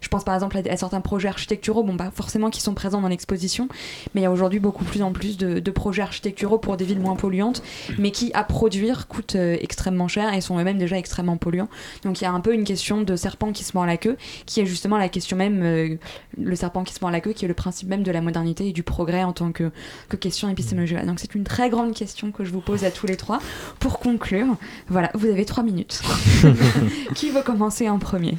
Je 0.00 0.08
pense 0.08 0.24
par 0.24 0.34
exemple 0.34 0.58
à, 0.68 0.76
certains 0.76 1.00
projets 1.00 1.28
architecturaux, 1.28 1.82
bon 1.82 1.94
bah 1.94 2.10
forcément 2.14 2.50
qui 2.50 2.60
sont 2.60 2.74
présents 2.74 3.00
dans 3.00 3.08
l'exposition, 3.08 3.68
mais 4.14 4.22
il 4.22 4.24
y 4.24 4.26
a 4.26 4.30
aujourd'hui 4.30 4.60
beaucoup 4.60 4.84
plus 4.84 5.02
en 5.02 5.12
plus 5.12 5.36
de, 5.36 5.58
de, 5.58 5.70
projets 5.70 6.02
architecturaux 6.02 6.58
pour 6.58 6.76
des 6.76 6.84
villes 6.84 7.00
moins 7.00 7.16
polluantes, 7.16 7.62
mais 7.98 8.10
qui 8.10 8.30
à 8.34 8.44
produire 8.44 9.08
coûtent 9.08 9.36
extrêmement 9.36 10.08
cher 10.08 10.32
et 10.34 10.40
sont 10.40 10.58
eux-mêmes 10.58 10.78
déjà 10.78 10.98
extrêmement 10.98 11.36
polluants. 11.36 11.68
Donc 12.04 12.20
il 12.20 12.24
y 12.24 12.26
a 12.26 12.32
un 12.32 12.40
peu 12.40 12.54
une 12.54 12.64
question 12.64 13.02
de 13.02 13.15
serpent 13.16 13.52
qui 13.52 13.64
se 13.64 13.72
mord 13.74 13.86
la 13.86 13.96
queue, 13.96 14.16
qui 14.46 14.60
est 14.60 14.66
justement 14.66 14.98
la 14.98 15.08
question 15.08 15.36
même, 15.36 15.62
euh, 15.62 15.96
le 16.38 16.56
serpent 16.56 16.84
qui 16.84 16.94
se 16.94 16.98
mord 17.00 17.10
la 17.10 17.20
queue, 17.20 17.32
qui 17.32 17.44
est 17.44 17.48
le 17.48 17.54
principe 17.54 17.88
même 17.88 18.02
de 18.02 18.10
la 18.10 18.20
modernité 18.20 18.68
et 18.68 18.72
du 18.72 18.82
progrès 18.82 19.24
en 19.24 19.32
tant 19.32 19.52
que, 19.52 19.70
que 20.08 20.16
question 20.16 20.48
épistémologique. 20.48 21.04
Donc 21.04 21.20
c'est 21.20 21.34
une 21.34 21.44
très 21.44 21.70
grande 21.70 21.94
question 21.94 22.32
que 22.32 22.44
je 22.44 22.52
vous 22.52 22.60
pose 22.60 22.84
à 22.84 22.90
tous 22.90 23.06
les 23.06 23.16
trois. 23.16 23.38
Pour 23.80 23.98
conclure, 23.98 24.56
voilà, 24.88 25.10
vous 25.14 25.26
avez 25.26 25.44
trois 25.44 25.62
minutes. 25.62 26.02
qui 27.14 27.30
veut 27.30 27.42
commencer 27.42 27.88
en 27.88 27.98
premier? 27.98 28.36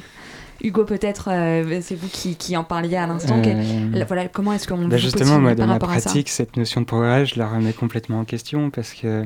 Hugo, 0.62 0.84
peut-être, 0.84 1.28
euh, 1.30 1.80
c'est 1.82 1.94
vous 1.94 2.08
qui, 2.08 2.36
qui, 2.36 2.56
en 2.56 2.64
parliez 2.64 2.96
à 2.96 3.06
l'instant. 3.06 3.40
Euh... 3.44 4.04
Voilà, 4.06 4.28
comment 4.28 4.52
est-ce 4.52 4.66
qu'on 4.66 4.88
bah 4.88 4.96
Justement, 4.96 5.38
moi, 5.38 5.54
dans 5.54 5.66
ma 5.66 5.78
pratique, 5.78 6.28
cette 6.28 6.56
notion 6.56 6.80
de 6.80 6.86
progrès, 6.86 7.26
je 7.26 7.38
la 7.38 7.48
remets 7.48 7.72
complètement 7.72 8.20
en 8.20 8.24
question 8.24 8.70
parce 8.70 8.92
que 8.92 9.24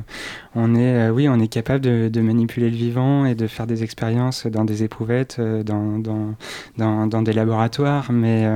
on 0.55 0.75
est, 0.75 1.09
euh, 1.09 1.11
oui, 1.11 1.29
on 1.29 1.39
est 1.41 1.49
capable 1.49 1.81
de, 1.81 2.09
de, 2.13 2.21
manipuler 2.21 2.71
le 2.71 2.77
vivant 2.77 3.25
et 3.25 3.35
de 3.35 3.47
faire 3.47 3.67
des 3.67 3.83
expériences 3.83 4.47
dans 4.47 4.65
des 4.65 4.83
éprouvettes, 4.85 5.41
dans, 5.41 5.99
dans, 5.99 6.35
dans, 6.77 7.07
dans 7.07 7.23
des 7.23 7.33
laboratoires, 7.33 8.13
mais 8.13 8.47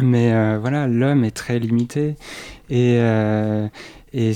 mais 0.00 0.56
voilà, 0.58 0.86
l'homme 0.86 1.24
est 1.24 1.36
très 1.36 1.58
limité 1.58 2.16
et, 2.70 2.98
et 4.12 4.32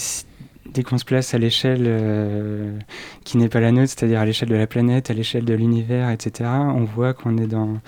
dès 0.73 0.83
qu'on 0.83 0.99
se 0.99 1.05
place 1.05 1.35
à 1.35 1.39
l'échelle 1.39 1.85
euh, 1.87 2.79
qui 3.25 3.39
n'est 3.39 3.49
pas 3.49 3.61
la 3.61 3.73
nôtre, 3.73 3.93
c'est-à-dire 3.97 4.21
à, 4.21 4.27
l'échelle 4.27 4.49
de 4.49 4.57
la 4.57 4.67
planète, 4.67 5.11
à 5.11 5.15
l'échelle 5.15 5.45
de 5.45 5.55
l'univers, 5.55 6.11
etc., 6.11 6.51
on 6.51 6.85
voit 6.85 7.15
qu'on 7.15 7.37
est 7.39 7.47
dans 7.47 7.81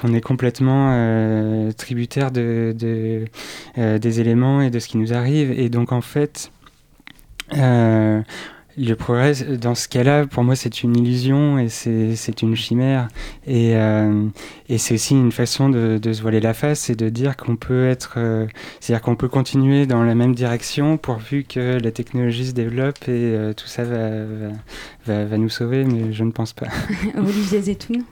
qu'on 0.00 0.14
est 0.14 0.20
complètement 0.20 0.92
euh, 0.92 1.72
tributaire 1.72 2.30
de, 2.30 2.72
euh, 3.78 3.98
des 3.98 4.20
éléments 4.20 4.60
et 4.60 4.70
de 4.70 4.78
ce 4.78 4.86
qui 4.86 4.96
nous 4.96 5.12
arrive. 5.12 5.50
Et 5.50 5.68
donc 5.70 5.90
en 5.90 6.00
fait, 6.00 6.52
le 8.78 8.94
progrès, 8.94 9.34
dans 9.56 9.74
ce 9.74 9.88
cas-là, 9.88 10.26
pour 10.26 10.44
moi, 10.44 10.54
c'est 10.54 10.82
une 10.82 10.96
illusion 10.96 11.58
et 11.58 11.68
c'est 11.68 12.42
une 12.42 12.54
chimère. 12.54 13.08
Et, 13.46 13.76
euh, 13.76 14.26
et 14.68 14.78
c'est 14.78 14.94
aussi 14.94 15.14
une 15.14 15.32
façon 15.32 15.68
de, 15.68 16.00
se 16.12 16.22
voiler 16.22 16.40
la 16.40 16.54
face 16.54 16.88
et 16.90 16.94
de 16.94 17.08
dire 17.08 17.36
qu'on 17.36 17.56
peut 17.56 17.88
être. 17.88 18.14
Euh, 18.16 18.46
C'est-à-dire 18.80 19.02
qu'on 19.02 19.16
peut 19.16 19.28
continuer 19.28 19.86
dans 19.86 20.02
la 20.02 20.14
même 20.14 20.34
direction 20.34 20.96
pourvu 20.96 21.44
que 21.44 21.78
la 21.82 21.90
technologie 21.90 22.46
se 22.46 22.52
développe 22.52 23.08
et 23.08 23.34
euh, 23.34 23.52
tout 23.52 23.66
ça 23.66 23.84
va, 23.84 25.24
va, 25.24 25.38
nous 25.38 25.48
sauver, 25.48 25.84
mais 25.84 26.12
je 26.12 26.24
ne 26.24 26.30
pense 26.30 26.52
pas. 26.52 26.68
Olivier 27.16 27.60
Zetoun 27.60 28.04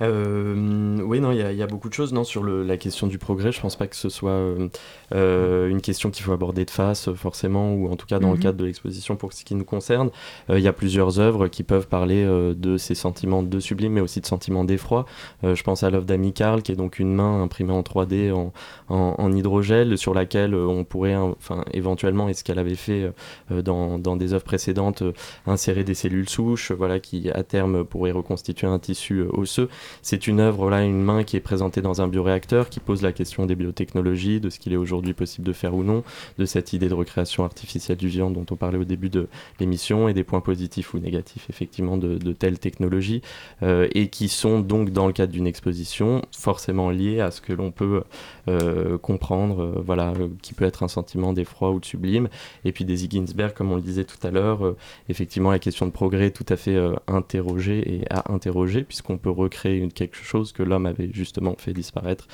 euh, 0.00 0.98
oui, 1.02 1.20
non, 1.20 1.32
il 1.32 1.38
y, 1.38 1.56
y, 1.56 1.62
a 1.62 1.66
beaucoup 1.66 1.88
de 1.88 1.94
choses 1.94 2.12
non, 2.12 2.24
sur 2.24 2.42
le, 2.42 2.62
la 2.62 2.76
question 2.76 3.06
du 3.06 3.18
progrès. 3.18 3.52
Je 3.52 3.60
pense 3.60 3.76
pas 3.76 3.86
que 3.86 3.96
ce 3.96 4.08
soit 4.08 4.30
euh, 4.30 4.68
euh 5.14 5.68
une 5.68 5.80
question 5.80 6.10
qu'il 6.10 6.24
faut 6.24 6.32
aborder 6.32 6.64
de 6.64 6.70
face, 6.70 7.12
forcément, 7.12 7.74
ou 7.74 7.90
en 7.90 7.96
tout 7.96 8.06
cas 8.06 8.18
dans 8.18 8.30
le 8.30 8.36
mhm. 8.36 8.42
cadre 8.42 8.58
de 8.58 8.64
l'exposition 8.64 9.16
pour 9.16 9.32
ce 9.32 9.44
qui 9.44 9.54
nous 9.54 9.64
concerne. 9.64 10.10
Euh, 10.50 10.58
il 10.58 10.64
y 10.64 10.68
a 10.68 10.72
plusieurs 10.72 11.20
œuvres 11.20 11.48
qui 11.48 11.62
peuvent 11.62 11.88
parler 11.88 12.24
euh, 12.24 12.54
de 12.54 12.76
ces 12.76 12.94
sentiments 12.94 13.42
de 13.42 13.60
sublime, 13.60 13.92
mais 13.92 14.00
aussi 14.00 14.20
de 14.20 14.26
sentiments 14.26 14.64
d'effroi. 14.64 15.06
je 15.42 15.62
pense 15.62 15.82
à 15.82 15.90
l'œuvre 15.90 16.04
d'Amy 16.04 16.32
Carl, 16.32 16.62
qui 16.62 16.72
est 16.72 16.76
donc 16.76 16.98
une 16.98 17.12
main 17.14 17.42
imprimée 17.42 17.72
en 17.72 17.82
3D 17.82 18.32
en, 18.32 18.52
en, 18.88 19.14
en 19.18 19.32
hydrogel, 19.32 19.98
sur 19.98 20.14
laquelle 20.14 20.54
on 20.54 20.84
pourrait, 20.84 21.16
enfin, 21.16 21.64
éventuellement, 21.72 22.28
et 22.28 22.34
ce 22.34 22.44
qu'elle 22.44 22.58
avait 22.58 22.74
fait 22.74 23.12
dans, 23.50 23.98
dans, 23.98 24.16
des 24.16 24.34
œuvres 24.34 24.44
précédentes, 24.44 25.02
insérer 25.46 25.84
des 25.84 25.94
cellules 25.94 26.28
souches, 26.28 26.72
voilà, 26.72 27.00
qui 27.00 27.30
à 27.30 27.42
terme 27.42 27.84
pourraient 27.84 28.12
reconstituer 28.12 28.66
un 28.66 28.78
tissu 28.78 29.22
osseux. 29.32 29.68
C'est 30.02 30.26
une 30.26 30.40
œuvre, 30.40 30.70
là, 30.70 30.82
une 30.82 31.02
main 31.02 31.24
qui 31.24 31.36
est 31.36 31.40
présentée 31.40 31.82
dans 31.82 32.02
un 32.02 32.08
bioréacteur, 32.08 32.68
qui 32.68 32.80
pose 32.80 33.02
la 33.02 33.12
question 33.12 33.46
des 33.46 33.54
biotechnologies, 33.54 34.40
de 34.40 34.50
ce 34.50 34.58
qu'il 34.58 34.72
est 34.72 34.76
aujourd'hui 34.76 35.14
possible 35.14 35.46
de 35.46 35.52
faire 35.52 35.74
ou 35.74 35.82
non, 35.82 36.02
de 36.38 36.44
cette 36.44 36.72
idée 36.72 36.88
de 36.88 36.94
recréation 36.94 37.44
artificielle 37.44 37.98
du 37.98 38.08
vivant 38.08 38.30
dont 38.30 38.46
on 38.50 38.56
parlait 38.56 38.78
au 38.78 38.84
début 38.84 39.10
de 39.10 39.28
l'émission, 39.60 40.08
et 40.08 40.14
des 40.14 40.24
points 40.24 40.40
positifs 40.40 40.94
ou 40.94 40.98
négatifs, 40.98 41.46
effectivement, 41.50 41.96
de, 41.96 42.18
de 42.18 42.32
telles 42.32 42.58
technologies, 42.58 43.22
euh, 43.62 43.88
et 43.94 44.08
qui 44.08 44.28
sont 44.28 44.60
donc, 44.60 44.90
dans 44.90 45.06
le 45.06 45.12
cadre 45.12 45.32
d'une 45.32 45.46
exposition, 45.46 46.22
forcément 46.36 46.90
liées 46.90 47.20
à 47.20 47.30
ce 47.30 47.40
que 47.40 47.52
l'on 47.52 47.70
peut 47.70 48.02
euh, 48.48 48.98
comprendre, 48.98 49.62
euh, 49.62 49.82
voilà, 49.84 50.12
qui 50.42 50.54
peut 50.54 50.64
être 50.64 50.82
un 50.82 50.88
sentiment 50.88 51.32
d'effroi 51.32 51.70
ou 51.70 51.80
de 51.80 51.84
sublime. 51.84 52.28
Et 52.64 52.72
puis 52.72 52.84
des 52.84 52.96
Ginsberg, 52.96 53.54
comme 53.54 53.72
on 53.72 53.76
le 53.76 53.82
disait 53.82 54.04
tout 54.04 54.24
à 54.26 54.30
l'heure, 54.30 54.74
effectivement, 55.08 55.50
la 55.50 55.58
question 55.58 55.86
de 55.86 55.90
progrès 55.90 56.30
tout 56.30 56.46
à 56.48 56.56
fait 56.56 56.78
interrogée 57.08 57.96
et 57.96 58.04
à 58.10 58.32
interroger, 58.32 58.82
puisqu'on 58.82 59.18
peut 59.18 59.30
recréer 59.30 59.71
une, 59.78 59.92
quelque 59.92 60.16
chose 60.16 60.52
que 60.52 60.62
l'homme 60.62 60.86
avait 60.86 61.10
justement 61.12 61.54
fait 61.58 61.72
disparaître, 61.72 62.26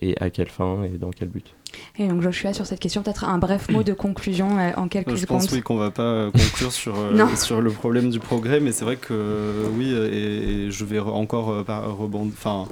et 0.00 0.14
à 0.20 0.30
quelle 0.30 0.48
fin 0.48 0.84
et 0.84 0.96
dans 0.96 1.10
quel 1.10 1.28
but? 1.28 1.54
Et 1.98 2.08
donc 2.08 2.22
Joshua, 2.22 2.52
sur 2.52 2.66
cette 2.66 2.80
question, 2.80 3.02
peut-être 3.02 3.24
un 3.24 3.38
bref 3.38 3.68
mot 3.70 3.82
de 3.82 3.92
conclusion 3.92 4.58
euh, 4.58 4.72
en 4.76 4.88
quelques 4.88 5.18
secondes. 5.18 5.40
Je 5.40 5.46
pense 5.46 5.52
oui 5.52 5.62
qu'on 5.62 5.76
va 5.76 5.90
pas 5.90 6.30
conclure 6.30 6.72
sur, 6.72 6.94
euh, 6.98 7.26
sur 7.36 7.60
le 7.60 7.70
problème 7.70 8.10
du 8.10 8.18
progrès, 8.18 8.60
mais 8.60 8.72
c'est 8.72 8.84
vrai 8.84 8.96
que 8.96 9.66
oui, 9.74 9.92
et, 9.92 10.66
et, 10.66 10.70
je 10.70 10.84
vais 10.84 10.98
encore 10.98 11.50
euh, 11.50 11.62
rebondir, 11.66 12.32
enfin 12.36 12.66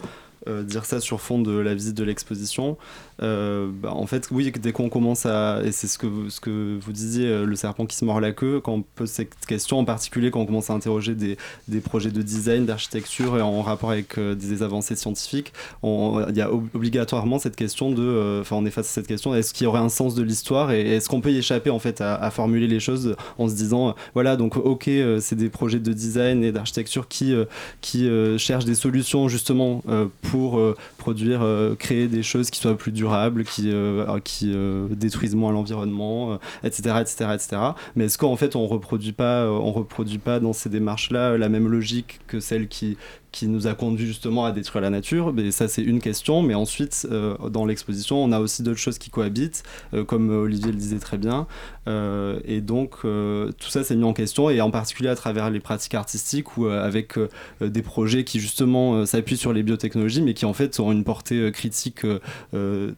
euh, 0.46 0.62
dire 0.62 0.84
ça 0.84 1.00
sur 1.00 1.22
fond 1.22 1.40
de 1.40 1.56
la 1.56 1.74
visite 1.74 1.96
de 1.96 2.04
l'exposition. 2.04 2.76
Euh, 3.22 3.70
bah, 3.72 3.92
en 3.94 4.06
fait, 4.06 4.28
oui, 4.30 4.52
dès 4.60 4.72
qu'on 4.72 4.90
commence 4.90 5.24
à. 5.24 5.62
Et 5.64 5.72
c'est 5.72 5.86
ce 5.86 5.96
que, 5.96 6.06
ce 6.28 6.38
que 6.38 6.78
vous 6.78 6.92
disiez, 6.92 7.26
euh, 7.26 7.46
le 7.46 7.56
serpent 7.56 7.86
qui 7.86 7.96
se 7.96 8.04
mord 8.04 8.20
la 8.20 8.32
queue, 8.32 8.60
quand 8.60 8.72
on 8.72 8.82
pose 8.82 9.10
cette 9.10 9.34
question, 9.46 9.78
en 9.78 9.86
particulier 9.86 10.30
quand 10.30 10.40
on 10.40 10.46
commence 10.46 10.68
à 10.68 10.74
interroger 10.74 11.14
des, 11.14 11.38
des 11.68 11.80
projets 11.80 12.10
de 12.10 12.20
design, 12.20 12.66
d'architecture 12.66 13.34
en 13.34 13.62
rapport 13.62 13.90
avec 13.90 14.18
des 14.18 14.62
avancées 14.62 14.96
scientifiques, 14.96 15.52
il 15.82 16.36
y 16.36 16.42
a 16.42 16.52
obligatoirement 16.52 17.38
cette 17.38 17.56
question 17.56 17.90
de. 17.90 18.40
Enfin, 18.40 18.56
on 18.56 18.66
est 18.66 18.70
face 18.70 18.88
à 18.88 18.92
cette 18.92 19.06
question 19.06 19.34
est-ce 19.34 19.54
qu'il 19.54 19.64
y 19.64 19.66
aurait 19.66 19.80
un 19.80 19.88
sens 19.88 20.14
de 20.14 20.22
l'histoire 20.22 20.72
et 20.72 20.96
est-ce 20.96 21.08
qu'on 21.08 21.20
peut 21.20 21.32
y 21.32 21.38
échapper 21.38 21.70
en 21.70 21.78
fait 21.78 22.00
à, 22.00 22.14
à, 22.16 22.30
formuler 22.30 22.66
les 22.66 22.80
choses 22.80 23.16
en 23.38 23.48
se 23.48 23.54
disant 23.54 23.94
voilà, 24.12 24.36
donc 24.36 24.56
ok, 24.56 24.90
c'est 25.20 25.36
des 25.36 25.48
projets 25.48 25.80
de 25.80 25.92
design 25.92 26.44
et 26.44 26.52
d'architecture 26.52 27.08
qui, 27.08 27.34
qui 27.80 28.08
cherchent 28.38 28.64
des 28.64 28.74
solutions 28.74 29.28
justement 29.28 29.82
pour 30.22 30.33
pour 30.34 30.58
euh, 30.58 30.74
produire, 30.98 31.42
euh, 31.42 31.76
créer 31.76 32.08
des 32.08 32.24
choses 32.24 32.50
qui 32.50 32.58
soient 32.58 32.76
plus 32.76 32.90
durables, 32.90 33.44
qui, 33.44 33.70
euh, 33.72 34.88
détruisent 34.90 35.36
moins 35.36 35.52
l'environnement, 35.52 36.40
etc., 36.64 36.96
etc., 37.00 37.30
etc. 37.34 37.56
Mais 37.94 38.06
est-ce 38.06 38.18
qu'en 38.18 38.34
fait 38.34 38.56
on 38.56 38.66
reproduit 38.66 39.12
pas, 39.12 39.48
reproduit 39.48 40.18
pas 40.18 40.40
dans 40.40 40.52
ces 40.52 40.68
démarches-là 40.68 41.38
la 41.38 41.48
même 41.48 41.68
logique 41.68 42.18
que 42.26 42.40
celle 42.40 42.66
qui 42.66 42.96
qui 43.34 43.48
nous 43.48 43.66
a 43.66 43.74
conduit 43.74 44.06
justement 44.06 44.44
à 44.44 44.52
détruire 44.52 44.80
la 44.80 44.90
nature 44.90 45.32
mais 45.32 45.50
Ça, 45.50 45.66
c'est 45.66 45.82
une 45.82 46.00
question. 46.00 46.42
Mais 46.42 46.54
ensuite, 46.54 47.06
euh, 47.10 47.36
dans 47.50 47.66
l'exposition, 47.66 48.22
on 48.22 48.30
a 48.30 48.38
aussi 48.38 48.62
d'autres 48.62 48.78
choses 48.78 48.98
qui 48.98 49.10
cohabitent, 49.10 49.64
euh, 49.92 50.04
comme 50.04 50.30
Olivier 50.30 50.70
le 50.70 50.78
disait 50.78 51.00
très 51.00 51.18
bien. 51.18 51.48
Euh, 51.88 52.38
et 52.44 52.60
donc, 52.60 53.00
tout 53.02 53.68
ça 53.68 53.82
s'est 53.82 53.96
mis 53.96 54.04
en 54.04 54.12
question, 54.12 54.50
et 54.50 54.60
en 54.60 54.70
particulier 54.70 55.08
à 55.08 55.16
travers 55.16 55.50
les 55.50 55.58
pratiques 55.58 55.94
artistiques 55.94 56.56
ou 56.56 56.66
avec 56.66 57.18
des 57.60 57.82
projets 57.82 58.24
qui 58.24 58.38
justement 58.38 59.04
s'appuient 59.04 59.36
sur 59.36 59.52
les 59.52 59.62
biotechnologies, 59.62 60.22
mais 60.22 60.34
qui 60.34 60.44
en 60.44 60.52
fait 60.52 60.78
ont 60.78 60.92
une 60.92 61.02
portée 61.02 61.50
critique 61.52 62.06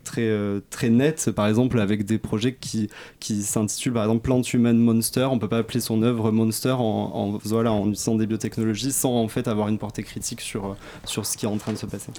très, 0.05 0.61
très 0.71 0.91
nette. 0.91 1.31
Par 1.31 1.49
exemple, 1.49 1.81
avec 1.81 2.05
des 2.05 2.19
projets 2.19 2.55
qui, 2.55 2.89
qui 3.21 3.43
s'intitulent 3.43 3.95
par 3.95 4.05
exemple 4.05 4.23
Plant 4.23 4.43
Human 4.43 4.77
Monster. 4.77 5.29
On 5.31 5.39
peut 5.39 5.49
pas 5.49 5.59
appeler 5.59 5.81
son 5.81 6.03
œuvre 6.03 6.31
Monster 6.31 6.73
en, 6.79 6.83
en, 6.83 7.39
voilà, 7.45 7.73
en 7.73 7.89
utilisant 7.89 8.17
des 8.17 8.27
biotechnologies 8.27 8.93
sans 8.93 9.15
en 9.15 9.29
fait 9.29 9.49
avoir 9.49 9.69
une 9.69 9.79
portée 9.79 10.03
critique 10.03 10.26
critique 10.27 10.41
sur, 10.41 10.77
sur 11.05 11.25
ce 11.25 11.37
qui 11.37 11.47
est 11.47 11.49
en 11.49 11.57
train 11.57 11.73
de 11.73 11.79
se 11.79 11.87
passer. 11.87 12.11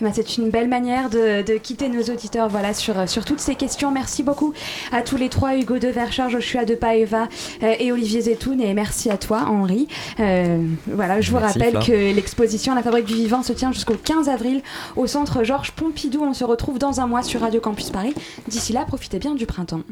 Eh 0.00 0.04
ben, 0.04 0.12
c'est 0.14 0.36
une 0.36 0.50
belle 0.50 0.68
manière 0.68 1.10
de, 1.10 1.42
de, 1.42 1.58
quitter 1.58 1.88
nos 1.88 2.02
auditeurs 2.02 2.48
voilà, 2.48 2.72
sur, 2.72 3.08
sur 3.08 3.24
toutes 3.24 3.40
ces 3.40 3.56
questions. 3.56 3.90
Merci 3.90 4.22
beaucoup 4.22 4.54
à 4.92 5.02
tous 5.02 5.16
les 5.16 5.28
trois, 5.28 5.56
Hugo 5.56 5.78
de 5.78 5.88
Verchard, 5.88 6.30
Joshua 6.30 6.64
de 6.64 6.76
Paeva 6.76 7.28
euh, 7.62 7.74
et 7.80 7.90
Olivier 7.90 8.20
Zetoun. 8.20 8.60
Et 8.60 8.72
merci 8.72 9.10
à 9.10 9.16
toi, 9.16 9.46
Henri. 9.48 9.88
Euh, 10.20 10.64
voilà, 10.86 11.20
je 11.20 11.32
vous 11.32 11.38
Merci, 11.38 11.58
rappelle 11.58 11.84
que 11.84 12.14
l'exposition 12.14 12.74
La 12.74 12.82
Fabrique 12.82 13.06
du 13.06 13.14
Vivant 13.14 13.42
se 13.42 13.52
tient 13.52 13.72
jusqu'au 13.72 13.96
15 13.96 14.28
avril 14.28 14.62
au 14.94 15.08
centre 15.08 15.42
Georges 15.42 15.72
Pompidou. 15.72 16.22
On 16.22 16.34
se 16.34 16.44
retrouve 16.44 16.78
dans 16.78 17.00
un 17.00 17.08
mois 17.08 17.24
sur 17.24 17.40
Radio 17.40 17.60
Campus 17.60 17.90
Paris. 17.90 18.14
D'ici 18.46 18.72
là, 18.72 18.84
profitez 18.86 19.18
bien 19.18 19.34
du 19.34 19.46
printemps. 19.46 19.82